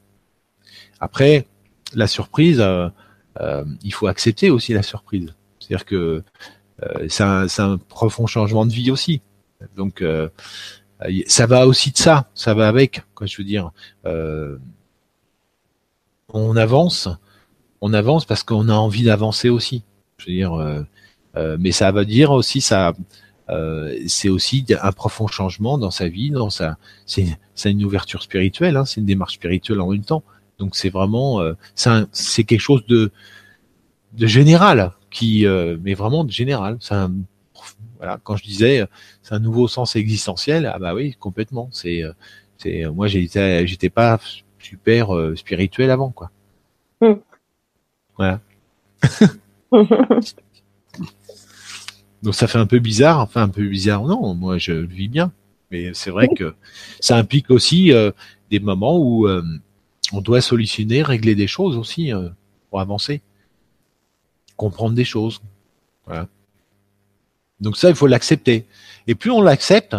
[0.99, 1.47] Après
[1.93, 2.63] la surprise
[3.83, 5.33] il faut accepter aussi la surprise.
[5.59, 6.23] C'est-à-dire que
[6.83, 9.21] euh, c'est un, profond changement de vie aussi.
[9.75, 10.29] Donc euh,
[11.27, 13.71] ça va aussi de ça, ça va avec, quoi je veux dire.
[14.05, 14.57] Euh,
[16.33, 17.09] on avance,
[17.81, 19.83] on avance parce qu'on a envie d'avancer aussi.
[20.17, 20.85] Je veux dire,
[21.35, 22.93] mais ça veut dire aussi ça,
[24.07, 28.85] c'est aussi un profond changement dans sa vie, dans sa, c'est, une ouverture spirituelle, hein,
[28.85, 30.23] c'est une démarche spirituelle en même temps.
[30.57, 31.41] Donc c'est vraiment,
[31.75, 33.11] c'est quelque chose de
[34.13, 36.77] de général qui, euh, mais vraiment de général.
[36.79, 37.11] C'est un,
[37.97, 38.85] voilà, quand je disais
[39.21, 41.69] c'est un nouveau sens existentiel, ah bah oui, complètement.
[41.71, 42.03] C'est,
[42.57, 44.19] c'est moi j'étais, j'étais pas
[44.59, 46.31] super spirituel avant quoi.
[47.01, 47.13] Mm.
[48.17, 48.41] Voilà.
[52.23, 54.03] Donc ça fait un peu bizarre, enfin un peu bizarre.
[54.03, 55.31] Non, moi je vis bien,
[55.71, 56.53] mais c'est vrai que
[56.99, 58.11] ça implique aussi euh,
[58.49, 59.43] des moments où euh,
[60.11, 62.29] on doit solutionner, régler des choses aussi euh,
[62.69, 63.21] pour avancer,
[64.57, 65.41] comprendre des choses.
[66.05, 66.27] Voilà.
[67.59, 68.65] Donc ça, il faut l'accepter.
[69.07, 69.95] Et plus on l'accepte,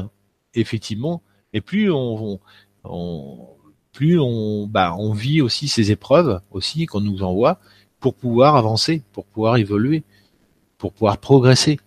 [0.55, 1.23] effectivement,
[1.53, 2.41] et plus on,
[2.85, 3.49] on,
[3.93, 7.61] plus on, bah, on vit aussi ces épreuves aussi qu'on nous envoie
[7.99, 10.03] pour pouvoir avancer, pour pouvoir évoluer,
[10.79, 11.79] pour pouvoir progresser.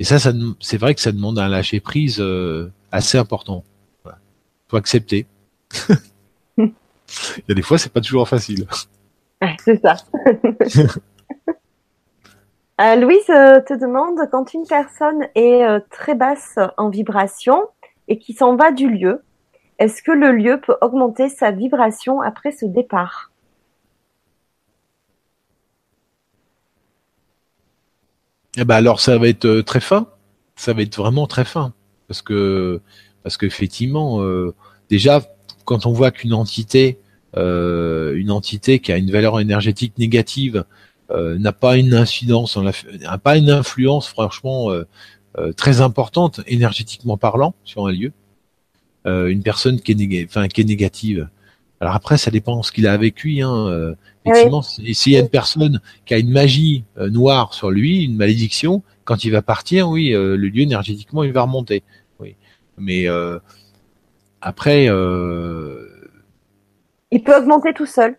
[0.00, 3.62] Et ça, ça c'est vrai que ça demande un lâcher prise euh, assez important.
[4.06, 4.10] Il
[4.68, 5.26] faut accepter.
[6.58, 8.66] Il y a des fois, c'est pas toujours facile.
[9.62, 9.96] c'est ça.
[12.80, 17.68] euh, Louise euh, te demande quand une personne est euh, très basse en vibration
[18.08, 19.22] et qui s'en va du lieu,
[19.78, 23.29] est-ce que le lieu peut augmenter sa vibration après ce départ?
[28.56, 30.08] Eh ben alors ça va être euh, très fin,
[30.56, 31.72] ça va être vraiment très fin
[32.08, 32.80] parce que
[33.22, 34.54] parce qu'effectivement euh,
[34.88, 35.22] déjà
[35.64, 36.98] quand on voit qu'une entité
[37.36, 40.64] euh, une entité qui a une valeur énergétique négative
[41.12, 44.68] n'a pas une incidence, n'a pas une influence franchement
[45.56, 48.12] très importante énergétiquement parlant sur un lieu.
[49.06, 51.28] une personne qui est, négative,
[51.80, 53.42] alors après, ça dépend de ce qu'il a lui.
[53.42, 53.96] Hein.
[54.26, 58.04] Euh, effectivement, s'il y a une personne qui a une magie euh, noire sur lui,
[58.04, 61.82] une malédiction, quand il va partir, oui, euh, le lieu énergétiquement, il va remonter.
[62.18, 62.36] Oui.
[62.76, 63.06] Mais
[64.40, 64.84] après,
[67.10, 68.16] il peut augmenter tout seul.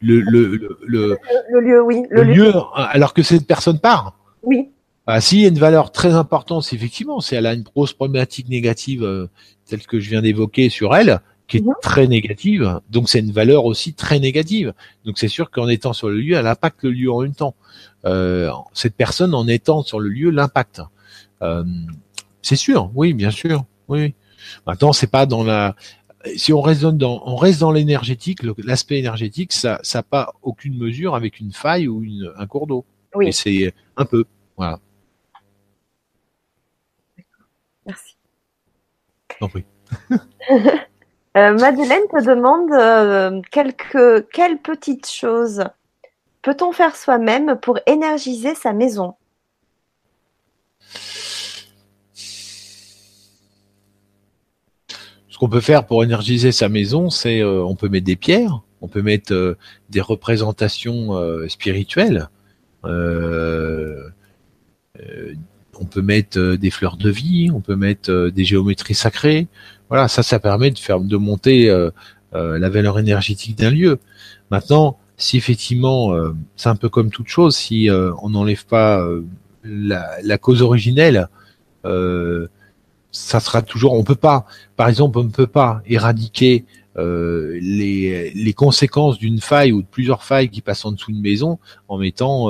[0.00, 1.16] Le, le, le,
[1.50, 2.02] le, lieu, oui.
[2.10, 4.18] Le, lieu, alors que cette personne part.
[4.42, 4.70] Oui.
[5.06, 8.48] Ah, s'il y a une valeur très importante, effectivement, si elle a une grosse problématique
[8.48, 9.28] négative
[9.66, 11.20] telle que je viens d'évoquer sur elle,
[11.52, 11.74] qui est mhm.
[11.82, 12.80] très négative.
[12.88, 14.72] Donc c'est une valeur aussi très négative.
[15.04, 17.54] Donc c'est sûr qu'en étant sur le lieu, elle impacte le lieu en même temps.
[18.06, 20.80] Euh, cette personne en étant sur le lieu l'impacte.
[21.42, 21.62] Euh,
[22.40, 24.14] c'est sûr, oui, bien sûr, oui.
[24.66, 25.76] Maintenant c'est pas dans la
[26.36, 30.78] si on raisonne dans, on reste dans l'énergétique, l'aspect énergétique, ça, ça n'a pas aucune
[30.78, 32.86] mesure avec une faille ou une, un cours d'eau.
[33.14, 33.28] Oui.
[33.28, 34.24] Et c'est un peu,
[34.56, 34.78] voilà.
[37.84, 38.16] Merci.
[39.40, 39.64] Non, oui.
[41.34, 45.64] Euh, Madeleine te demande euh, quelques, quelles petites choses
[46.42, 49.14] peut-on faire soi-même pour énergiser sa maison?
[55.28, 58.60] Ce qu'on peut faire pour énergiser sa maison, c'est euh, on peut mettre des pierres,
[58.82, 59.56] on peut mettre
[59.88, 61.16] des représentations
[61.48, 62.28] spirituelles,
[62.84, 62.90] on
[65.90, 69.46] peut mettre des fleurs de vie, on peut mettre des géométries sacrées,
[69.92, 71.90] voilà, ça, ça permet de faire de monter euh,
[72.34, 73.98] euh, la valeur énergétique d'un lieu.
[74.50, 79.06] Maintenant, si effectivement, euh, c'est un peu comme toute chose, si on n'enlève pas
[79.62, 81.28] la, cause originelle,
[81.84, 83.92] ça sera toujours.
[83.92, 84.46] On peut pas,
[84.76, 86.64] par exemple, on ne peut pas éradiquer
[86.96, 91.58] les, les conséquences d'une faille ou de plusieurs failles qui passent en dessous d'une maison
[91.88, 92.48] en mettant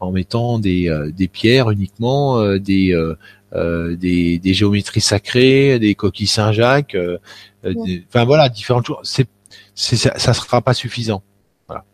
[0.00, 3.14] en mettant des, des pierres uniquement, des euh,
[3.54, 7.18] des, des, géométries sacrées, des coquilles Saint-Jacques, euh,
[7.64, 7.74] euh,
[8.08, 8.98] enfin voilà, différentes choses.
[9.02, 9.28] C'est,
[9.74, 11.22] c'est, ça, ça sera pas suffisant.
[11.68, 11.84] Voilà.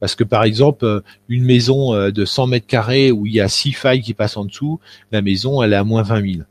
[0.00, 3.72] Parce que par exemple, une maison de 100 mètres carrés où il y a six
[3.72, 4.80] failles qui passent en dessous,
[5.12, 6.44] la maison elle est à moins 20 000,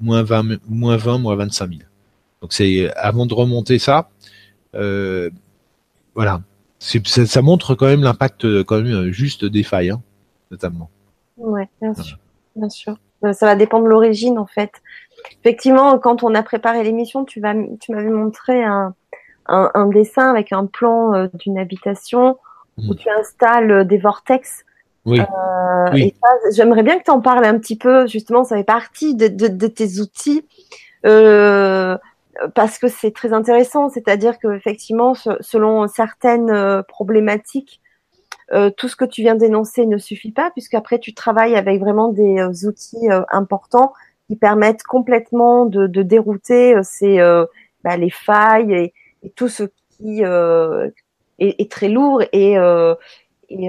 [0.00, 1.80] moins 20, moins 20, moins 25 000.
[2.42, 4.10] Donc c'est avant de remonter ça,
[4.74, 5.30] euh,
[6.14, 6.42] voilà,
[6.78, 10.02] c'est, ça, ça, montre quand même l'impact quand même juste des failles, hein,
[10.50, 10.90] notamment.
[11.36, 12.18] Ouais, bien sûr,
[12.54, 12.98] bien sûr.
[13.24, 14.72] Euh, ça va dépendre de l'origine en fait.
[15.40, 18.94] Effectivement, quand on a préparé l'émission, tu vas, tu m'avais montré un,
[19.48, 22.38] un, un, dessin avec un plan euh, d'une habitation
[22.78, 22.96] où hmm.
[22.96, 24.64] tu installes euh, des vortex.
[25.04, 25.20] Oui.
[25.20, 25.24] Euh,
[25.92, 26.14] oui.
[26.52, 28.06] j'aimerais bien que tu en parles un petit peu.
[28.06, 30.44] Justement, ça fait partie de, de, de tes outils.
[31.04, 31.96] Euh,
[32.54, 37.80] parce que c'est très intéressant, c'est-à-dire que effectivement, selon certaines problématiques,
[38.52, 42.12] euh, tout ce que tu viens d'énoncer ne suffit pas, puisqu'après tu travailles avec vraiment
[42.12, 43.92] des euh, outils euh, importants
[44.28, 47.18] qui permettent complètement de, dérouter ces,
[47.84, 50.92] bah, les failles et, et, tout ce qui est,
[51.38, 52.56] est, très lourd et,
[53.48, 53.68] et,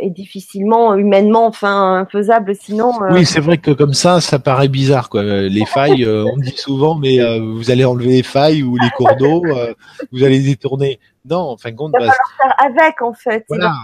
[0.00, 5.10] et, difficilement humainement enfin faisable sinon oui c'est vrai que comme ça ça paraît bizarre
[5.10, 9.14] quoi les failles on dit souvent mais vous allez enlever les failles ou les cours
[9.16, 9.42] d'eau
[10.12, 10.98] vous allez détourner
[11.28, 13.44] non, en fin de compte, il va bah, faire avec en fait.
[13.48, 13.74] Voilà,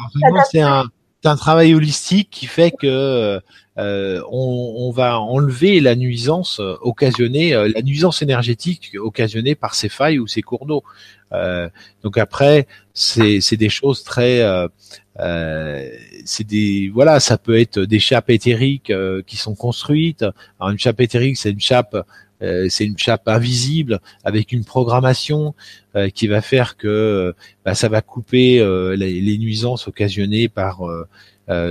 [0.50, 0.84] c'est un,
[1.24, 3.40] un travail holistique qui fait que
[3.76, 10.18] euh, on, on, va enlever la nuisance occasionnée, la nuisance énergétique occasionnée par ces failles
[10.18, 10.82] ou ces cours d'eau.
[12.02, 14.42] Donc après, c'est des choses très
[15.20, 15.88] euh,
[16.24, 20.24] c'est des voilà, ça peut être des chapes éthériques euh, qui sont construites.
[20.58, 21.96] Alors une chape éthérique, c'est une chape,
[22.42, 25.54] euh, c'est une chape invisible avec une programmation
[26.12, 28.58] qui va faire que bah, ça va couper
[28.96, 30.80] les, nuisances occasionnées par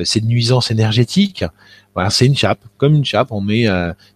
[0.06, 1.44] ces nuisances énergétiques.
[1.94, 3.68] Voilà, c'est une chape, comme une chape, on met,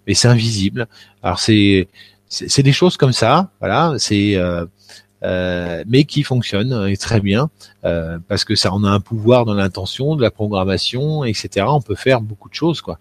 [0.08, 0.88] mais c'est invisible.
[1.22, 1.90] Alors c'est
[2.30, 3.96] c'est des choses comme ça, voilà.
[3.98, 4.38] C'est
[5.24, 7.50] euh, mais qui fonctionne euh, très bien
[7.86, 11.66] euh, parce que ça on a un pouvoir dans l'intention, de la programmation, etc.
[11.70, 13.00] On peut faire beaucoup de choses quoi.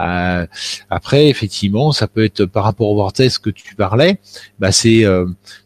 [0.00, 0.46] Euh,
[0.88, 4.18] après effectivement, ça peut être par rapport au vortex que tu parlais,
[4.58, 5.04] bah c'est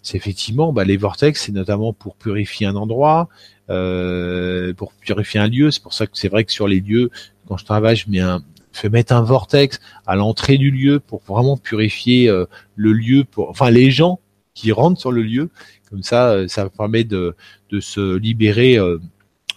[0.03, 3.29] c'est effectivement bah, les vortex, c'est notamment pour purifier un endroit,
[3.69, 5.71] pour purifier un lieu.
[5.71, 7.11] C'est pour ça que c'est vrai que sur les lieux,
[7.47, 8.43] quand je travaille, je mets un
[8.75, 12.29] fais mettre un vortex à l'entrée du lieu pour vraiment purifier
[12.75, 14.19] le lieu pour enfin les gens
[14.55, 15.51] qui rentrent sur le lieu
[15.93, 17.37] comme ça, euh, ça permet de,
[17.69, 18.99] de se libérer euh,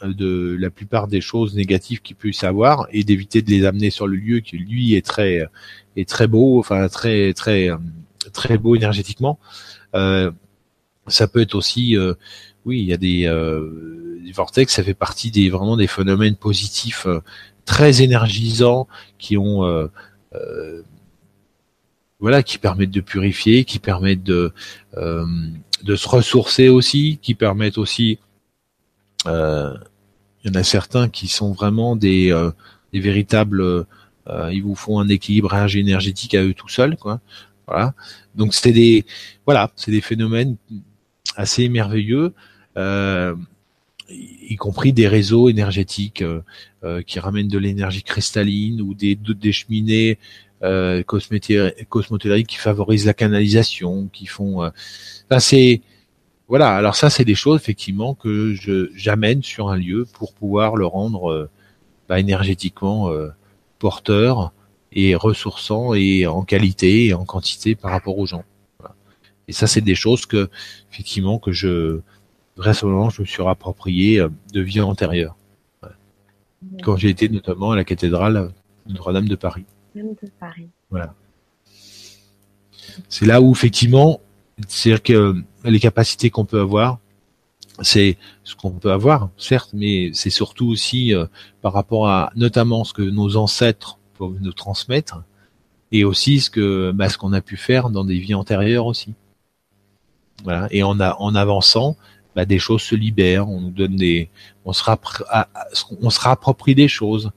[0.04, 4.06] de la plupart des choses négatives qu'il puisse avoir et d'éviter de les amener sur
[4.06, 5.48] le lieu qui lui est très
[5.96, 7.70] est très beau, enfin très très
[8.34, 9.40] très beau énergétiquement.
[9.96, 10.30] Euh,
[11.08, 11.96] ça peut être aussi,
[12.66, 13.22] oui, il y a des,
[14.26, 17.08] des, vortex, ça fait partie des vraiment des phénomènes positifs
[17.64, 18.88] très énergisants
[19.18, 19.90] qui ont
[22.20, 24.52] voilà, qui permettent de purifier, qui permettent de
[25.84, 28.20] de se ressourcer aussi, qui permettent aussi.
[29.28, 29.74] Euh,
[30.44, 32.52] il y en a certains qui sont vraiment des, euh,
[32.94, 33.62] des véritables.
[33.62, 37.20] Euh, ils vous font un équilibrage énergétique à eux tout seuls, quoi.
[37.68, 37.94] Voilà.
[38.36, 39.06] Donc c'est des,
[39.46, 40.56] voilà, c'est des phénomènes
[41.36, 42.34] assez merveilleux,
[42.78, 46.24] y compris des réseaux énergétiques
[47.08, 49.18] qui ramènent de l'énergie cristalline ou des,
[49.52, 50.20] cheminées
[50.64, 54.72] euh, qui favorisent la canalisation, qui font.
[55.32, 55.82] Euh, c'est
[56.48, 56.76] voilà.
[56.76, 60.86] Alors ça, c'est des choses effectivement que je j'amène sur un lieu pour pouvoir le
[60.86, 61.50] rendre euh,
[62.08, 63.30] bah, énergétiquement euh,
[63.80, 64.52] porteur
[64.92, 68.44] et ressourçant et en qualité et en quantité par rapport aux gens.
[69.48, 70.50] Et ça, c'est des choses que
[70.92, 72.00] effectivement que je
[72.58, 75.36] récemment je me suis rapproprié de vie antérieure.
[76.84, 78.52] Quand j'ai été notamment à la cathédrale
[78.88, 79.66] Notre-Dame de Paris.
[80.90, 81.14] Voilà.
[83.10, 84.22] C'est là où effectivement,
[84.68, 87.00] c'est-à-dire que les capacités qu'on peut avoir,
[87.82, 91.26] c'est ce qu'on peut avoir, certes, mais c'est surtout aussi euh,
[91.62, 95.24] par rapport à notamment ce que nos ancêtres peuvent nous transmettre,
[95.92, 99.14] et aussi ce que bah, ce qu'on a pu faire dans des vies antérieures aussi.
[100.44, 100.68] Voilà.
[100.72, 101.98] Et en, avançant,
[102.36, 104.30] bah, des choses se libèrent, on nous donne des,
[104.66, 104.84] on se,
[106.02, 107.32] on se réapproprie des choses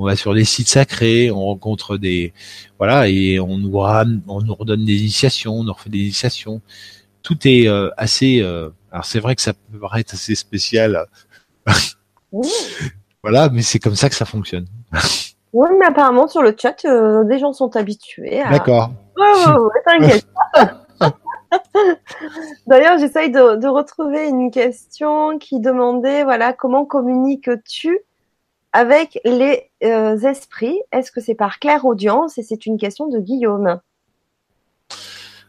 [0.00, 2.32] on va sur des sites sacrés, on rencontre des
[2.78, 6.62] voilà et on nous on nous redonne des initiations, on nous refait des initiations.
[7.22, 8.40] Tout est euh, assez.
[8.40, 11.04] Euh, alors c'est vrai que ça peut paraître assez spécial.
[13.22, 14.64] voilà, mais c'est comme ça que ça fonctionne.
[15.52, 18.40] oui, mais apparemment sur le chat, euh, des gens sont habitués.
[18.40, 18.52] À...
[18.52, 18.92] D'accord.
[19.18, 20.26] Ouais, ouais, t'inquiète.
[22.66, 27.98] D'ailleurs, j'essaye de, de, retrouver une question qui demandait, voilà, comment communiques-tu
[28.72, 33.18] avec les euh, esprits, est-ce que c'est par claire audience Et c'est une question de
[33.18, 33.80] Guillaume?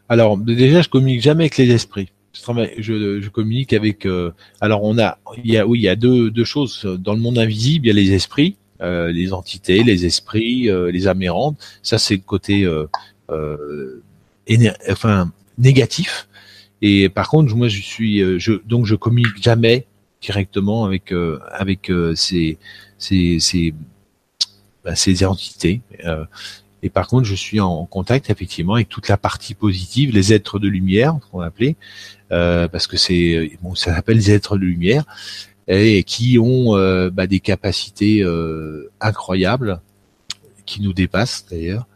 [0.09, 2.11] Alors déjà, je communique jamais avec les esprits.
[2.33, 4.05] Je, communique avec.
[4.05, 7.19] Euh, alors on a, il y a, oui, il y a deux, choses dans le
[7.19, 7.85] monde invisible.
[7.85, 11.57] Il y a les esprits, euh, les entités, les esprits, les amérantes.
[11.83, 12.67] Ça, c'est le côté,
[14.89, 16.27] enfin, négatif.
[16.81, 18.23] Et par contre, moi, je suis,
[18.65, 19.85] donc, je communique jamais
[20.21, 21.13] directement avec
[21.51, 22.57] avec ces
[23.01, 23.73] ces,
[24.83, 25.81] bah, ces, entités.
[26.05, 26.25] Euh,
[26.83, 30.59] et par contre, je suis en contact effectivement avec toute la partie positive, les êtres
[30.59, 31.75] de lumière, qu'on appelait,
[32.31, 35.03] euh, parce que c'est bon, ça s'appelle les êtres de lumière,
[35.67, 38.25] et qui ont euh, bah, des capacités
[38.99, 39.79] incroyables,
[40.65, 41.87] qui nous dépassent d'ailleurs,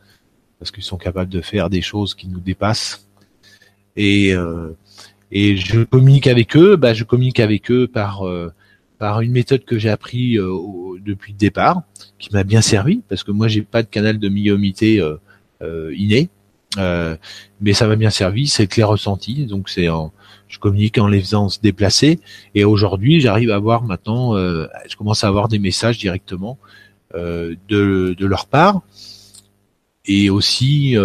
[0.59, 3.07] parce qu'ils sont capables de faire des choses qui nous dépassent.
[3.95, 4.33] Et
[5.31, 8.23] et je communique avec eux, bah, je communique avec eux par
[8.97, 10.49] par une méthode que j'ai appris euh,
[11.05, 11.83] depuis le départ,
[12.19, 15.15] qui m'a bien servi, parce que moi j'ai pas de canal de médiumnité euh,
[15.61, 16.29] euh, inné,
[17.61, 20.11] mais ça m'a bien servi, c'est que les ressentis, donc c'est en,
[20.49, 22.19] je communique en les faisant se déplacer,
[22.53, 26.57] et aujourd'hui j'arrive à avoir maintenant, je commence à avoir des messages directement
[27.13, 28.81] de, de leur part,
[30.05, 30.97] et aussi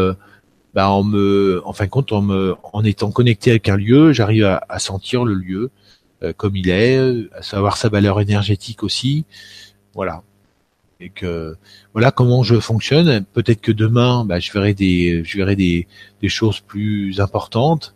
[0.75, 4.13] bah, en me, en fin de compte, en me, en étant connecté avec un lieu,
[4.13, 5.69] j'arrive à, sentir le lieu, euh,
[6.37, 6.99] comme il est,
[7.33, 9.25] à savoir sa valeur énergétique aussi.
[9.95, 10.23] voilà.
[11.03, 11.57] Et que
[11.95, 13.25] voilà comment je fonctionne.
[13.33, 15.89] Peut-être que demain, bah, je verrai des, je verrai des,
[16.21, 17.95] des choses plus importantes.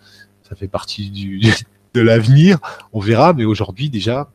[0.48, 1.40] Ça fait partie du,
[1.94, 2.58] de l'avenir.
[2.92, 4.30] On verra, mais aujourd'hui déjà,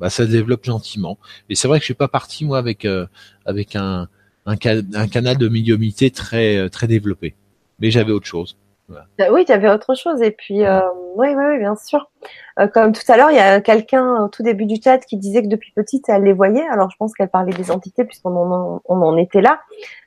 [0.00, 1.18] bah, ça se développe gentiment.
[1.48, 3.06] Et c'est vrai que je suis pas parti moi avec euh,
[3.44, 4.08] avec un,
[4.46, 4.54] un,
[4.94, 7.34] un canal de médiumité très euh, très développé,
[7.78, 8.56] mais j'avais autre chose.
[8.88, 10.22] Oui, tu avais autre chose.
[10.22, 10.80] Et puis, euh,
[11.16, 12.10] oui, oui, oui, bien sûr.
[12.58, 15.16] Euh, comme tout à l'heure, il y a quelqu'un au tout début du chat qui
[15.16, 16.66] disait que depuis petite, elle les voyait.
[16.68, 19.60] Alors, je pense qu'elle parlait des entités puisqu'on en, on en était là.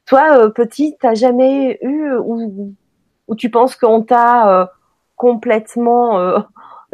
[0.05, 2.73] Toi, euh, petit, t'as jamais eu ou,
[3.27, 4.71] ou tu penses qu'on t'a
[5.15, 6.43] complètement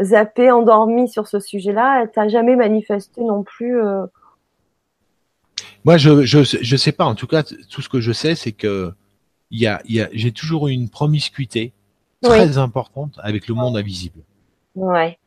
[0.01, 2.07] zappé, endormi sur ce sujet-là?
[2.07, 3.79] T'as jamais manifesté non plus
[5.83, 7.05] Moi, je, je je sais pas.
[7.05, 8.91] En tout cas, tout ce que je sais, c'est que
[9.55, 11.71] il y a, y a j'ai toujours eu une promiscuité
[12.21, 14.19] très importante avec le monde invisible.
[14.75, 15.17] Ouais.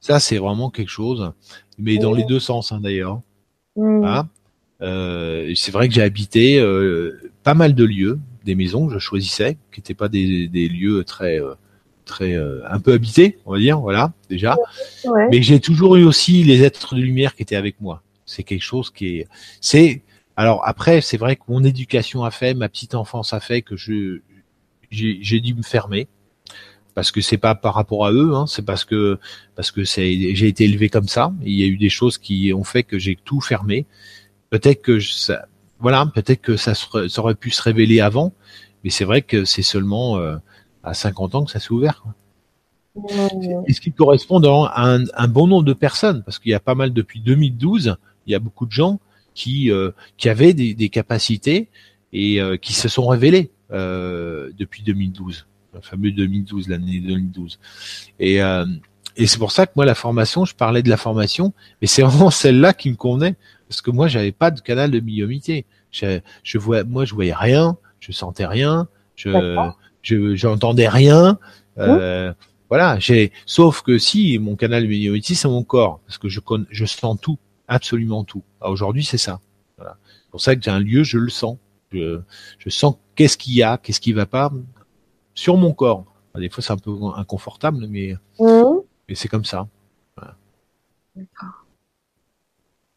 [0.00, 1.32] Ça, c'est vraiment quelque chose,
[1.78, 3.20] mais dans les deux sens hein, d'ailleurs.
[3.76, 4.04] Mm.
[4.04, 4.28] Hein?
[4.82, 8.98] Euh, c'est vrai que j'ai habité euh, pas mal de lieux, des maisons que je
[8.98, 11.54] choisissais, qui n'étaient pas des, des, lieux très euh,
[12.04, 14.56] très euh, un peu habités, on va dire, voilà déjà.
[15.04, 15.28] Ouais.
[15.30, 18.02] Mais j'ai toujours eu aussi les êtres de lumière qui étaient avec moi.
[18.26, 19.28] C'est quelque chose qui est,
[19.60, 20.02] c'est
[20.38, 23.76] alors après, c'est vrai que mon éducation a fait, ma petite enfance a fait que
[23.76, 24.20] je
[24.88, 26.06] j'ai dû me fermer
[26.94, 29.18] parce que c'est pas par rapport à eux, hein, c'est parce que
[29.56, 31.32] parce que c'est j'ai été élevé comme ça.
[31.42, 33.84] il y a eu des choses qui ont fait que j'ai tout fermé.
[34.50, 35.46] Peut-être que ça,
[35.80, 38.32] voilà, peut-être que ça, ça, aurait pu se révéler avant,
[38.84, 40.36] mais c'est vrai que c'est seulement euh,
[40.84, 42.00] à 50 ans que ça s'est ouvert.
[42.00, 42.14] Quoi.
[43.66, 46.60] Et ce qui correspond à un, un, bon nombre de personnes, parce qu'il y a
[46.60, 47.96] pas mal depuis 2012,
[48.26, 49.00] il y a beaucoup de gens
[49.38, 51.68] qui euh, qui avaient des, des capacités
[52.12, 57.60] et euh, qui se sont révélés euh, depuis 2012, le fameux 2012, l'année 2012.
[58.18, 58.40] Et
[59.20, 62.02] et c'est pour ça que moi la formation, je parlais de la formation, mais c'est
[62.08, 63.36] vraiment celle-là qui me convenait
[63.68, 65.66] parce que moi j'avais pas de canal de médiumité.
[65.92, 69.30] Je, je vois, moi je voyais rien, je sentais rien, je
[70.02, 71.38] je j'entendais rien.
[71.78, 72.32] Euh,
[72.68, 76.40] voilà, j'ai sauf que si mon canal de médiumité c'est mon corps parce que je
[76.70, 77.38] je sens tout
[77.68, 78.42] absolument tout.
[78.60, 79.40] Ah, aujourd'hui, c'est ça.
[79.76, 79.96] Voilà.
[80.04, 81.58] C'est pour ça que j'ai un lieu, je le sens.
[81.92, 82.20] Je,
[82.58, 84.52] je sens qu'est-ce qu'il y a, qu'est-ce qui va pas
[85.34, 86.04] sur mon corps.
[86.34, 88.62] Des fois, c'est un peu inconfortable, mais, mmh.
[89.08, 89.68] mais c'est comme ça.
[90.16, 90.36] Voilà.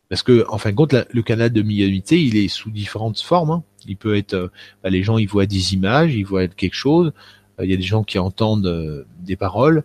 [0.09, 3.51] Parce que, en fin de compte, le canal de médiumnité, il est sous différentes formes.
[3.51, 3.63] Hein.
[3.85, 4.47] Il peut être, euh,
[4.83, 7.13] bah, les gens, ils voient des images, ils voient quelque chose.
[7.59, 9.83] Euh, il y a des gens qui entendent euh, des paroles.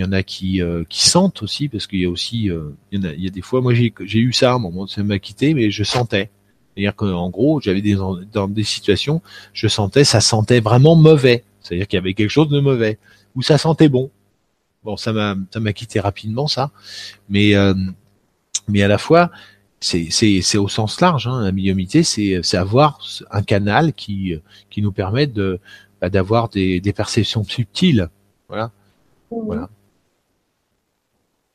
[0.00, 2.70] Il y en a qui euh, qui sentent aussi parce qu'il y a aussi euh,
[2.90, 4.58] il, y a, il y a des fois moi j'ai j'ai eu ça à un
[4.58, 6.30] moment ça m'a quitté mais je sentais.
[6.72, 7.96] C'est-à-dire qu'en gros j'avais des
[8.32, 9.20] dans des situations
[9.52, 11.44] je sentais ça sentait vraiment mauvais.
[11.60, 12.98] C'est-à-dire qu'il y avait quelque chose de mauvais.
[13.36, 14.10] Ou ça sentait bon.
[14.84, 16.70] Bon ça m'a ça m'a quitté rapidement ça.
[17.28, 17.74] Mais euh,
[18.68, 19.30] mais à la fois
[19.80, 23.00] c'est c'est c'est au sens large hein, la médiumité c'est c'est avoir
[23.30, 24.34] un canal qui
[24.70, 25.60] qui nous permet de
[26.00, 28.08] bah, d'avoir des des perceptions subtiles.
[28.48, 28.72] Voilà.
[29.30, 29.36] Mmh.
[29.44, 29.68] voilà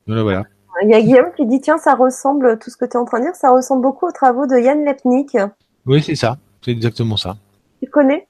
[0.07, 0.43] voilà,
[0.83, 3.05] Il y a Guillaume qui dit tiens, ça ressemble, tout ce que tu es en
[3.05, 5.37] train de dire, ça ressemble beaucoup aux travaux de Yann Lepnik.
[5.85, 6.37] Oui, c'est ça.
[6.61, 7.37] C'est exactement ça.
[7.81, 8.27] Tu connais?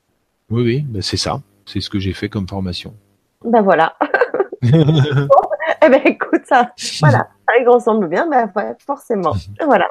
[0.50, 1.42] Oui, oui, ben c'est ça.
[1.66, 2.94] C'est ce que j'ai fait comme formation.
[3.44, 3.96] Ben voilà.
[4.62, 9.34] eh ben écoute, ça, voilà, ça ressemble bien, ben ouais, forcément.
[9.66, 9.88] voilà.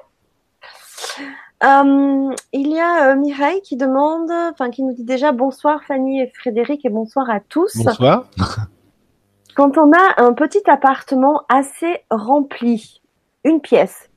[1.62, 6.20] Euh, il y a euh, Mireille qui demande, enfin qui nous dit déjà bonsoir Fanny
[6.20, 7.73] et Frédéric et bonsoir à tous.
[7.77, 8.27] Bonsoir.
[9.55, 13.01] Quand on a un petit appartement assez rempli,
[13.44, 14.10] une pièce,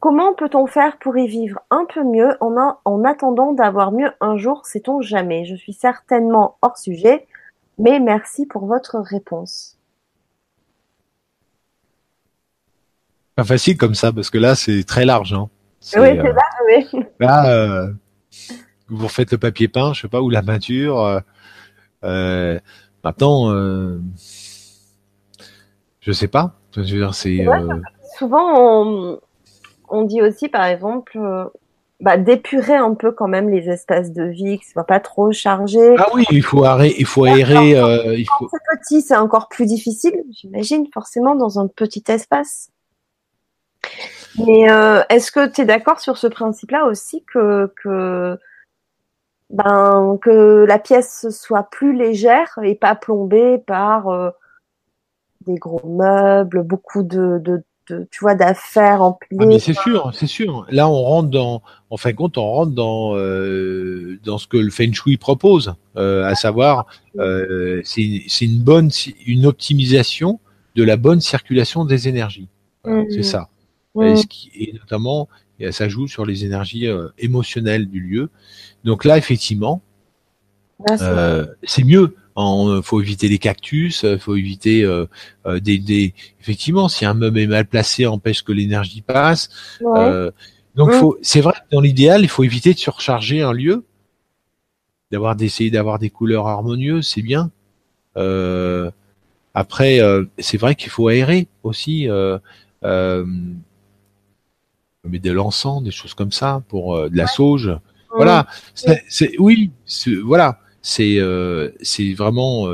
[0.00, 4.10] comment peut-on faire pour y vivre un peu mieux en, a, en attendant d'avoir mieux
[4.22, 5.44] un jour, sait-on jamais?
[5.44, 7.26] Je suis certainement hors sujet,
[7.78, 9.78] mais merci pour votre réponse.
[13.36, 15.34] Pas facile comme ça, parce que là, c'est très large.
[15.34, 15.50] Hein.
[15.50, 17.04] Oui, c'est euh, large, oui.
[17.20, 17.92] Là, euh,
[18.88, 21.22] vous refaites le papier peint, je sais pas, ou la peinture.
[22.02, 22.58] Euh
[23.04, 23.98] Maintenant, euh,
[26.00, 26.54] je sais pas.
[26.74, 27.46] Je veux dire, c'est.
[27.46, 27.80] Euh...
[28.16, 29.20] Souvent, on,
[29.88, 31.44] on, dit aussi, par exemple, euh,
[32.00, 35.32] bah, d'épurer un peu quand même les espaces de vie, que ce soit pas trop
[35.32, 35.96] chargé.
[35.98, 37.76] Ah oui, il faut aérer, il faut aérer.
[37.76, 38.48] Euh, il faut...
[38.50, 42.70] C'est petit, c'est encore plus difficile, j'imagine, forcément, dans un petit espace.
[44.46, 44.62] Mais
[45.10, 48.38] est-ce que tu es d'accord sur ce principe-là aussi que, que
[49.52, 54.30] ben, que la pièce soit plus légère et pas plombée par euh,
[55.46, 59.36] des gros meubles, beaucoup de, de, de tu vois, d'affaires emplies.
[59.40, 60.66] Ah mais c'est sûr, c'est sûr.
[60.70, 64.56] Là, on rentre dans, en fin de compte, on rentre dans euh, dans ce que
[64.56, 66.86] le Feng Shui propose, euh, à savoir,
[67.18, 68.90] euh, c'est c'est une bonne,
[69.26, 70.40] une optimisation
[70.76, 72.48] de la bonne circulation des énergies.
[72.84, 73.10] Voilà, mmh.
[73.10, 73.48] C'est ça.
[73.94, 74.02] Mmh.
[74.02, 75.28] Et, ce qui, et notamment,
[75.62, 76.86] et ça joue sur les énergies
[77.18, 78.30] émotionnelles du lieu.
[78.84, 79.82] Donc là, effectivement,
[81.64, 82.16] c'est mieux.
[82.36, 84.86] Il faut éviter les cactus, il faut éviter
[85.46, 89.78] des, des, effectivement si un meuble est mal placé empêche que l'énergie passe.
[90.74, 93.84] donc faut c'est vrai dans l'idéal il faut éviter de surcharger un lieu,
[95.10, 97.50] d'avoir d'essayer d'avoir des couleurs harmonieuses c'est bien.
[98.16, 98.90] Euh,
[99.54, 102.38] après, euh, c'est vrai qu'il faut aérer aussi, euh,
[102.84, 103.24] euh,
[105.04, 107.76] mais de l'encens, des choses comme ça, pour euh, de la sauge.
[108.14, 109.70] Voilà, c'est oui,
[110.22, 111.18] voilà, c'est
[111.80, 112.66] c'est vraiment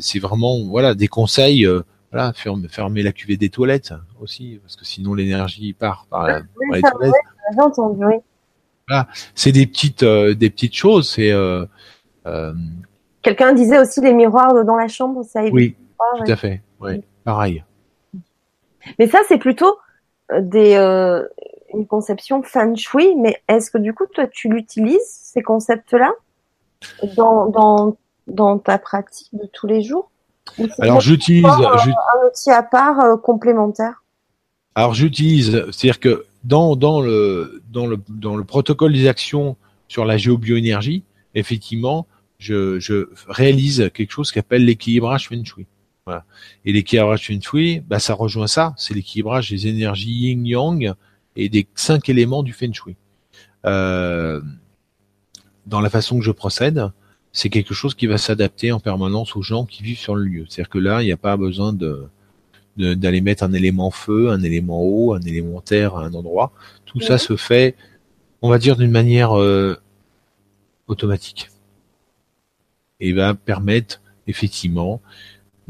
[0.00, 1.66] c'est vraiment voilà des conseils.
[2.12, 6.42] voilà, fermer, fermer la cuvée des toilettes aussi, parce que sinon l'énergie part par, par
[6.72, 7.12] les toilettes.
[8.88, 11.10] Voilà, c'est des petites des petites choses.
[11.10, 11.32] C'est
[13.22, 15.42] Quelqu'un disait aussi les miroirs dans la chambre, ça.
[15.50, 15.76] Oui,
[16.24, 16.62] tout à fait.
[16.80, 17.64] Oui, pareil.
[18.98, 19.89] Mais ça, c'est plutôt euh,
[20.40, 21.24] des euh,
[21.74, 23.14] une conception feng shui.
[23.16, 26.12] Mais est-ce que du coup, toi, tu l'utilises ces concepts-là
[27.16, 27.96] dans, dans
[28.26, 30.10] dans ta pratique de tous les jours?
[30.78, 34.02] Alors, j'utilise un outil à part euh, complémentaire?
[34.74, 39.56] Alors, j'utilise, c'est-à-dire que dans dans le dans le dans le protocole des actions
[39.88, 41.04] sur la géobioénergie,
[41.34, 42.06] effectivement,
[42.38, 45.66] je, je réalise quelque chose qu'appelle l'équilibrage feng shui.
[46.10, 46.24] Voilà.
[46.64, 50.94] Et l'équilibrage feng shui, bah, ça rejoint ça, c'est l'équilibrage des énergies yin-yang
[51.36, 52.96] et des cinq éléments du feng shui.
[53.64, 54.40] Euh,
[55.66, 56.90] dans la façon que je procède,
[57.32, 60.46] c'est quelque chose qui va s'adapter en permanence aux gens qui vivent sur le lieu.
[60.48, 62.08] C'est-à-dire que là, il n'y a pas besoin de
[62.76, 66.52] d'aller mettre un élément feu, un élément eau, un élément terre à un endroit.
[66.86, 67.76] Tout ça se fait,
[68.40, 69.76] on va dire, d'une manière euh,
[70.86, 71.50] automatique
[73.00, 75.02] et va permettre effectivement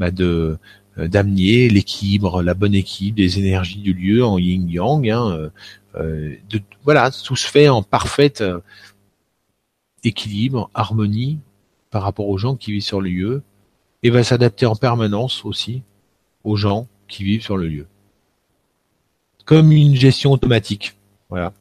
[0.01, 0.57] bah, de
[0.97, 5.07] euh, d'amener l'équilibre, la bonne équilibre des énergies du lieu en yin yang.
[5.07, 5.49] Hein, euh,
[5.95, 8.43] euh, de, voilà, tout se fait en parfaite
[10.03, 11.39] équilibre, harmonie
[11.91, 13.43] par rapport aux gens qui vivent sur le lieu
[14.01, 15.83] et va s'adapter en permanence aussi
[16.43, 17.85] aux gens qui vivent sur le lieu.
[19.45, 20.97] Comme une gestion automatique.
[21.29, 21.53] Voilà.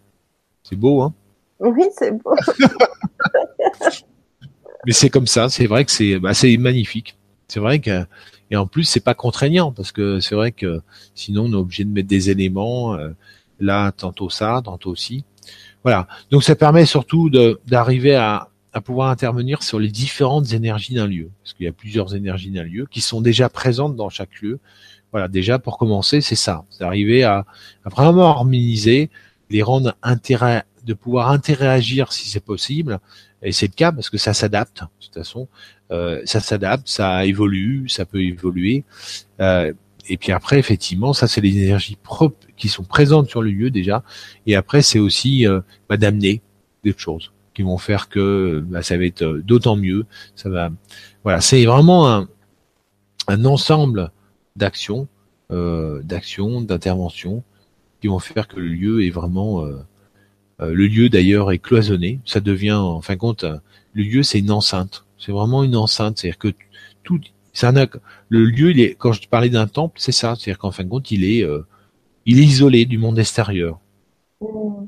[0.63, 1.13] C'est beau, hein?
[1.59, 2.35] Oui, c'est beau.
[4.87, 5.51] mais c'est comme ça.
[5.51, 7.17] C'est vrai que c'est bah, c'est magnifique.
[7.49, 8.07] C'est vrai que
[8.51, 10.81] et en plus c'est pas contraignant parce que c'est vrai que
[11.15, 13.11] sinon on est obligé de mettre des éléments euh,
[13.59, 15.25] là tantôt ça, tantôt aussi.
[15.83, 16.09] Voilà.
[16.31, 17.31] Donc ça permet surtout
[17.67, 21.73] d'arriver à à pouvoir intervenir sur les différentes énergies d'un lieu, parce qu'il y a
[21.73, 24.61] plusieurs énergies d'un lieu qui sont déjà présentes dans chaque lieu.
[25.13, 27.45] Voilà, déjà pour commencer, c'est ça, c'est arriver à,
[27.85, 29.11] à, vraiment harmoniser,
[29.51, 33.01] les rendre intérêt, de pouvoir interagir si c'est possible,
[33.43, 34.83] et c'est le cas parce que ça s'adapte.
[34.83, 35.49] De toute façon,
[36.25, 38.85] ça s'adapte, ça évolue, ça peut évoluer.
[39.41, 39.73] Euh,
[40.09, 43.71] et puis après, effectivement, ça c'est les énergies propres qui sont présentes sur le lieu
[43.71, 44.03] déjà.
[44.47, 46.43] Et après, c'est aussi euh, bah, d'amener
[46.85, 50.07] des choses qui vont faire que bah, ça va être euh, d'autant mieux.
[50.35, 50.71] Ça va,
[51.25, 52.29] voilà, c'est vraiment un,
[53.29, 54.11] un ensemble
[54.57, 55.09] d'actions,
[55.51, 57.43] euh, d'actions, d'interventions
[58.01, 59.79] qui vont faire que le lieu est vraiment euh,
[60.61, 62.21] euh, le lieu d'ailleurs est cloisonné.
[62.25, 63.57] Ça devient, en fin de compte, euh,
[63.93, 65.05] le lieu c'est une enceinte.
[65.21, 66.19] C'est vraiment une enceinte.
[66.19, 66.55] C'est-à-dire que
[67.05, 67.21] tout,
[67.53, 67.73] ça
[68.29, 70.35] le lieu, il est, quand je parlais d'un temple, c'est ça.
[70.37, 71.67] C'est-à-dire qu'en fin de compte, il est, euh,
[72.27, 73.81] il est isolé du monde extérieur,
[74.41, 74.87] mmh.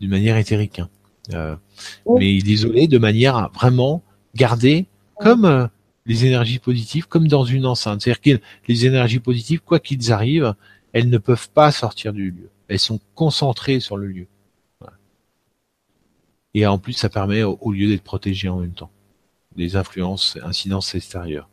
[0.00, 0.80] d'une manière éthérique.
[0.80, 0.88] Hein.
[1.30, 2.18] Mmh.
[2.18, 4.02] Mais il est isolé de manière à vraiment
[4.34, 4.86] garder
[5.16, 5.68] comme
[6.06, 8.02] les énergies positives, comme dans une enceinte.
[8.02, 10.54] C'est-à-dire que les énergies positives, quoi qu'ils arrivent,
[10.92, 12.50] elles ne peuvent pas sortir du lieu.
[12.68, 14.26] Elles sont concentrées sur le lieu.
[16.54, 18.90] Et en plus, ça permet au, lieu d'être protégé en même temps
[19.56, 21.48] des influences, incidences extérieures.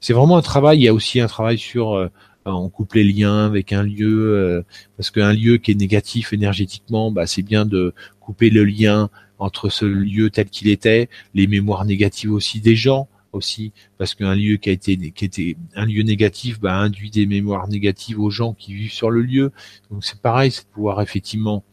[0.00, 0.78] C'est vraiment un travail.
[0.78, 2.08] Il y a aussi un travail sur euh,
[2.46, 4.62] on coupe les liens avec un lieu euh,
[4.96, 9.68] parce qu'un lieu qui est négatif énergétiquement, bah, c'est bien de couper le lien entre
[9.68, 14.56] ce lieu tel qu'il était, les mémoires négatives aussi des gens aussi parce qu'un lieu
[14.56, 18.54] qui a été qui était un lieu négatif bah, induit des mémoires négatives aux gens
[18.54, 19.52] qui vivent sur le lieu.
[19.90, 21.64] Donc c'est pareil, c'est de pouvoir effectivement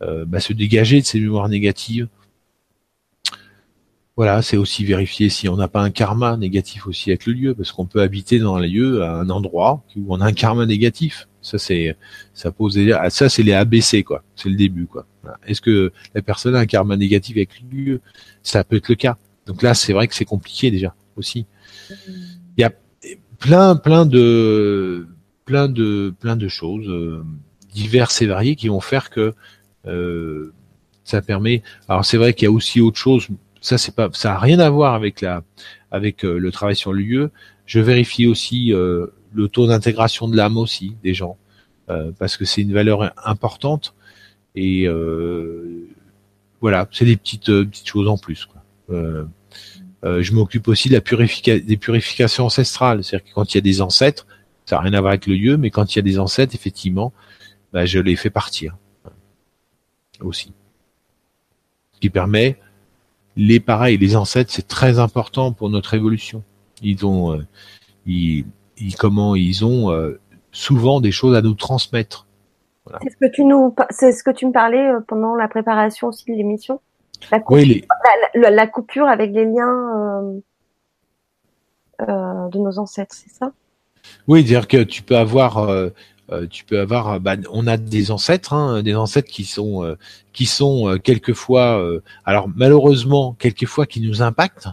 [0.00, 2.08] bah, se dégager de ces mémoires négatives.
[4.16, 7.54] Voilà, c'est aussi vérifier si on n'a pas un karma négatif aussi avec le lieu,
[7.54, 11.28] parce qu'on peut habiter dans un lieu, un endroit où on a un karma négatif.
[11.40, 11.96] Ça c'est,
[12.34, 12.78] ça pose,
[13.10, 14.24] ça c'est les ABC quoi.
[14.34, 15.06] C'est le début quoi.
[15.46, 18.00] Est-ce que la personne a un karma négatif avec le lieu?
[18.42, 19.18] Ça peut être le cas.
[19.46, 21.46] Donc là, c'est vrai que c'est compliqué déjà aussi.
[21.90, 22.72] Il y a
[23.38, 25.06] plein, plein de,
[25.44, 27.24] plein de, plein de choses euh,
[27.72, 29.32] diverses et variées qui vont faire que euh,
[31.08, 31.62] ça permet.
[31.88, 33.28] Alors c'est vrai qu'il y a aussi autre chose.
[33.60, 35.42] Ça c'est pas, ça a rien à voir avec la,
[35.90, 37.30] avec euh, le travail sur le lieu.
[37.66, 41.36] Je vérifie aussi euh, le taux d'intégration de l'âme aussi des gens.
[42.18, 43.94] parce que c'est une valeur importante
[44.54, 44.86] et
[46.60, 48.46] voilà, c'est des petites petites choses en plus.
[48.46, 48.60] Quoi.
[50.02, 53.66] je m'occupe aussi de la purification des purifications ancestrales, c'est-à-dire que quand il y a
[53.72, 54.26] des ancêtres,
[54.66, 56.54] ça n'a rien à voir avec le lieu, mais quand il y a des ancêtres,
[56.54, 57.12] effectivement,
[57.72, 58.76] bah, je les fais partir
[60.20, 60.52] aussi.
[61.92, 62.56] Ce qui permet
[63.36, 66.42] les pareils, les ancêtres, c'est très important pour notre évolution.
[66.82, 67.46] Ils ont, euh,
[68.06, 68.44] ils,
[68.98, 70.20] comment ils ont euh,
[70.52, 72.26] souvent des choses à nous transmettre.
[73.02, 76.08] C'est ce que tu nous, c'est ce que tu me parlais euh, pendant la préparation
[76.08, 76.80] aussi de l'émission.
[77.30, 77.82] La, coupure,
[78.34, 80.40] la, coupure avec les liens
[81.98, 83.52] de nos ancêtres, c'est ça?
[84.26, 85.90] Oui, dire que tu peux avoir euh,
[86.50, 89.96] tu peux avoir, euh, bah, on a des ancêtres, hein, des ancêtres qui sont, euh,
[90.32, 91.82] qui sont quelquefois,
[92.24, 94.68] alors malheureusement quelquefois qui nous impactent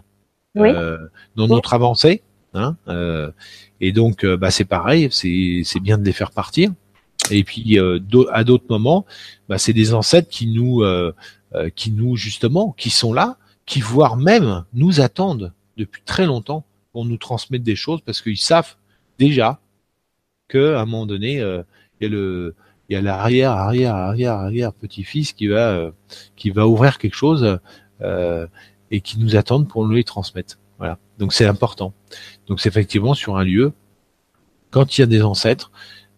[0.56, 2.22] dans notre avancée.
[2.54, 2.78] Hein,
[3.82, 6.72] et donc, bah, c'est pareil, c'est, c'est bien de les faire partir.
[7.32, 7.80] Et puis
[8.32, 9.06] à d'autres moments,
[9.50, 10.84] bah, c'est des ancêtres qui nous,
[11.76, 17.06] qui nous justement, qui sont là, qui voire même nous attendent depuis très longtemps pour
[17.06, 18.76] nous transmettre des choses parce qu'ils savent
[19.18, 19.60] déjà
[20.48, 21.64] que à un moment donné, euh,
[22.00, 22.56] il y a le
[22.90, 25.92] il y a l'arrière, arrière, arrière, arrière petit-fils qui va euh,
[26.36, 27.60] qui va ouvrir quelque chose
[28.02, 28.48] euh,
[28.92, 30.60] et qui nous attendent pour nous les transmettre.
[30.78, 31.00] Voilà.
[31.18, 31.94] Donc c'est important.
[32.48, 33.74] Donc c'est effectivement sur un lieu,
[34.70, 35.72] quand il y a des ancêtres,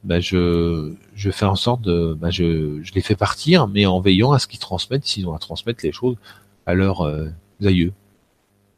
[0.04, 4.02] bah, je je fais en sorte de, bah, je je les fais partir, mais en
[4.02, 6.18] veillant à ce qu'ils transmettent, s'ils ont à transmettre les choses
[6.66, 7.30] à leurs euh,
[7.64, 7.94] aïeux.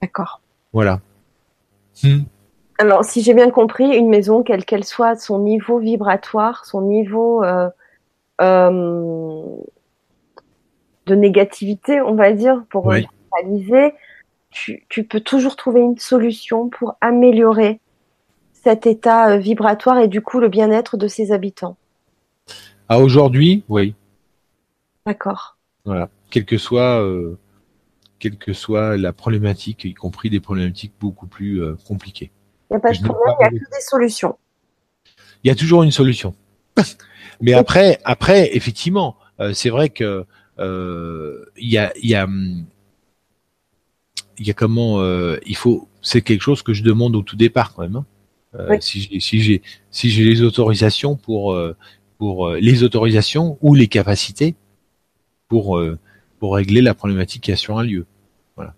[0.02, 0.42] D'accord.
[0.74, 1.02] Voilà.
[2.04, 2.22] Hmm.
[2.80, 7.44] Alors, si j'ai bien compris, une maison, quelle qu'elle soit, son niveau vibratoire, son niveau
[7.44, 7.70] euh,
[8.40, 9.44] euh,
[11.06, 13.94] de négativité, on va dire, pour réaliser,
[14.50, 17.82] tu, peux toujours trouver une solution pour améliorer
[18.54, 21.76] cet état euh, vibratoire et du coup le bien-être de ses habitants.
[22.88, 23.94] À aujourd'hui, oui.
[25.06, 25.58] D'accord.
[25.84, 26.08] Voilà.
[26.32, 27.06] Quelle que soit,
[28.20, 32.32] quelle que soit la problématique, y compris des problématiques beaucoup plus compliquées.
[32.70, 34.38] Il n'y a pas de problème, il y a que des solutions.
[35.44, 36.36] Il y a toujours une solution.
[37.42, 40.26] Mais après, après, effectivement, euh, c'est vrai que
[40.60, 42.28] euh, il y a, il y a,
[44.38, 47.36] il y a comment, euh, il faut, c'est quelque chose que je demande au tout
[47.36, 47.96] départ quand même.
[47.96, 48.06] Hein.
[48.82, 51.58] Si j'ai, si j'ai, si j'ai les autorisations pour,
[52.18, 54.56] pour les autorisations ou les capacités
[55.48, 55.80] pour,
[56.40, 58.08] pour régler la problématique qu'il y a sur un lieu.
[58.56, 58.74] Voilà.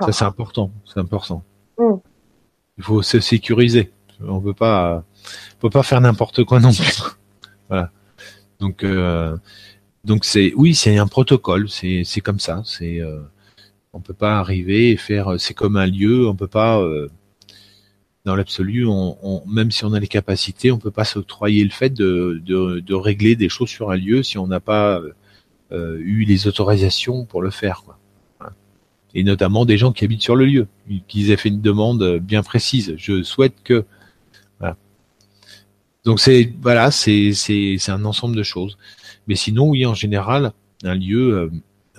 [0.00, 1.42] Ça c'est important, c'est important.
[1.76, 1.96] Mm
[2.78, 3.92] il faut se sécuriser.
[4.20, 5.04] On peut pas,
[5.56, 7.02] on peut pas faire n'importe quoi non plus.
[7.68, 7.90] voilà.
[8.60, 9.36] Donc, euh,
[10.04, 11.68] donc c'est, oui, c'est un protocole.
[11.68, 12.62] C'est, c'est comme ça.
[12.64, 13.20] C'est, euh,
[13.92, 15.34] on peut pas arriver et faire.
[15.38, 16.28] C'est comme un lieu.
[16.28, 16.80] On peut pas.
[16.80, 17.10] Euh,
[18.24, 21.70] dans l'absolu, on, on, même si on a les capacités, on peut pas s'octroyer le
[21.70, 25.02] fait de, de, de, régler des choses sur un lieu si on n'a pas
[25.72, 27.82] euh, eu les autorisations pour le faire.
[27.84, 27.98] Quoi
[29.14, 30.66] et notamment des gens qui habitent sur le lieu,
[31.08, 32.94] qu'ils aient fait une demande bien précise.
[32.96, 33.84] Je souhaite que
[34.58, 34.76] voilà.
[36.04, 38.76] Donc c'est voilà, c'est c'est c'est un ensemble de choses.
[39.26, 41.50] Mais sinon, oui, en général, un lieu, euh,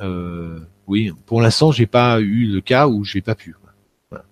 [0.02, 3.56] euh oui, pour l'instant, j'ai pas eu le cas où j'ai pas pu.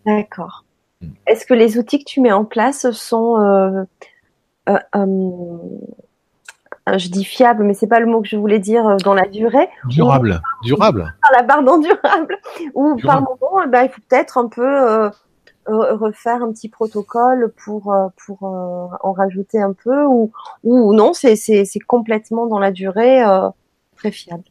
[0.05, 0.63] D'accord.
[1.01, 1.09] Hmm.
[1.25, 3.83] Est-ce que les outils que tu mets en place sont euh,
[4.69, 5.57] euh euh,
[6.87, 9.27] je dis fiable, mais c'est pas le mot que je voulais dire euh, dans la
[9.27, 9.69] durée.
[9.87, 11.13] Durable, durable.
[11.31, 12.37] la barre durable.
[12.73, 15.09] Ou par moment, eh ben, il faut peut-être un peu euh,
[15.65, 17.95] refaire un petit protocole pour
[18.25, 20.31] pour en rajouter un peu, ou
[20.63, 23.23] ou non, c'est complètement dans la durée
[23.95, 24.43] très fiable.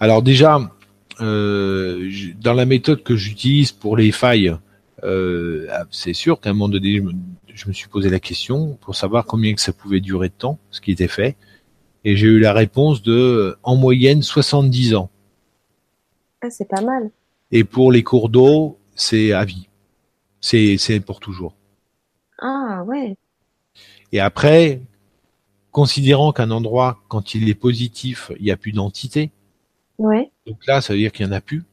[0.00, 0.58] Alors déjà,
[1.20, 4.56] dans la méthode que j'utilise pour les failles,
[5.90, 7.00] c'est sûr qu'à un moment donné,
[7.58, 10.58] je me suis posé la question pour savoir combien que ça pouvait durer de temps,
[10.70, 11.36] ce qui était fait.
[12.04, 15.10] Et j'ai eu la réponse de, en moyenne, 70 ans.
[16.40, 17.10] Ah, c'est pas mal.
[17.50, 19.68] Et pour les cours d'eau, c'est à vie.
[20.40, 21.56] C'est, c'est pour toujours.
[22.38, 23.16] Ah, ouais.
[24.12, 24.80] Et après,
[25.72, 29.32] considérant qu'un endroit, quand il est positif, il n'y a plus d'entité.
[29.98, 30.30] Ouais.
[30.46, 31.64] Donc là, ça veut dire qu'il n'y en a plus.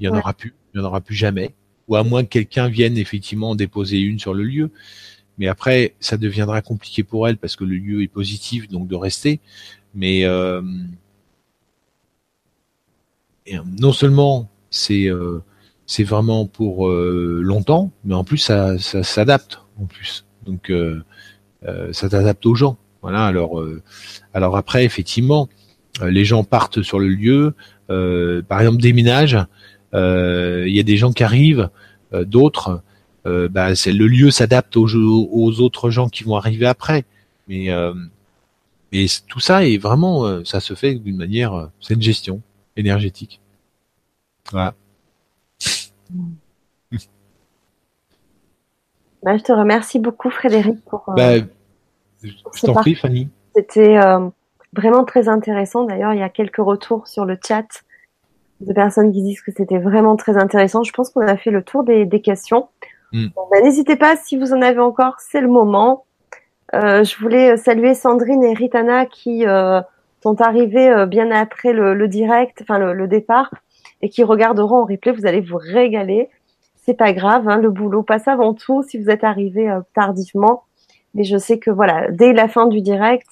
[0.00, 0.54] Il n'y en aura plus.
[0.74, 1.54] Il n'y en aura plus jamais.
[1.86, 4.72] Ou à moins que quelqu'un vienne effectivement déposer une sur le lieu.
[5.38, 8.96] Mais après, ça deviendra compliqué pour elle parce que le lieu est positif, donc de
[8.96, 9.40] rester.
[9.94, 10.24] Mais
[13.52, 15.42] euh, non seulement c'est euh,
[15.86, 20.24] c'est vraiment pour euh, longtemps, mais en plus ça, ça s'adapte en plus.
[20.44, 20.72] Donc
[21.92, 22.78] ça s'adapte aux gens.
[23.02, 23.24] Voilà.
[23.24, 23.62] Alors
[24.34, 25.48] alors après effectivement,
[26.02, 27.54] les gens partent sur le lieu.
[28.48, 29.38] par exemple, déménagent.
[29.92, 31.70] Il y a des gens qui arrivent,
[32.12, 32.82] d'autres
[33.26, 37.04] euh, bah, c'est le lieu s'adapte aux, aux, autres gens qui vont arriver après.
[37.48, 37.94] Mais euh,
[38.92, 42.40] et tout ça est vraiment, ça se fait d'une manière, c'est une gestion
[42.76, 43.40] énergétique.
[44.50, 44.74] Voilà.
[49.24, 51.02] Bah, je te remercie beaucoup, Frédéric, pour.
[51.08, 51.38] Bah,
[52.22, 53.28] je t'en prie, Fanny.
[53.56, 53.98] C'était
[54.72, 55.84] vraiment très intéressant.
[55.84, 57.66] D'ailleurs, il y a quelques retours sur le chat
[58.60, 60.82] de personnes qui disent que c'était vraiment très intéressant.
[60.82, 62.68] Je pense qu'on a fait le tour des, des questions.
[63.12, 63.28] Hmm.
[63.50, 66.04] Bah, n'hésitez pas, si vous en avez encore, c'est le moment.
[66.74, 69.80] Euh, je voulais saluer Sandrine et Ritana qui euh,
[70.22, 73.50] sont arrivées euh, bien après le, le direct, enfin le, le, départ,
[74.02, 75.12] et qui regarderont en replay.
[75.12, 76.28] Vous allez vous régaler.
[76.76, 80.64] C'est pas grave, hein, le boulot passe avant tout si vous êtes arrivé euh, tardivement.
[81.14, 83.28] Mais je sais que voilà, dès la fin du direct,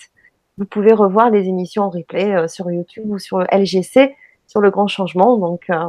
[0.58, 4.14] vous pouvez revoir les émissions en replay euh, sur YouTube ou sur LGC
[4.46, 5.36] sur le grand changement.
[5.38, 5.88] Donc, euh,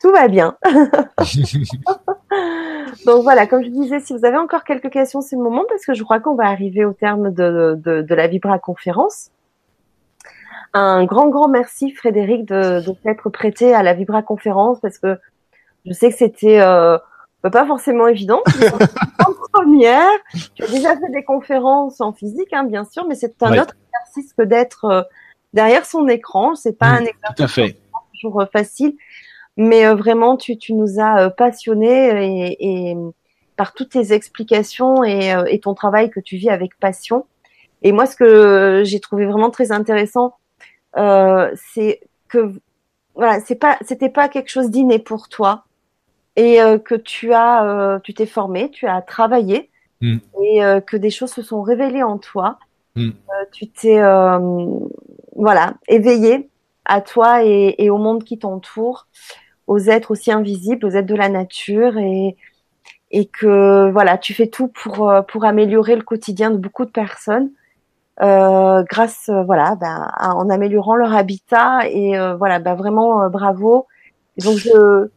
[0.00, 0.56] tout va bien.
[3.06, 5.84] donc voilà, comme je disais, si vous avez encore quelques questions, c'est le moment parce
[5.84, 9.30] que je crois qu'on va arriver au terme de, de, de, la Vibra conférence.
[10.74, 15.18] Un grand, grand merci Frédéric de, de s'être prêté à la Vibra conférence parce que
[15.86, 16.98] je sais que c'était euh,
[17.42, 18.42] pas forcément évident.
[19.26, 20.10] en première,
[20.54, 23.74] tu as déjà fait des conférences en physique, hein, bien sûr, mais c'est un autre
[23.86, 25.02] exercice que d'être euh,
[25.54, 26.54] derrière son écran.
[26.54, 27.74] C'est pas un exercice
[28.12, 28.94] toujours euh, facile,
[29.58, 32.96] mais euh, vraiment tu, tu nous as passionné et, et,
[33.56, 37.26] par toutes tes explications et, et, ton travail que tu vis avec passion.
[37.82, 40.36] Et moi, ce que j'ai trouvé vraiment très intéressant,
[40.96, 42.52] euh, c'est que
[43.16, 45.64] voilà, c'est pas, c'était pas quelque chose d'inné pour toi
[46.36, 49.70] et que tu as, tu t'es formé, tu as travaillé
[50.02, 50.18] mm.
[50.40, 52.60] et que des choses se sont révélées en toi.
[52.94, 53.10] Mm.
[53.50, 54.00] tu t'es,
[55.34, 56.48] voilà, éveillé
[56.84, 59.08] à toi et, et au monde qui t'entoure,
[59.68, 62.36] aux êtres aussi invisibles, aux êtres de la nature et
[63.10, 66.90] et que voilà, tu fais tout pour euh, pour améliorer le quotidien de beaucoup de
[66.90, 67.50] personnes
[68.20, 73.86] euh, grâce euh, voilà bah, en améliorant leur habitat et euh, voilà bah, vraiment bravo.
[74.36, 75.08] Et donc je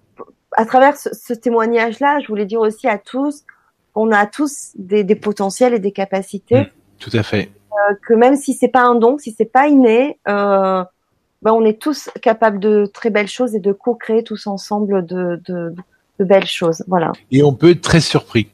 [0.57, 3.43] à travers ce, ce témoignage là, je voulais dire aussi à tous
[3.93, 6.61] qu'on a tous des, des, potentiels et des capacités.
[6.61, 6.69] Mmh,
[6.99, 7.49] tout à fait.
[8.07, 10.83] que même si c'est pas un don, si c'est pas inné, euh,
[11.41, 15.41] ben, on est tous capables de très belles choses et de co-créer tous ensemble de,
[15.47, 15.73] de,
[16.19, 16.83] de, belles choses.
[16.87, 17.11] Voilà.
[17.31, 18.49] Et on peut être très surpris.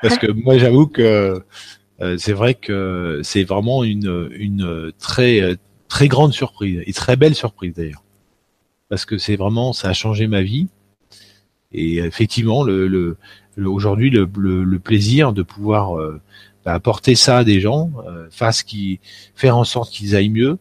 [0.00, 1.42] Parce que moi, j'avoue que
[2.00, 5.56] euh, c'est vrai que c'est vraiment une, une très,
[5.88, 8.02] très grande surprise et très belle surprise d'ailleurs.
[8.88, 10.68] Parce que c'est vraiment, ça a changé ma vie.
[11.72, 13.16] Et effectivement, le, le,
[13.68, 16.20] aujourd'hui, le, le, plaisir de pouvoir euh,
[16.64, 19.00] bah, apporter ça à des gens, euh, face qui,
[19.34, 20.58] faire en sorte qu'ils aillent mieux,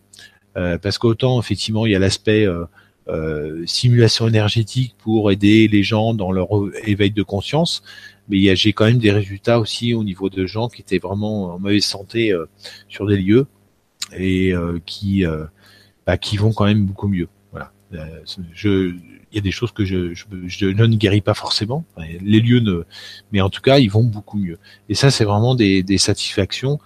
[0.54, 2.66] parce qu'autant effectivement il y a l'aspect euh,
[3.08, 6.48] euh, simulation énergétique pour aider les gens dans leur
[6.86, 7.84] éveil de conscience,
[8.30, 11.60] mais j'ai quand même des résultats aussi au niveau de gens qui étaient vraiment en
[11.60, 12.34] mauvaise santé
[12.88, 13.48] sur des lieux
[14.16, 14.54] et
[14.86, 15.26] qui
[16.06, 17.28] bah, qui vont quand même beaucoup mieux.
[17.52, 17.72] Voilà.
[18.54, 18.94] je
[19.32, 21.86] il y a des choses que je, je, je, ne guéris pas forcément.
[21.98, 22.84] Les lieux ne,
[23.32, 24.58] mais en tout cas, ils vont beaucoup mieux.
[24.90, 26.80] Et ça, c'est vraiment des, des satisfactions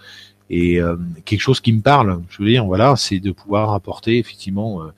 [0.50, 0.96] et euh,
[1.26, 4.92] quelque chose qui me parle, je veux dire, voilà, c'est de pouvoir apporter effectivement euh,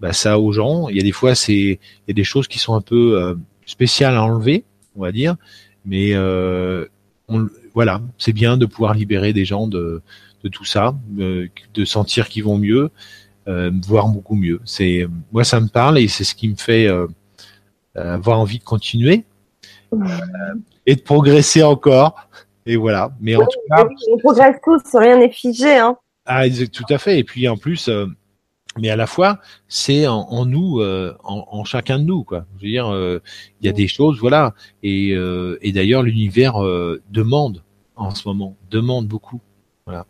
[0.00, 0.88] bah, ça aux gens.
[0.88, 3.20] Il y a des fois, c'est il y a des choses qui sont un peu
[3.20, 3.34] euh,
[3.66, 4.64] spéciales à enlever,
[4.96, 5.36] on va dire,
[5.84, 10.02] mais on, voilà, c'est bien de pouvoir libérer des gens de,
[10.42, 12.90] de tout ça, de sentir qu'ils vont mieux,
[13.46, 14.60] voire beaucoup mieux.
[14.64, 16.88] C'est moi, ça me parle et c'est ce qui me fait
[17.94, 19.24] avoir envie de continuer
[20.86, 22.28] et de progresser encore.
[22.66, 23.10] Et voilà.
[23.20, 25.76] Mais en tout cas, on progresse tous, rien n'est figé.
[25.76, 25.96] Hein.
[26.26, 27.18] Ah, tout à fait.
[27.18, 28.06] Et puis en plus, euh,
[28.78, 29.38] mais à la fois,
[29.68, 32.44] c'est en, en, nous, euh, en, en, chacun de nous, quoi.
[32.56, 33.20] Je veux dire, euh,
[33.60, 34.54] il y a des choses, voilà.
[34.82, 36.54] Et, et d'ailleurs, l'univers
[37.10, 37.62] demande
[37.96, 39.40] en ce moment, demande beaucoup.
[39.86, 40.06] Voilà.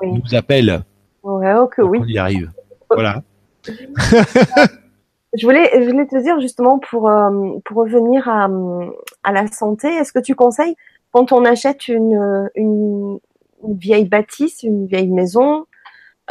[0.00, 0.12] Oui.
[0.12, 0.82] Nous appelle.
[1.22, 1.98] Ouais, oh que oui.
[2.00, 2.50] On y arrive.
[2.88, 3.22] Voilà.
[3.66, 7.12] je voulais, je voulais te dire justement pour
[7.66, 8.48] pour revenir à,
[9.22, 9.88] à la santé.
[9.88, 10.74] Est-ce que tu conseilles
[11.12, 13.18] quand on achète une,
[13.62, 15.66] vieille bâtisse, une vieille maison,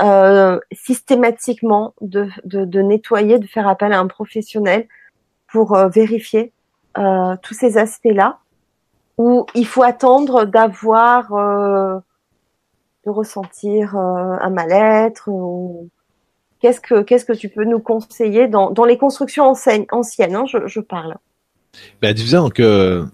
[0.02, 4.88] euh, systématiquement de, nettoyer, de faire appel à un professionnel
[5.52, 6.54] pour euh, vérifier
[6.98, 8.40] euh, tous ces aspects-là,
[9.18, 15.30] où il faut attendre d'avoir, de ressentir un mal-être
[16.62, 21.18] qu'est-ce que tu peux nous conseiller dans, les constructions anciennes, anciennes hein, je, je parle.
[22.02, 23.06] Ben, disons que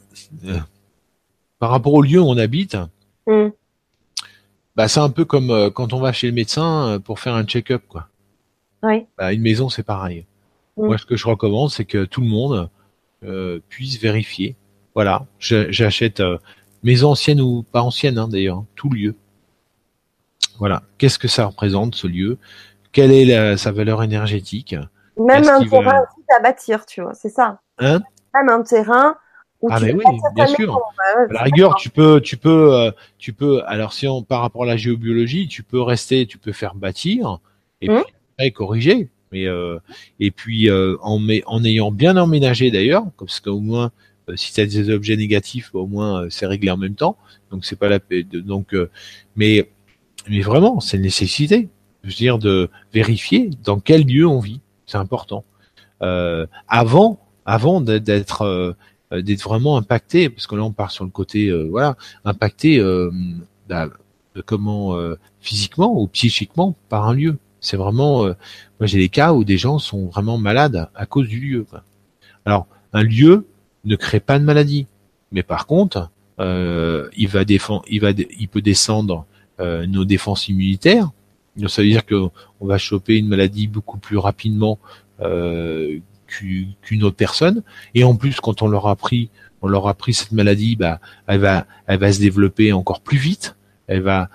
[1.59, 2.77] par rapport au lieu où on habite,
[3.27, 3.47] mm.
[4.75, 7.35] bah, c'est un peu comme euh, quand on va chez le médecin euh, pour faire
[7.35, 8.07] un check-up, quoi.
[8.83, 9.05] Oui.
[9.17, 10.25] Bah, une maison, c'est pareil.
[10.77, 10.85] Mm.
[10.85, 12.69] Moi, ce que je recommande, c'est que tout le monde
[13.23, 14.55] euh, puisse vérifier.
[14.93, 16.23] Voilà, j'achète
[16.81, 19.15] maison ancienne ou pas ancienne, hein, d'ailleurs, tout lieu.
[20.57, 20.83] Voilà.
[20.97, 22.37] Qu'est-ce que ça représente ce lieu?
[22.93, 24.73] Quelle est la, sa valeur énergétique?
[25.17, 27.59] Même un terrain aussi à bâtir, tu vois, c'est ça.
[27.77, 28.01] Hein?
[28.33, 29.17] Même un terrain
[29.69, 30.03] ah mais peux oui,
[30.35, 30.59] bien sûr.
[30.59, 30.79] maison.
[31.29, 33.63] À la rigueur, tu peux, tu peux, euh, tu peux.
[33.65, 37.39] Alors si on par rapport à la géobiologie, tu peux rester, tu peux faire bâtir
[37.81, 38.03] et Mhm.
[38.03, 39.09] puis après corriger.
[39.31, 39.79] Mais euh,
[40.19, 43.91] et puis euh, en, en ayant bien emménagé d'ailleurs, parce qu'au moins
[44.29, 47.17] euh, si tu as des objets négatifs, au moins euh, c'est réglé en même temps.
[47.51, 48.23] Donc c'est pas la paix.
[48.23, 48.89] de- Donc euh,
[49.35, 49.69] mais
[50.29, 51.69] mais vraiment, c'est une nécessité.
[52.03, 54.59] Je veux dire de vérifier dans quel lieu on vit.
[54.85, 55.43] C'est important.
[56.01, 58.75] Euh, avant, avant d'être-
[59.11, 61.95] d'être euh, d'être vraiment impacté, parce que là on part sur le côté euh, voilà
[62.23, 63.11] impacté euh,
[63.69, 63.89] bah,
[64.45, 64.97] comment
[65.39, 67.37] physiquement ou psychiquement par un lieu.
[67.61, 68.33] C'est vraiment, euh,
[68.79, 71.63] moi j'ai des cas où des gens sont vraiment malades à cause du lieu.
[71.63, 71.83] quoi.
[72.45, 73.47] Alors un lieu
[73.85, 74.87] ne crée pas de maladie,
[75.31, 79.25] mais par contre euh, il va défendre, il va, il peut descendre
[79.59, 81.09] euh, nos défenses immunitaires.
[81.55, 82.27] Donc, ça veut dire que
[82.59, 84.77] on va choper une maladie beaucoup plus rapidement
[86.27, 87.63] qu'une autre personne.
[87.93, 89.29] Et en plus, quand on leur a pris,
[89.61, 93.17] on leur a pris cette maladie, bah, elle va, elle va se développer encore plus
[93.17, 93.55] vite.
[93.87, 94.29] Elle va,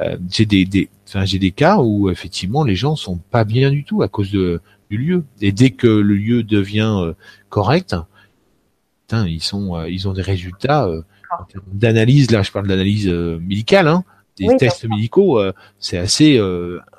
[0.00, 3.70] euh, j'ai des, des, enfin, j'ai des cas où effectivement les gens sont pas bien
[3.70, 4.60] du tout à cause de,
[4.90, 5.24] du lieu.
[5.40, 7.12] Et dès que le lieu devient euh,
[7.48, 7.94] correct,
[9.02, 10.88] putain, ils sont, euh, ils ont des résultats
[11.48, 12.30] termes d'analyse.
[12.30, 14.04] Là, je parle d'analyse médicale, hein,
[14.38, 15.40] des Oui, tests médicaux.
[15.78, 16.40] c'est assez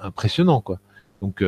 [0.02, 0.80] impressionnant, quoi.
[1.22, 1.42] Donc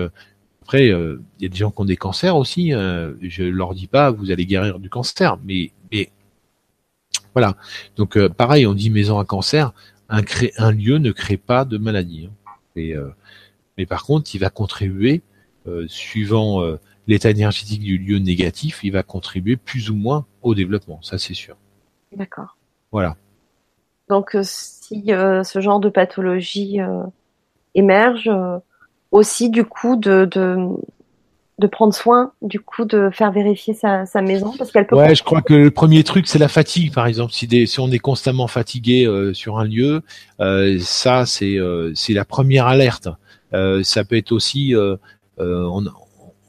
[0.67, 2.73] après, euh, il y a des gens qui ont des cancers aussi.
[2.73, 6.09] euh, je leur dis pas, vous allez guérir du cancer, mais, mais
[7.33, 7.55] voilà.
[7.95, 9.71] Donc euh, pareil, on dit maison à cancer.
[10.09, 10.23] Un,
[10.57, 12.27] un lieu ne crée pas de maladie.
[12.29, 12.51] hein.
[12.75, 13.07] Et, euh,
[13.77, 15.21] mais par contre, il va contribuer,
[15.87, 16.61] suivant
[17.07, 21.01] l'état énergétique du lieu négatif, il va contribuer plus ou moins au développement.
[21.01, 21.55] Ça, c'est sûr.
[22.13, 22.57] D'accord.
[22.91, 23.15] Voilà.
[24.09, 26.79] Donc, si ce genre de pathologie
[27.75, 28.29] émerge,
[29.11, 30.57] aussi du coup de, de
[31.59, 34.95] de prendre soin, du coup de faire vérifier sa, sa maison parce qu'elle peut.
[34.95, 37.33] Ouais, je crois que le premier truc, c'est la fatigue, par exemple.
[37.33, 40.03] Si, des, si on est constamment fatigué euh, sur un lieu,
[40.39, 43.09] euh, ça, c'est euh, c'est la première alerte.
[43.53, 44.97] Euh, ça peut être aussi, euh,
[45.39, 45.83] euh, on,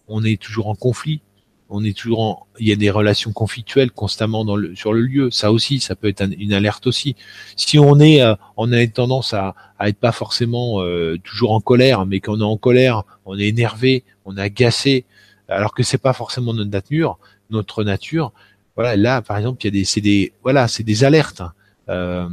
[0.09, 1.23] on est toujours en conflit.
[1.71, 5.03] On est toujours en, il y a des relations conflictuelles constamment dans le, sur le
[5.03, 5.31] lieu.
[5.31, 7.15] Ça aussi, ça peut être un- une alerte aussi.
[7.57, 11.53] Si on est, euh, on a une tendance à, à être pas forcément euh, toujours
[11.53, 15.05] en colère, mais qu'on est en colère, on est énervé, on est agacé,
[15.49, 17.19] alors que c'est pas forcément notre nature,
[17.51, 18.33] notre nature.
[18.75, 21.43] Voilà, là, par exemple, il y a des, c'est des, voilà, c'est des alertes.
[21.89, 22.29] Euh,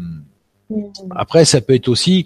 [1.16, 2.26] après, ça peut être aussi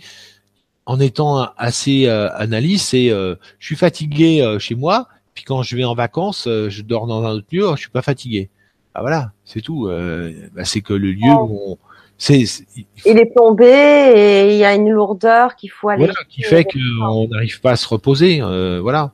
[0.86, 5.08] en étant assez euh, analyste, c'est euh, je suis fatigué euh, chez moi,
[5.40, 7.90] puis quand je vais en vacances, euh, je dors dans un autre lieu, je suis
[7.90, 8.50] pas fatigué.
[8.94, 9.88] Ah voilà, c'est tout.
[9.88, 11.78] Euh, bah, c'est que le lieu où on,
[12.18, 15.88] c'est, c'est- il faut- Il est plombé et il y a une lourdeur qu'il faut
[15.88, 16.00] aller.
[16.08, 18.42] voilà, qui fait qu'on n'arrive pas à se reposer.
[18.42, 19.14] euh, voilà.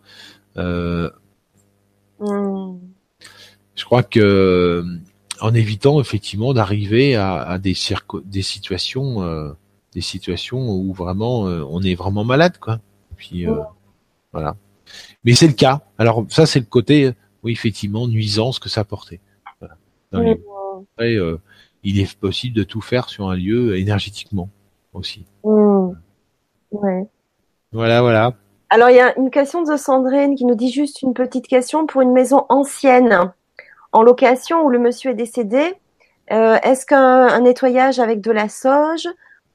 [0.58, 1.12] Euh,
[2.20, 2.78] Mm.
[3.76, 4.84] je crois que
[5.42, 9.52] en évitant effectivement d'arriver à, à des circo- des situations euh,
[9.94, 12.80] des situations où vraiment on est vraiment malade quoi
[13.18, 13.56] puis euh,
[14.32, 14.56] voilà
[15.26, 17.12] mais c'est le cas alors ça c'est le côté
[17.44, 19.20] oui effectivement nuisance que ça portait
[19.60, 19.76] voilà.
[20.12, 20.40] Dans les-.
[20.94, 21.38] Après, euh,
[21.84, 24.50] il est possible de tout faire sur un lieu énergétiquement
[24.94, 25.92] aussi Mm.
[26.72, 27.08] Ouais.
[27.72, 28.34] voilà voilà
[28.70, 31.86] Alors, il y a une question de Sandrine qui nous dit juste une petite question
[31.86, 33.32] pour une maison ancienne
[33.94, 35.74] en location où le monsieur est décédé.
[36.32, 39.08] euh, Est-ce qu'un un nettoyage avec de la sauge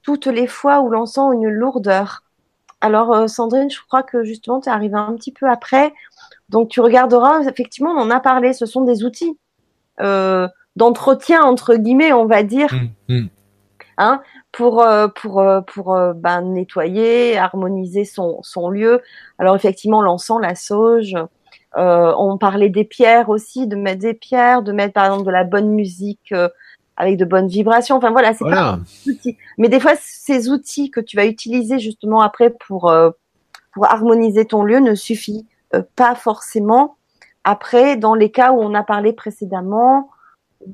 [0.02, 2.22] toutes les fois où l'on sent une lourdeur?
[2.80, 5.92] Alors, euh, Sandrine, je crois que justement, tu es arrivée un petit peu après.
[6.48, 7.42] Donc, tu regarderas.
[7.42, 8.52] Effectivement, on en a parlé.
[8.52, 9.38] Ce sont des outils
[10.00, 12.72] euh, d'entretien, entre guillemets, on va dire
[13.08, 13.28] Hum,
[13.98, 14.18] hum.
[14.52, 19.02] pour euh, pour euh, pour euh, ben, nettoyer, harmoniser son son lieu.
[19.38, 21.14] Alors effectivement, l'encens, la sauge.
[21.76, 25.30] Euh, on parlait des pierres aussi, de mettre des pierres, de mettre par exemple de
[25.30, 26.34] la bonne musique
[27.00, 27.96] avec de bonnes vibrations.
[27.96, 29.36] Enfin voilà, c'est voilà des outils.
[29.58, 33.10] Mais des fois, ces outils que tu vas utiliser justement après pour euh,
[33.72, 36.96] pour harmoniser ton lieu ne suffit euh, pas forcément.
[37.42, 40.10] Après, dans les cas où on a parlé précédemment,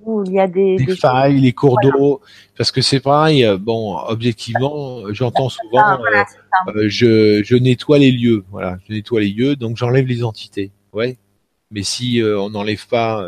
[0.03, 2.21] où il y a des, des failles, les cours d'eau,
[2.59, 3.45] parce que c'est pareil.
[3.45, 6.27] euh, Bon, objectivement, j'entends souvent, voilà,
[6.89, 8.45] je, je nettoie les lieux.
[8.51, 10.73] Voilà, je nettoie les lieux, donc j'enlève les entités.
[10.93, 11.19] Ouais.
[11.71, 13.25] Mais si on n'enlève pas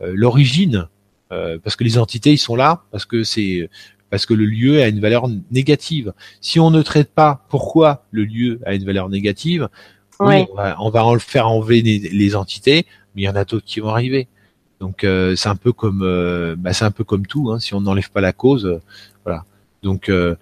[0.00, 0.88] l'origine,
[1.28, 3.68] parce que les entités ils sont là, parce que c'est
[4.10, 6.12] parce que le lieu a une valeur négative.
[6.40, 9.68] Si on ne traite pas pourquoi le lieu a une valeur négative,
[10.20, 10.46] oui, Oui.
[10.52, 13.44] on va, on va en faire enlever les, les entités, mais il y en a
[13.44, 14.28] d'autres qui vont arriver.
[14.80, 17.50] Donc euh, c'est un peu comme, euh, bah, c'est un peu comme tout.
[17.50, 18.80] Hein, si on n'enlève pas la cause, euh,
[19.24, 19.44] voilà.
[19.82, 20.36] Donc euh,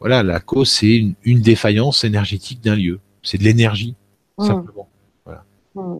[0.00, 3.00] voilà, la cause c'est une, une, défaillance énergétique d'un lieu.
[3.22, 3.96] C'est de l'énergie
[4.38, 4.46] mmh.
[4.46, 4.88] simplement.
[5.24, 5.44] Voilà.
[5.74, 5.96] Mmh.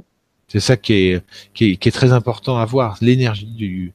[0.49, 3.93] C'est ça qui est, qui est, qui est très important à voir, l'énergie du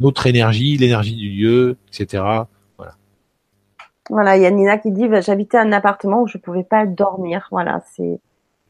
[0.00, 2.22] notre énergie, l'énergie du lieu, etc.
[2.78, 2.94] Voilà.
[4.08, 7.48] Voilà, il y a Nina qui dit j'habitais un appartement où je pouvais pas dormir.
[7.50, 8.18] Voilà, c'est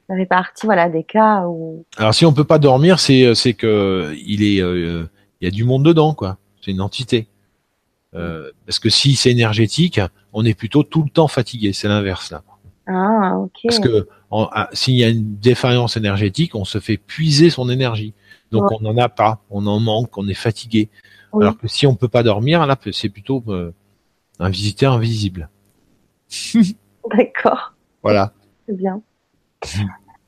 [0.08, 1.84] ça fait partie voilà des cas où.
[1.96, 5.08] Alors si on peut pas dormir, c'est c'est que il est euh,
[5.40, 6.38] il y a du monde dedans quoi.
[6.60, 7.28] C'est une entité.
[8.16, 10.00] Euh, parce que si c'est énergétique,
[10.32, 11.72] on est plutôt tout le temps fatigué.
[11.72, 12.42] C'est l'inverse là.
[12.86, 13.60] Ah ok.
[13.64, 18.14] Parce que ah, s'il y a une défaillance énergétique, on se fait puiser son énergie.
[18.50, 20.90] Donc on n'en a pas, on en manque, on est fatigué.
[21.40, 23.72] Alors que si on peut pas dormir, là c'est plutôt euh,
[24.38, 25.48] un visiteur invisible.
[27.10, 27.74] D'accord.
[28.02, 28.32] Voilà.
[28.66, 29.00] C'est bien.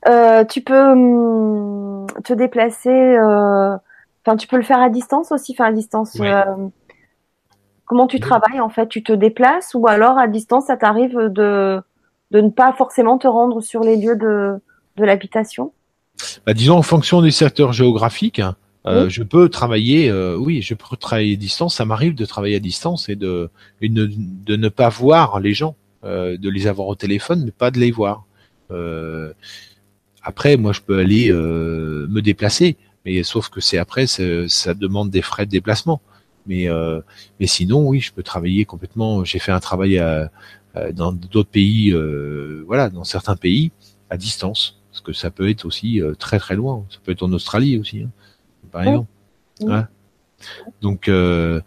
[0.09, 3.77] Euh, tu peux hum, te déplacer, euh,
[4.25, 6.17] enfin tu peux le faire à distance aussi, enfin à distance.
[7.85, 8.89] comment tu travailles en fait?
[8.89, 11.81] Tu te déplaces ou alors à distance ça t'arrive de
[12.31, 14.61] de ne pas forcément te rendre sur les lieux de,
[14.97, 15.73] de l'habitation
[16.45, 18.41] bah, Disons en fonction du secteur géographique,
[18.87, 21.77] euh, je peux travailler, euh, oui, je peux travailler à distance.
[21.77, 23.51] Ça m'arrive de travailler à distance et de,
[23.81, 25.75] et de, de, ne pas voir les gens,
[26.05, 28.25] euh, de les avoir au téléphone, mais pas de les voir.
[30.23, 35.23] Après, moi, je peux aller me déplacer, mais sauf que c'est après, ça demande des
[35.23, 36.01] frais de déplacement.
[36.47, 36.69] Mais,
[37.41, 39.25] mais sinon, oui, je peux travailler complètement.
[39.25, 40.31] J'ai fait un travail à,
[40.93, 43.73] dans d'autres pays, euh, voilà, dans certains pays,
[44.11, 46.85] à distance, parce que ça peut être aussi euh, très très loin.
[46.91, 48.11] Ça peut être en Australie aussi, hein,
[48.71, 49.09] par exemple.
[50.83, 51.61] Donc, euh,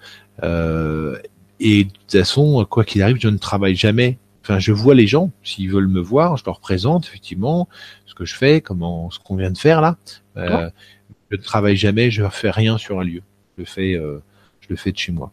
[1.59, 4.17] et de toute façon, quoi qu'il arrive, je ne travaille jamais.
[4.41, 7.67] Enfin, je vois les gens, s'ils veulent me voir, je leur présente effectivement
[8.05, 9.97] ce que je fais, comment, ce qu'on vient de faire là.
[10.37, 10.69] Euh,
[11.29, 13.21] je ne travaille jamais, je ne fais rien sur un lieu.
[13.57, 15.31] Je le fais, je le fais de chez moi.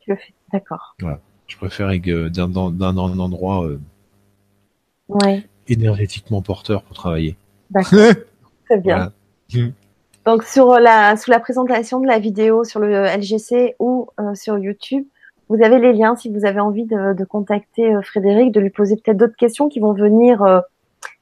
[0.00, 0.94] Tu le fais, d'accord.
[1.00, 1.20] Voilà.
[1.50, 1.90] Je préfère
[2.30, 7.36] d'un endroit euh, énergétiquement porteur pour travailler.
[7.70, 7.98] D'accord.
[8.66, 9.12] Très bien.
[9.52, 9.70] Hmm.
[10.24, 14.58] Donc sur la sous la présentation de la vidéo sur le LGC ou euh, sur
[14.58, 15.04] YouTube,
[15.48, 18.94] vous avez les liens si vous avez envie de, contacter euh, Frédéric, de lui poser
[18.96, 20.62] peut-être d'autres questions qui vont venir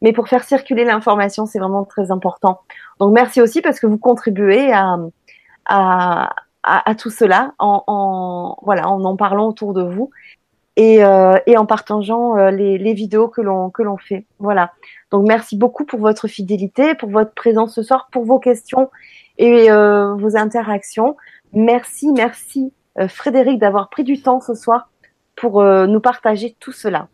[0.00, 2.60] Mais pour faire circuler l'information, c'est vraiment très important.
[3.00, 4.96] Donc merci aussi parce que vous contribuez à,
[5.66, 6.30] à,
[6.62, 10.10] à, à tout cela en, en, voilà, en en parlant autour de vous
[10.78, 14.26] et, euh, et en partageant euh, les, les, vidéos que l'on que l'on fait.
[14.38, 14.72] Voilà.
[15.10, 18.88] Donc merci beaucoup pour votre fidélité, pour votre présence ce soir, pour vos questions
[19.38, 21.16] et euh, vos interactions.
[21.52, 22.72] Merci, merci
[23.08, 24.90] Frédéric d'avoir pris du temps ce soir
[25.34, 27.08] pour nous partager tout cela.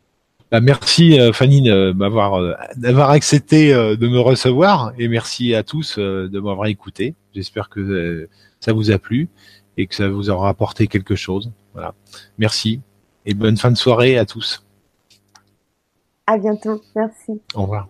[0.51, 2.41] Bah, merci Fanny d'avoir
[2.77, 7.15] d'avoir accepté de me recevoir et merci à tous de m'avoir écouté.
[7.35, 8.28] J'espère que
[8.61, 9.28] ça vous a plu
[9.77, 11.53] et que ça vous aura apporté quelque chose.
[11.74, 11.95] Voilà.
[12.39, 12.81] Merci
[13.24, 14.64] et bonne fin de soirée à tous.
[16.26, 16.80] À bientôt.
[16.94, 17.40] Merci.
[17.55, 17.88] Au revoir.